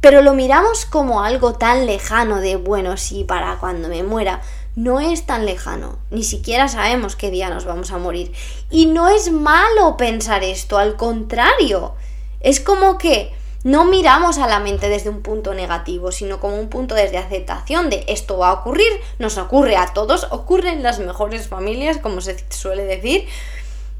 pero 0.01 0.23
lo 0.23 0.33
miramos 0.33 0.87
como 0.87 1.21
algo 1.21 1.53
tan 1.53 1.85
lejano 1.85 2.37
de, 2.41 2.55
bueno, 2.55 2.97
sí, 2.97 3.23
para 3.23 3.57
cuando 3.57 3.87
me 3.87 4.01
muera. 4.01 4.41
No 4.75 4.99
es 4.99 5.27
tan 5.27 5.45
lejano, 5.45 5.99
ni 6.09 6.23
siquiera 6.23 6.69
sabemos 6.69 7.15
qué 7.15 7.29
día 7.29 7.51
nos 7.51 7.65
vamos 7.65 7.91
a 7.91 7.99
morir. 7.99 8.33
Y 8.71 8.87
no 8.87 9.09
es 9.09 9.31
malo 9.31 9.95
pensar 9.95 10.43
esto, 10.43 10.79
al 10.79 10.95
contrario. 10.95 11.93
Es 12.39 12.59
como 12.59 12.97
que 12.97 13.36
no 13.67 13.85
miramos 13.85 14.37
a 14.37 14.47
la 14.47 14.59
mente 14.59 14.87
desde 14.87 15.09
un 15.09 15.21
punto 15.21 15.53
negativo, 15.53 16.11
sino 16.11 16.39
como 16.39 16.57
un 16.57 16.69
punto 16.69 16.95
desde 16.95 17.17
aceptación 17.17 17.89
de 17.89 18.05
esto 18.07 18.37
va 18.37 18.49
a 18.49 18.53
ocurrir, 18.53 18.91
nos 19.19 19.37
ocurre 19.37 19.75
a 19.75 19.93
todos, 19.93 20.27
ocurre 20.31 20.69
en 20.69 20.83
las 20.83 20.99
mejores 20.99 21.47
familias, 21.47 21.97
como 21.97 22.21
se 22.21 22.37
suele 22.49 22.83
decir. 22.83 23.27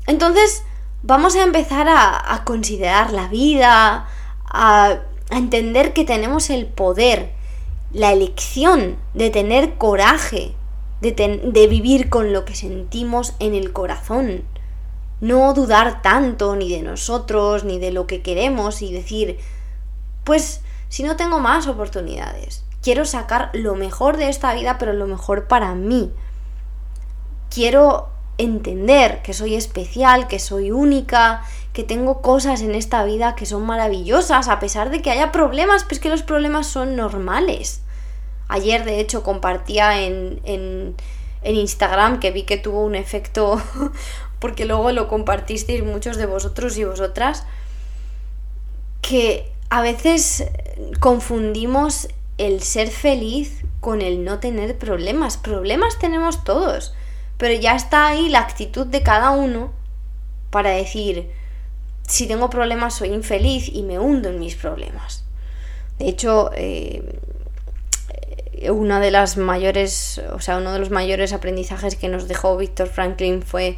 Entonces, 0.06 0.64
vamos 1.04 1.36
a 1.36 1.44
empezar 1.44 1.88
a, 1.90 2.44
considerar 2.46 3.12
la 3.12 3.28
vida, 3.28 4.08
a 4.46 5.00
a 5.30 5.38
entender 5.38 5.94
que 5.94 6.06
tenemos 6.06 6.50
el 6.50 6.66
poder, 6.66 7.32
la 7.92 8.14
elección 8.14 8.98
de 9.14 9.30
tener 9.30 9.76
coraje, 9.76 10.54
de, 11.02 11.12
de, 11.12 11.68
vivir 11.68 12.10
con 12.10 12.34
lo 12.34 12.46
que 12.46 12.56
sentimos 12.56 13.34
en 13.40 13.54
el 13.54 13.74
corazón. 13.74 14.44
No 15.20 15.54
dudar 15.54 16.02
tanto 16.02 16.56
ni 16.56 16.70
de 16.70 16.82
nosotros, 16.82 17.64
ni 17.64 17.80
de 17.80 17.92
lo 17.92 18.08
que 18.08 18.22
queremos 18.22 18.82
y 18.82 18.92
decir, 18.92 19.40
pues 20.28 20.60
si 20.90 21.04
no 21.04 21.16
tengo 21.16 21.40
más 21.40 21.68
oportunidades, 21.68 22.66
quiero 22.84 23.06
sacar 23.06 23.50
lo 23.54 23.76
mejor 23.76 24.18
de 24.18 24.28
esta 24.28 24.54
vida, 24.54 24.78
pero 24.78 24.92
lo 24.92 25.08
mejor 25.08 25.48
para 25.48 25.74
mí. 25.74 26.12
Quiero 27.50 28.10
entender 28.38 29.22
que 29.22 29.34
soy 29.34 29.56
especial, 29.56 30.28
que 30.28 30.40
soy 30.40 30.72
única, 30.72 31.44
que 31.72 31.86
tengo 31.86 32.22
cosas 32.22 32.62
en 32.62 32.76
esta 32.76 33.06
vida 33.06 33.36
que 33.36 33.46
son 33.46 33.66
maravillosas, 33.66 34.50
a 34.50 34.60
pesar 34.60 34.90
de 34.90 35.02
que 35.02 35.12
haya 35.12 35.32
problemas, 35.32 35.86
pues 35.86 36.02
que 36.02 36.10
los 36.10 36.24
problemas 36.24 36.68
son 36.68 36.98
normales. 36.98 37.84
Ayer, 38.50 38.84
de 38.84 39.00
hecho, 39.00 39.24
compartía 39.24 40.02
en, 40.02 40.42
en, 40.44 40.96
en 41.42 41.56
Instagram 41.56 42.20
que 42.20 42.32
vi 42.32 42.44
que 42.44 42.58
tuvo 42.58 42.84
un 42.84 42.96
efecto, 42.96 43.62
porque 44.40 44.66
luego 44.66 44.92
lo 44.92 45.08
compartisteis 45.08 45.86
muchos 45.86 46.18
de 46.18 46.26
vosotros 46.26 46.78
y 46.78 46.84
vosotras, 46.84 47.46
que 49.02 49.54
a 49.70 49.82
veces 49.82 50.46
confundimos 51.00 52.08
el 52.38 52.62
ser 52.62 52.90
feliz 52.90 53.64
con 53.80 54.02
el 54.02 54.24
no 54.24 54.40
tener 54.40 54.78
problemas. 54.78 55.38
Problemas 55.38 55.98
tenemos 56.00 56.44
todos 56.44 56.94
pero 57.38 57.54
ya 57.54 57.76
está 57.76 58.08
ahí 58.08 58.30
la 58.30 58.40
actitud 58.40 58.86
de 58.88 59.04
cada 59.04 59.32
uno 59.32 59.72
para 60.50 60.72
decir, 60.72 61.30
si 62.08 62.28
tengo 62.28 62.50
problemas 62.50 62.96
soy 62.96 63.10
infeliz 63.10 63.70
y 63.70 63.84
me 63.84 64.00
hundo 64.00 64.30
en 64.30 64.40
mis 64.40 64.56
problemas. 64.56 65.24
De 66.00 66.08
hecho, 66.08 66.52
eh, 66.56 67.20
una 68.70 69.00
de 69.00 69.12
las 69.12 69.38
mayores, 69.38 70.20
o 70.34 70.40
sea, 70.40 70.58
uno 70.58 70.74
de 70.74 70.80
los 70.80 70.90
mayores 70.90 71.34
aprendizajes 71.34 71.96
que 71.96 72.10
nos 72.10 72.28
dejó 72.28 72.58
Víctor 72.58 72.88
Franklin 72.88 73.44
fue 73.44 73.78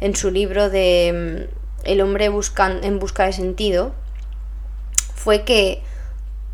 en 0.00 0.14
su 0.14 0.30
libro 0.30 0.68
de 0.68 1.48
mm, 1.48 1.86
El 1.86 2.00
hombre 2.02 2.26
en 2.26 2.98
busca 2.98 3.24
de 3.24 3.32
sentido, 3.32 3.94
fue 5.22 5.42
que 5.42 5.82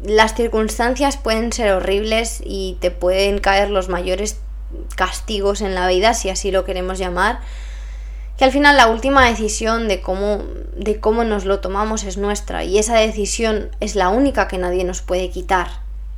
las 0.03 0.35
circunstancias 0.35 1.17
pueden 1.17 1.53
ser 1.53 1.73
horribles 1.73 2.43
y 2.45 2.77
te 2.81 2.91
pueden 2.91 3.39
caer 3.39 3.71
los 3.71 3.89
mayores 3.89 4.41
castigos 4.97 5.61
en 5.61 5.75
la 5.75 5.87
vida, 5.87 6.15
si 6.15 6.31
así 6.31 6.51
lo 6.51 6.65
queremos 6.65 6.99
llamar, 6.99 7.39
que 8.37 8.45
al 8.45 8.51
final 8.51 8.77
la 8.77 8.89
última 8.89 9.25
decisión 9.25 9.87
de 9.87 10.01
cómo, 10.01 10.43
de 10.77 10.99
cómo 10.99 11.23
nos 11.23 11.45
lo 11.45 11.61
tomamos 11.61 12.03
es 12.03 12.19
nuestra 12.19 12.65
y 12.65 12.79
esa 12.79 12.97
decisión 12.97 13.71
es 13.79 13.95
la 13.95 14.09
única 14.09 14.49
que 14.49 14.59
nadie 14.59 14.83
nos 14.83 15.01
puede 15.01 15.31
quitar, 15.31 15.69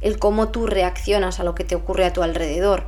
el 0.00 0.18
cómo 0.18 0.48
tú 0.48 0.66
reaccionas 0.66 1.40
a 1.40 1.44
lo 1.44 1.54
que 1.54 1.64
te 1.64 1.74
ocurre 1.74 2.06
a 2.06 2.14
tu 2.14 2.22
alrededor. 2.22 2.84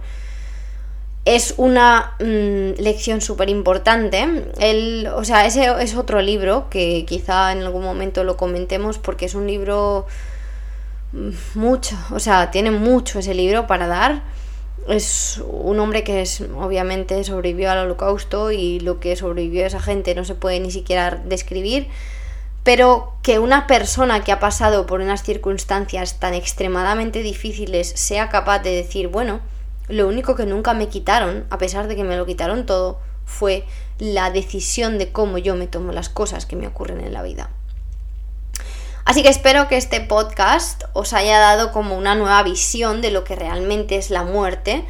Es 1.25 1.55
una 1.59 2.15
mm, 2.19 2.81
lección 2.81 3.21
súper 3.21 3.51
importante. 3.51 4.27
O 5.15 5.25
sea, 5.25 5.47
ese 5.47 5.71
es 5.81 5.95
otro 5.95 6.23
libro 6.23 6.69
que 6.71 7.05
quizá 7.07 7.53
en 7.53 7.63
algún 7.63 7.83
momento 7.83 8.25
lo 8.25 8.37
comentemos 8.37 8.99
porque 8.99 9.27
es 9.27 9.35
un 9.35 9.47
libro 9.47 10.07
mucho, 11.55 11.97
o 12.13 12.21
sea, 12.21 12.53
tiene 12.53 12.71
mucho 12.71 13.19
ese 13.19 13.35
libro 13.35 13.67
para 13.67 13.89
dar 13.89 14.23
es 14.89 15.41
un 15.47 15.79
hombre 15.79 16.05
que 16.05 16.23
es, 16.23 16.43
obviamente 16.57 17.23
sobrevivió 17.25 17.71
al 17.71 17.79
holocausto 17.79 18.51
y 18.51 18.81
lo 18.81 19.01
que 19.01 19.17
sobrevivió 19.17 19.65
a 19.65 19.67
esa 19.67 19.81
gente 19.81 20.15
no 20.15 20.25
se 20.25 20.35
puede 20.35 20.61
ni 20.61 20.71
siquiera 20.71 21.21
describir, 21.25 21.89
pero 22.63 23.13
que 23.23 23.39
una 23.39 23.67
persona 23.67 24.25
que 24.25 24.33
ha 24.33 24.41
pasado 24.41 24.87
por 24.87 25.01
unas 25.01 25.23
circunstancias 25.23 26.19
tan 26.19 26.35
extremadamente 26.35 27.23
difíciles 27.23 27.89
sea 27.89 28.29
capaz 28.29 28.61
de 28.61 28.75
decir, 28.75 29.09
bueno, 29.09 29.41
lo 29.91 30.09
único 30.09 30.35
que 30.35 30.47
nunca 30.47 30.75
me 30.75 30.89
quitaron, 30.89 31.47
a 31.51 31.59
pesar 31.59 31.89
de 31.89 31.97
que 31.97 32.05
me 32.05 32.17
lo 32.17 32.27
quitaron 32.27 32.67
todo, 32.67 33.01
fue 33.25 33.65
la 33.99 34.31
decisión 34.31 34.99
de 34.99 35.13
cómo 35.13 35.39
yo 35.39 35.55
me 35.55 35.67
tomo 35.67 35.93
las 35.93 36.09
cosas 36.09 36.47
que 36.47 36.57
me 36.57 36.67
ocurren 36.67 37.01
en 37.01 37.13
la 37.13 37.23
vida. 37.23 37.51
Así 39.05 39.23
que 39.23 39.29
espero 39.29 39.67
que 39.69 39.77
este 39.77 40.01
podcast 40.01 40.85
os 40.93 41.13
haya 41.13 41.39
dado 41.39 41.73
como 41.73 41.97
una 41.97 42.15
nueva 42.15 42.43
visión 42.43 43.01
de 43.01 43.11
lo 43.11 43.25
que 43.25 43.35
realmente 43.35 43.97
es 43.97 44.11
la 44.11 44.25
muerte. 44.25 44.85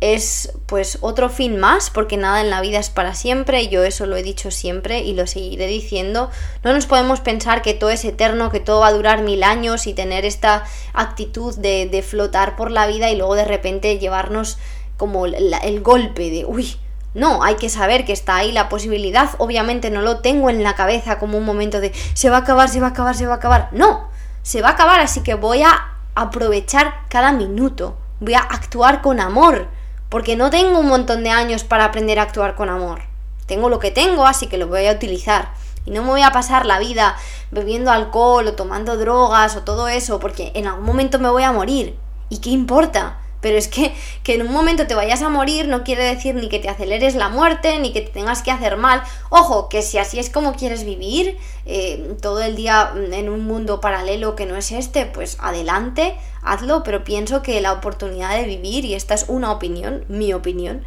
Es 0.00 0.52
pues 0.66 0.98
otro 1.00 1.28
fin 1.28 1.58
más, 1.58 1.90
porque 1.90 2.16
nada 2.16 2.40
en 2.40 2.50
la 2.50 2.60
vida 2.60 2.78
es 2.78 2.88
para 2.88 3.14
siempre, 3.14 3.66
yo 3.68 3.82
eso 3.82 4.06
lo 4.06 4.16
he 4.16 4.22
dicho 4.22 4.52
siempre 4.52 5.00
y 5.00 5.12
lo 5.14 5.26
seguiré 5.26 5.66
diciendo. 5.66 6.30
No 6.62 6.72
nos 6.72 6.86
podemos 6.86 7.20
pensar 7.20 7.62
que 7.62 7.74
todo 7.74 7.90
es 7.90 8.04
eterno, 8.04 8.50
que 8.50 8.60
todo 8.60 8.80
va 8.80 8.88
a 8.88 8.92
durar 8.92 9.22
mil 9.22 9.42
años 9.42 9.86
y 9.88 9.94
tener 9.94 10.24
esta 10.24 10.64
actitud 10.92 11.56
de, 11.56 11.86
de 11.86 12.02
flotar 12.02 12.54
por 12.54 12.70
la 12.70 12.86
vida 12.86 13.10
y 13.10 13.16
luego 13.16 13.34
de 13.34 13.44
repente 13.44 13.98
llevarnos 13.98 14.58
como 14.96 15.26
el 15.26 15.80
golpe 15.80 16.30
de, 16.30 16.44
uy, 16.44 16.76
no, 17.14 17.42
hay 17.42 17.56
que 17.56 17.68
saber 17.68 18.04
que 18.04 18.12
está 18.12 18.36
ahí 18.36 18.52
la 18.52 18.68
posibilidad. 18.68 19.30
Obviamente 19.38 19.90
no 19.90 20.02
lo 20.02 20.18
tengo 20.20 20.50
en 20.50 20.62
la 20.62 20.74
cabeza 20.74 21.18
como 21.18 21.38
un 21.38 21.44
momento 21.44 21.80
de 21.80 21.92
se 22.14 22.30
va 22.30 22.36
a 22.36 22.40
acabar, 22.40 22.68
se 22.68 22.80
va 22.80 22.88
a 22.88 22.90
acabar, 22.90 23.14
se 23.14 23.26
va 23.26 23.34
a 23.34 23.36
acabar. 23.36 23.68
No, 23.72 24.08
se 24.42 24.62
va 24.62 24.68
a 24.68 24.72
acabar, 24.72 25.00
así 25.00 25.22
que 25.22 25.34
voy 25.34 25.62
a 25.62 25.96
aprovechar 26.14 27.06
cada 27.08 27.32
minuto. 27.32 27.96
Voy 28.20 28.34
a 28.34 28.40
actuar 28.40 29.02
con 29.02 29.20
amor. 29.20 29.68
Porque 30.08 30.36
no 30.36 30.50
tengo 30.50 30.78
un 30.78 30.88
montón 30.88 31.22
de 31.22 31.30
años 31.30 31.64
para 31.64 31.84
aprender 31.84 32.18
a 32.18 32.22
actuar 32.22 32.54
con 32.54 32.68
amor. 32.68 33.02
Tengo 33.46 33.68
lo 33.68 33.78
que 33.78 33.90
tengo, 33.90 34.26
así 34.26 34.46
que 34.46 34.58
lo 34.58 34.66
voy 34.66 34.86
a 34.86 34.92
utilizar. 34.92 35.52
Y 35.84 35.90
no 35.90 36.02
me 36.02 36.08
voy 36.08 36.22
a 36.22 36.32
pasar 36.32 36.66
la 36.66 36.78
vida 36.78 37.16
bebiendo 37.50 37.90
alcohol 37.90 38.46
o 38.46 38.54
tomando 38.54 38.96
drogas 38.96 39.56
o 39.56 39.62
todo 39.62 39.88
eso, 39.88 40.18
porque 40.18 40.52
en 40.54 40.66
algún 40.66 40.84
momento 40.84 41.18
me 41.18 41.30
voy 41.30 41.44
a 41.44 41.52
morir. 41.52 41.96
¿Y 42.28 42.38
qué 42.38 42.50
importa? 42.50 43.18
Pero 43.40 43.56
es 43.56 43.68
que, 43.68 43.94
que 44.22 44.34
en 44.34 44.42
un 44.42 44.52
momento 44.52 44.86
te 44.86 44.94
vayas 44.94 45.22
a 45.22 45.28
morir 45.28 45.68
no 45.68 45.84
quiere 45.84 46.04
decir 46.04 46.34
ni 46.34 46.48
que 46.48 46.58
te 46.58 46.68
aceleres 46.68 47.14
la 47.14 47.28
muerte, 47.28 47.78
ni 47.78 47.92
que 47.92 48.00
te 48.00 48.10
tengas 48.10 48.42
que 48.42 48.50
hacer 48.50 48.76
mal. 48.76 49.02
Ojo, 49.30 49.68
que 49.68 49.82
si 49.82 49.98
así 49.98 50.18
es 50.18 50.30
como 50.30 50.54
quieres 50.54 50.84
vivir, 50.84 51.38
eh, 51.66 52.16
todo 52.20 52.40
el 52.40 52.56
día 52.56 52.92
en 52.94 53.28
un 53.28 53.44
mundo 53.44 53.80
paralelo 53.80 54.34
que 54.34 54.46
no 54.46 54.56
es 54.56 54.72
este, 54.72 55.06
pues 55.06 55.36
adelante, 55.40 56.16
hazlo, 56.42 56.82
pero 56.82 57.04
pienso 57.04 57.42
que 57.42 57.60
la 57.60 57.72
oportunidad 57.72 58.36
de 58.36 58.44
vivir, 58.44 58.84
y 58.84 58.94
esta 58.94 59.14
es 59.14 59.26
una 59.28 59.52
opinión, 59.52 60.04
mi 60.08 60.32
opinión, 60.32 60.82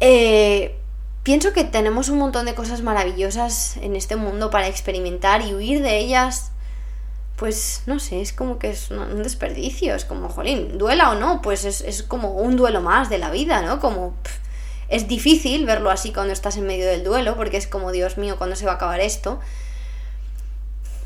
eh, 0.00 0.76
pienso 1.22 1.52
que 1.52 1.64
tenemos 1.64 2.08
un 2.08 2.18
montón 2.18 2.46
de 2.46 2.54
cosas 2.54 2.82
maravillosas 2.82 3.76
en 3.78 3.96
este 3.96 4.16
mundo 4.16 4.50
para 4.50 4.68
experimentar 4.68 5.42
y 5.42 5.54
huir 5.54 5.82
de 5.82 5.98
ellas 5.98 6.52
pues 7.36 7.82
no 7.84 7.98
sé, 7.98 8.22
es 8.22 8.32
como 8.32 8.58
que 8.58 8.70
es 8.70 8.90
un 8.90 9.22
desperdicio, 9.22 9.94
es 9.94 10.06
como, 10.06 10.30
jolín, 10.30 10.78
duela 10.78 11.10
o 11.10 11.14
no, 11.14 11.42
pues 11.42 11.64
es, 11.64 12.02
como 12.02 12.32
un 12.32 12.56
duelo 12.56 12.80
más 12.80 13.10
de 13.10 13.18
la 13.18 13.30
vida, 13.30 13.60
¿no? 13.60 13.78
Como 13.78 14.14
es 14.88 15.06
difícil 15.06 15.66
verlo 15.66 15.90
así 15.90 16.12
cuando 16.12 16.32
estás 16.32 16.56
en 16.56 16.66
medio 16.66 16.86
del 16.86 17.04
duelo, 17.04 17.36
porque 17.36 17.58
es 17.58 17.66
como, 17.66 17.92
Dios 17.92 18.16
mío, 18.16 18.36
¿cuándo 18.38 18.56
se 18.56 18.64
va 18.64 18.72
a 18.72 18.74
acabar 18.76 19.00
esto? 19.00 19.38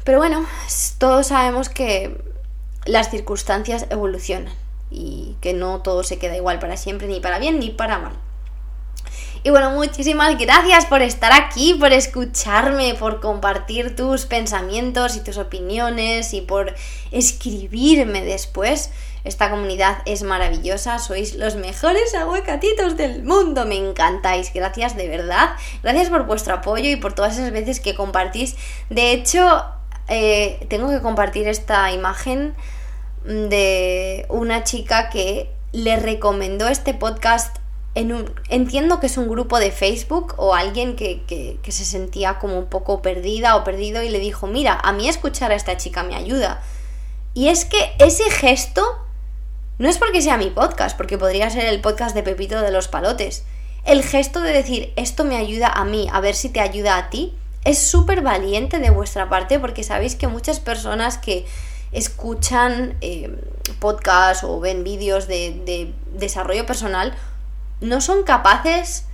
Pero 0.05 0.19
bueno, 0.19 0.47
todos 0.99 1.27
sabemos 1.27 1.69
que 1.69 2.23
las 2.87 3.11
circunstancias 3.11 3.87
evolucionan 3.91 4.55
y 4.91 5.37
que 5.41 5.53
no 5.53 5.81
todo 5.83 6.05
se 6.05 6.19
queda 6.19 6.37
igual 6.37 6.61
para 6.61 6.77
siempre, 6.77 7.09
ni 7.09 7.21
para 7.21 7.41
bien 7.41 7.59
ni 7.59 7.71
para 7.71 7.99
mal. 7.99 8.13
Y 9.43 9.49
bueno, 9.49 9.71
muchísimas 9.71 10.37
gracias 10.39 10.85
por 10.85 11.01
estar 11.01 11.33
aquí, 11.33 11.73
por 11.73 11.95
escucharme, 11.95 12.95
por 12.95 13.21
compartir 13.21 13.97
tus 13.97 14.27
pensamientos 14.27 15.17
y 15.17 15.21
tus 15.21 15.39
opiniones 15.39 16.35
y 16.35 16.43
por 16.43 16.75
escribirme 17.11 18.23
después. 18.23 18.91
Esta 19.25 19.49
comunidad 19.49 20.03
es 20.05 20.23
maravillosa, 20.25 20.99
sois 20.99 21.37
los 21.37 21.57
mejores 21.57 22.15
aguacatitos 22.15 22.99
del 22.99 23.23
mundo, 23.23 23.65
me 23.65 23.77
encantáis, 23.77 24.53
gracias 24.53 24.95
de 24.97 25.09
verdad, 25.09 25.51
gracias 25.83 26.11
por 26.11 26.27
vuestro 26.27 26.55
apoyo 26.55 26.91
y 26.91 26.97
por 26.97 27.15
todas 27.15 27.39
esas 27.39 27.51
veces 27.51 27.81
que 27.81 27.95
compartís. 27.95 28.57
De 28.91 29.13
hecho, 29.13 29.65
eh, 30.09 30.67
tengo 30.69 30.91
que 30.91 31.01
compartir 31.01 31.49
esta 31.49 31.91
imagen 31.93 32.55
de 33.25 34.27
una 34.29 34.65
chica 34.65 35.09
que 35.09 35.51
le 35.73 35.97
recomendó 35.97 36.69
este 36.69 36.93
podcast 36.93 37.60
entiendo 37.95 39.01
que 39.01 39.07
es 39.07 39.17
un 39.17 39.29
grupo 39.29 39.59
de 39.59 39.73
Facebook 39.73 40.35
o 40.37 40.55
alguien 40.55 40.95
que, 40.95 41.59
se 41.69 41.85
sentía 41.85 42.39
como 42.39 42.59
un 42.59 42.67
poco 42.67 43.03
perdida 43.03 43.57
o 43.57 43.65
perdido 43.65 44.03
y 44.03 44.09
le 44.09 44.21
dijo, 44.21 44.47
mira, 44.47 44.79
a 44.83 44.93
mí 44.93 45.09
escuchar 45.09 45.51
a 45.51 45.57
esta 45.57 45.77
chica 45.77 46.03
me 46.03 46.15
ayuda. 46.15 46.63
Y 47.35 47.49
es 47.49 47.65
que 47.65 47.93
ese 47.99 48.31
gesto 48.31 48.85
no 49.79 49.89
es 49.89 49.99
porque 49.99 50.23
sea 50.23 50.37
mi 50.37 50.51
podcast, 50.51 50.97
porque 50.97 51.19
podría 51.19 51.51
ser 51.51 51.67
el 51.67 51.81
podcast 51.81 52.15
de 52.15 52.23
Pepito 52.23 52.61
de 52.61 52.71
los 52.71 52.89
Palotes. 52.89 53.45
El 53.85 54.03
gesto 54.03 54.41
de 54.41 54.53
decir, 54.53 54.93
esto 54.97 55.25
me 55.25 55.37
ayuda 55.37 55.69
a 55.69 55.85
mí, 55.85 56.09
a 56.13 56.21
ver 56.21 56.35
si 56.35 56.51
te 56.51 56.61
ayuda 56.61 56.97
a 56.97 57.11
ti, 57.11 57.35
es 57.65 57.79
súper 57.79 58.23
valiente 58.23 58.79
de 58.79 58.91
vuestra 58.91 59.29
parte 59.29 59.59
porque 59.59 59.83
sabéis 59.83 60.17
que 60.17 60.29
muchas 60.29 60.61
personas 60.61 61.19
que 61.19 61.47
escuchan 61.93 62.97
eh, 63.01 63.37
podcasts 63.81 64.45
o 64.45 64.61
ven 64.61 64.85
vídeos 64.85 65.27
de 65.27 65.93
desarrollo 66.15 66.67
personal 66.67 67.17
no 67.81 68.01
son 68.01 68.23
capaces 68.23 69.05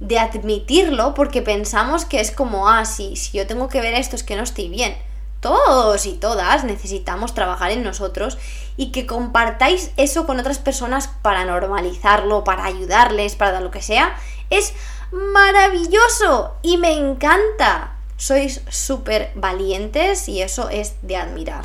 de 0.00 0.18
admitirlo 0.18 1.14
porque 1.14 1.42
pensamos 1.42 2.04
que 2.04 2.20
es 2.20 2.30
como, 2.30 2.68
ah, 2.68 2.84
sí, 2.84 3.16
si 3.16 3.38
yo 3.38 3.46
tengo 3.46 3.68
que 3.68 3.80
ver 3.80 3.94
esto 3.94 4.16
es 4.16 4.24
que 4.24 4.36
no 4.36 4.42
estoy 4.42 4.68
bien. 4.68 4.96
Todos 5.40 6.06
y 6.06 6.12
todas 6.14 6.64
necesitamos 6.64 7.34
trabajar 7.34 7.72
en 7.72 7.82
nosotros 7.82 8.38
y 8.76 8.92
que 8.92 9.06
compartáis 9.06 9.90
eso 9.96 10.26
con 10.26 10.38
otras 10.38 10.58
personas 10.58 11.08
para 11.22 11.44
normalizarlo, 11.44 12.44
para 12.44 12.64
ayudarles, 12.64 13.34
para 13.34 13.60
lo 13.60 13.70
que 13.70 13.82
sea, 13.82 14.16
es 14.50 14.72
maravilloso 15.10 16.54
y 16.62 16.78
me 16.78 16.92
encanta. 16.92 17.96
Sois 18.16 18.60
súper 18.68 19.32
valientes 19.34 20.28
y 20.28 20.42
eso 20.42 20.68
es 20.68 20.94
de 21.02 21.16
admirar. 21.16 21.64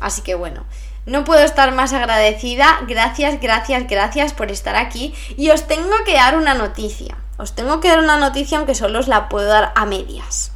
Así 0.00 0.22
que 0.22 0.34
bueno, 0.34 0.64
no 1.06 1.22
puedo 1.24 1.40
estar 1.42 1.72
más 1.72 1.92
agradecida. 1.92 2.80
Gracias, 2.86 3.40
gracias, 3.40 3.86
gracias 3.86 4.32
por 4.34 4.50
estar 4.50 4.76
aquí. 4.76 5.14
Y 5.36 5.50
os 5.50 5.66
tengo 5.66 5.94
que 6.04 6.14
dar 6.14 6.36
una 6.36 6.54
noticia. 6.54 7.16
Os 7.38 7.54
tengo 7.54 7.80
que 7.80 7.88
dar 7.88 8.00
una 8.00 8.16
noticia 8.16 8.58
aunque 8.58 8.74
solo 8.74 8.98
os 8.98 9.08
la 9.08 9.28
puedo 9.28 9.48
dar 9.48 9.72
a 9.76 9.86
medias. 9.86 10.50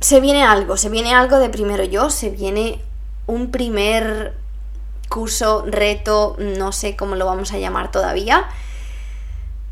Se 0.00 0.20
viene 0.20 0.44
algo, 0.44 0.76
se 0.76 0.88
viene 0.88 1.14
algo 1.14 1.38
de 1.38 1.48
primero 1.48 1.84
yo, 1.84 2.10
se 2.10 2.30
viene 2.30 2.80
un 3.26 3.50
primer 3.50 4.34
curso, 5.08 5.64
reto, 5.66 6.36
no 6.38 6.72
sé 6.72 6.96
cómo 6.96 7.16
lo 7.16 7.26
vamos 7.26 7.52
a 7.52 7.58
llamar 7.58 7.90
todavía. 7.90 8.46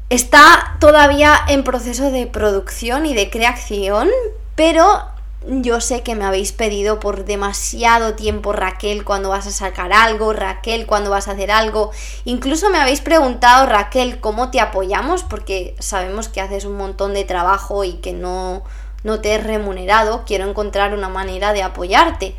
Está 0.09 0.77
todavía 0.81 1.39
en 1.49 1.63
proceso 1.63 2.11
de 2.11 2.27
producción 2.27 3.07
y 3.07 3.15
de 3.15 3.31
creación, 3.31 4.09
pero 4.55 5.05
yo 5.47 5.81
sé 5.81 6.03
que 6.03 6.15
me 6.15 6.27
habéis 6.27 6.53
pedido 6.53 7.01
por 7.01 7.25
demasiado 7.25 8.15
tiempo, 8.15 8.53
Raquel, 8.53 9.05
cuando 9.05 9.31
vas 9.31 9.47
a 9.47 9.51
sacar 9.51 9.93
algo, 9.93 10.33
Raquel, 10.35 10.87
cuando 10.87 11.11
vas 11.11 11.29
a 11.29 11.33
hacer 11.33 11.51
algo. 11.51 11.93
Incluso 12.25 12.69
me 12.69 12.79
habéis 12.79 13.01
preguntado, 13.01 13.65
Raquel, 13.67 14.21
cómo 14.21 14.51
te 14.51 14.61
apoyamos, 14.61 15.23
porque 15.23 15.75
sabemos 15.79 16.29
que 16.29 16.43
haces 16.43 16.67
un 16.67 16.77
montón 16.77 17.15
de 17.15 17.25
trabajo 17.25 17.85
y 17.85 17.95
que 17.95 18.13
no, 18.13 18.65
no 19.03 19.21
te 19.21 19.35
he 19.35 19.39
remunerado. 19.39 20.25
Quiero 20.27 20.49
encontrar 20.49 20.93
una 20.93 21.09
manera 21.09 21.55
de 21.55 21.63
apoyarte. 21.63 22.37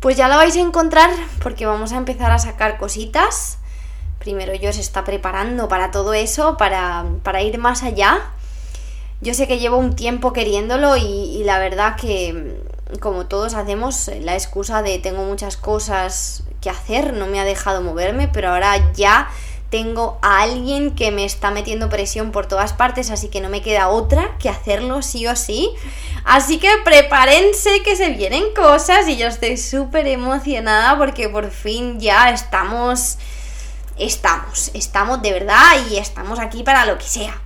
Pues 0.00 0.16
ya 0.16 0.28
la 0.28 0.36
vais 0.36 0.56
a 0.56 0.60
encontrar 0.60 1.10
porque 1.42 1.66
vamos 1.66 1.92
a 1.92 1.98
empezar 1.98 2.32
a 2.32 2.38
sacar 2.38 2.78
cositas. 2.78 3.58
Primero 4.18 4.54
yo 4.54 4.72
se 4.72 4.80
está 4.80 5.04
preparando 5.04 5.68
para 5.68 5.90
todo 5.90 6.14
eso, 6.14 6.56
para, 6.56 7.04
para 7.22 7.42
ir 7.42 7.58
más 7.58 7.82
allá. 7.82 8.32
Yo 9.22 9.34
sé 9.34 9.46
que 9.46 9.60
llevo 9.60 9.76
un 9.76 9.94
tiempo 9.94 10.32
queriéndolo 10.32 10.96
y, 10.96 11.44
la 11.44 11.60
verdad 11.60 11.94
que 11.94 12.60
como 13.00 13.26
todos 13.26 13.54
hacemos 13.54 14.10
la 14.20 14.34
excusa 14.34 14.82
de 14.82 14.98
tengo 14.98 15.22
muchas 15.22 15.56
cosas 15.56 16.42
que 16.60 16.68
hacer, 16.68 17.12
no 17.12 17.28
me 17.28 17.38
ha 17.38 17.44
dejado 17.44 17.82
moverme, 17.82 18.26
pero 18.26 18.50
ahora 18.50 18.92
ya 18.94 19.30
tengo 19.70 20.18
a 20.22 20.42
alguien 20.42 20.96
que 20.96 21.12
me 21.12 21.24
está 21.24 21.52
metiendo 21.52 21.88
presión 21.88 22.32
por 22.32 22.46
todas 22.46 22.72
partes, 22.72 23.12
así 23.12 23.28
que 23.28 23.40
no 23.40 23.48
me 23.48 23.62
queda 23.62 23.90
otra 23.90 24.36
que 24.40 24.48
hacerlo 24.48 25.02
sí 25.02 25.28
o 25.28 25.36
sí. 25.36 25.70
Así 26.24 26.58
que 26.58 26.70
prepárense 26.84 27.80
que 27.84 27.94
se 27.94 28.10
vienen 28.10 28.52
cosas 28.56 29.06
y 29.06 29.16
yo 29.16 29.28
estoy 29.28 29.56
súper 29.56 30.08
emocionada 30.08 30.98
porque 30.98 31.28
por 31.28 31.48
fin 31.52 32.00
ya 32.00 32.30
estamos, 32.30 33.18
estamos, 33.98 34.72
estamos 34.74 35.22
de 35.22 35.32
verdad 35.32 35.76
y 35.88 35.98
estamos 35.98 36.40
aquí 36.40 36.64
para 36.64 36.86
lo 36.86 36.98
que 36.98 37.06
sea. 37.06 37.40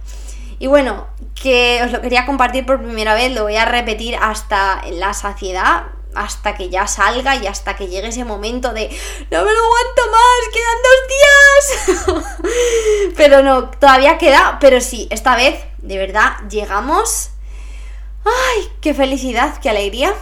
Y 0.58 0.66
bueno, 0.66 1.06
que 1.40 1.82
os 1.84 1.92
lo 1.92 2.00
quería 2.00 2.26
compartir 2.26 2.64
por 2.64 2.82
primera 2.82 3.14
vez, 3.14 3.32
lo 3.32 3.42
voy 3.42 3.56
a 3.56 3.64
repetir 3.64 4.16
hasta 4.16 4.82
la 4.90 5.12
saciedad, 5.12 5.84
hasta 6.14 6.54
que 6.54 6.70
ya 6.70 6.86
salga 6.86 7.36
y 7.36 7.46
hasta 7.46 7.76
que 7.76 7.88
llegue 7.88 8.08
ese 8.08 8.24
momento 8.24 8.72
de 8.72 8.88
no 9.30 9.44
me 9.44 9.52
lo 9.52 9.58
aguanto 9.64 10.02
más, 10.12 10.48
quedan 10.52 10.78
dos 10.86 12.24
días. 12.24 13.12
pero 13.16 13.42
no, 13.42 13.68
todavía 13.70 14.16
queda, 14.18 14.58
pero 14.60 14.80
sí, 14.80 15.08
esta 15.10 15.36
vez, 15.36 15.62
de 15.78 15.98
verdad, 15.98 16.38
llegamos. 16.48 17.30
¡Ay, 18.24 18.68
qué 18.80 18.94
felicidad, 18.94 19.58
qué 19.60 19.70
alegría! 19.70 20.14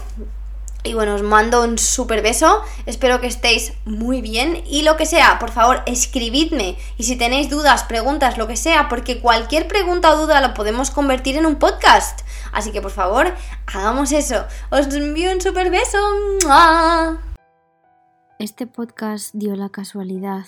Y 0.87 0.93
bueno, 0.93 1.15
os 1.15 1.23
mando 1.23 1.65
un 1.65 1.79
súper 1.79 2.21
beso, 2.21 2.61
espero 2.85 3.19
que 3.19 3.27
estéis 3.27 3.73
muy 3.87 4.21
bien 4.21 4.63
y 4.67 4.83
lo 4.83 4.99
que 4.99 5.07
sea, 5.07 5.39
por 5.39 5.51
favor, 5.51 5.83
escribidme 5.87 6.77
y 6.99 7.05
si 7.05 7.17
tenéis 7.17 7.49
dudas, 7.49 7.85
preguntas, 7.85 8.37
lo 8.37 8.47
que 8.47 8.59
sea, 8.59 8.91
porque 8.91 9.23
cualquier 9.23 9.67
pregunta 9.67 10.13
o 10.13 10.19
duda 10.19 10.47
lo 10.47 10.53
podemos 10.53 10.91
convertir 10.91 11.39
en 11.39 11.47
un 11.47 11.57
podcast. 11.57 12.21
Así 12.53 12.71
que 12.71 12.83
por 12.83 12.91
favor, 12.91 13.33
hagamos 13.67 14.13
eso. 14.13 14.45
Os 14.71 14.95
envío 14.95 15.33
un 15.33 15.41
súper 15.41 15.71
beso. 15.71 15.99
Este 18.39 18.67
podcast 18.67 19.35
dio 19.35 19.57
la 19.57 19.71
casualidad, 19.71 20.45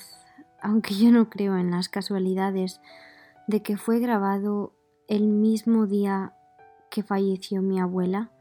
aunque 0.60 0.94
yo 0.96 1.10
no 1.10 1.30
creo 1.30 1.56
en 1.56 1.70
las 1.70 1.88
casualidades, 1.88 2.82
de 3.46 3.62
que 3.62 3.78
fue 3.78 4.00
grabado 4.00 4.74
el 5.08 5.28
mismo 5.28 5.86
día 5.86 6.34
que 6.90 7.02
falleció 7.02 7.62
mi 7.62 7.80
abuela 7.80 8.32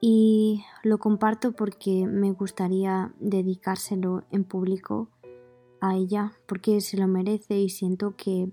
y 0.00 0.64
lo 0.82 0.98
comparto 0.98 1.52
porque 1.52 2.06
me 2.06 2.32
gustaría 2.32 3.12
dedicárselo 3.20 4.24
en 4.30 4.44
público 4.44 5.10
a 5.80 5.94
ella 5.94 6.32
porque 6.46 6.80
se 6.80 6.96
lo 6.96 7.06
merece 7.06 7.58
y 7.58 7.68
siento 7.68 8.16
que 8.16 8.50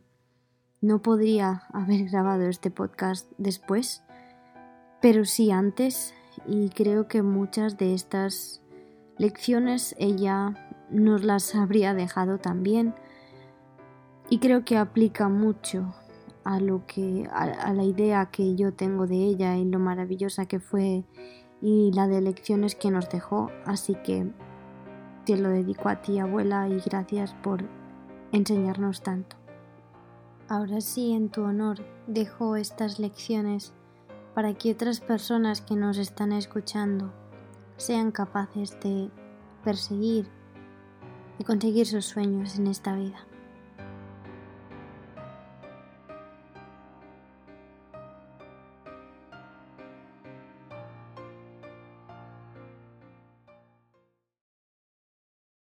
no 0.81 1.01
podría 1.01 1.63
haber 1.73 2.09
grabado 2.09 2.47
este 2.47 2.71
podcast 2.71 3.31
después, 3.37 4.03
pero 5.01 5.25
sí 5.25 5.51
antes 5.51 6.13
y 6.45 6.69
creo 6.69 7.07
que 7.07 7.21
muchas 7.21 7.77
de 7.77 7.93
estas 7.93 8.61
lecciones 9.17 9.95
ella 9.97 10.53
nos 10.89 11.23
las 11.23 11.55
habría 11.55 11.93
dejado 11.93 12.37
también. 12.37 12.93
Y 14.29 14.39
creo 14.39 14.65
que 14.65 14.75
aplica 14.75 15.29
mucho 15.29 15.95
a 16.47 16.61
lo 16.61 16.85
que 16.85 17.27
a, 17.29 17.73
la 17.73 17.83
idea 17.83 18.27
que 18.27 18.55
yo 18.55 18.73
tengo 18.73 19.05
de 19.05 19.17
ella 19.17 19.57
y 19.57 19.65
lo 19.65 19.79
maravillosa 19.79 20.45
que 20.45 20.61
fue 20.61 21.03
y 21.61 21.91
la 21.91 22.07
de 22.07 22.21
lecciones 22.21 22.73
que 22.73 22.89
nos 22.89 23.09
dejó, 23.09 23.51
así 23.65 23.95
que 23.95 24.31
te 25.25 25.35
lo 25.35 25.49
dedico 25.49 25.89
a 25.89 26.01
ti, 26.01 26.19
abuela, 26.19 26.69
y 26.69 26.79
gracias 26.79 27.33
por 27.43 27.65
enseñarnos 28.31 29.01
tanto. 29.01 29.35
Ahora 30.47 30.79
sí, 30.79 31.11
en 31.11 31.27
tu 31.27 31.41
honor, 31.41 31.83
dejo 32.07 32.55
estas 32.55 32.97
lecciones 32.97 33.73
para 34.33 34.53
que 34.53 34.71
otras 34.71 35.01
personas 35.01 35.59
que 35.59 35.75
nos 35.75 35.97
están 35.97 36.31
escuchando 36.31 37.11
sean 37.75 38.11
capaces 38.11 38.79
de 38.79 39.11
perseguir 39.65 40.29
y 41.39 41.43
conseguir 41.43 41.87
sus 41.87 42.05
sueños 42.05 42.57
en 42.57 42.67
esta 42.67 42.95
vida. 42.95 43.26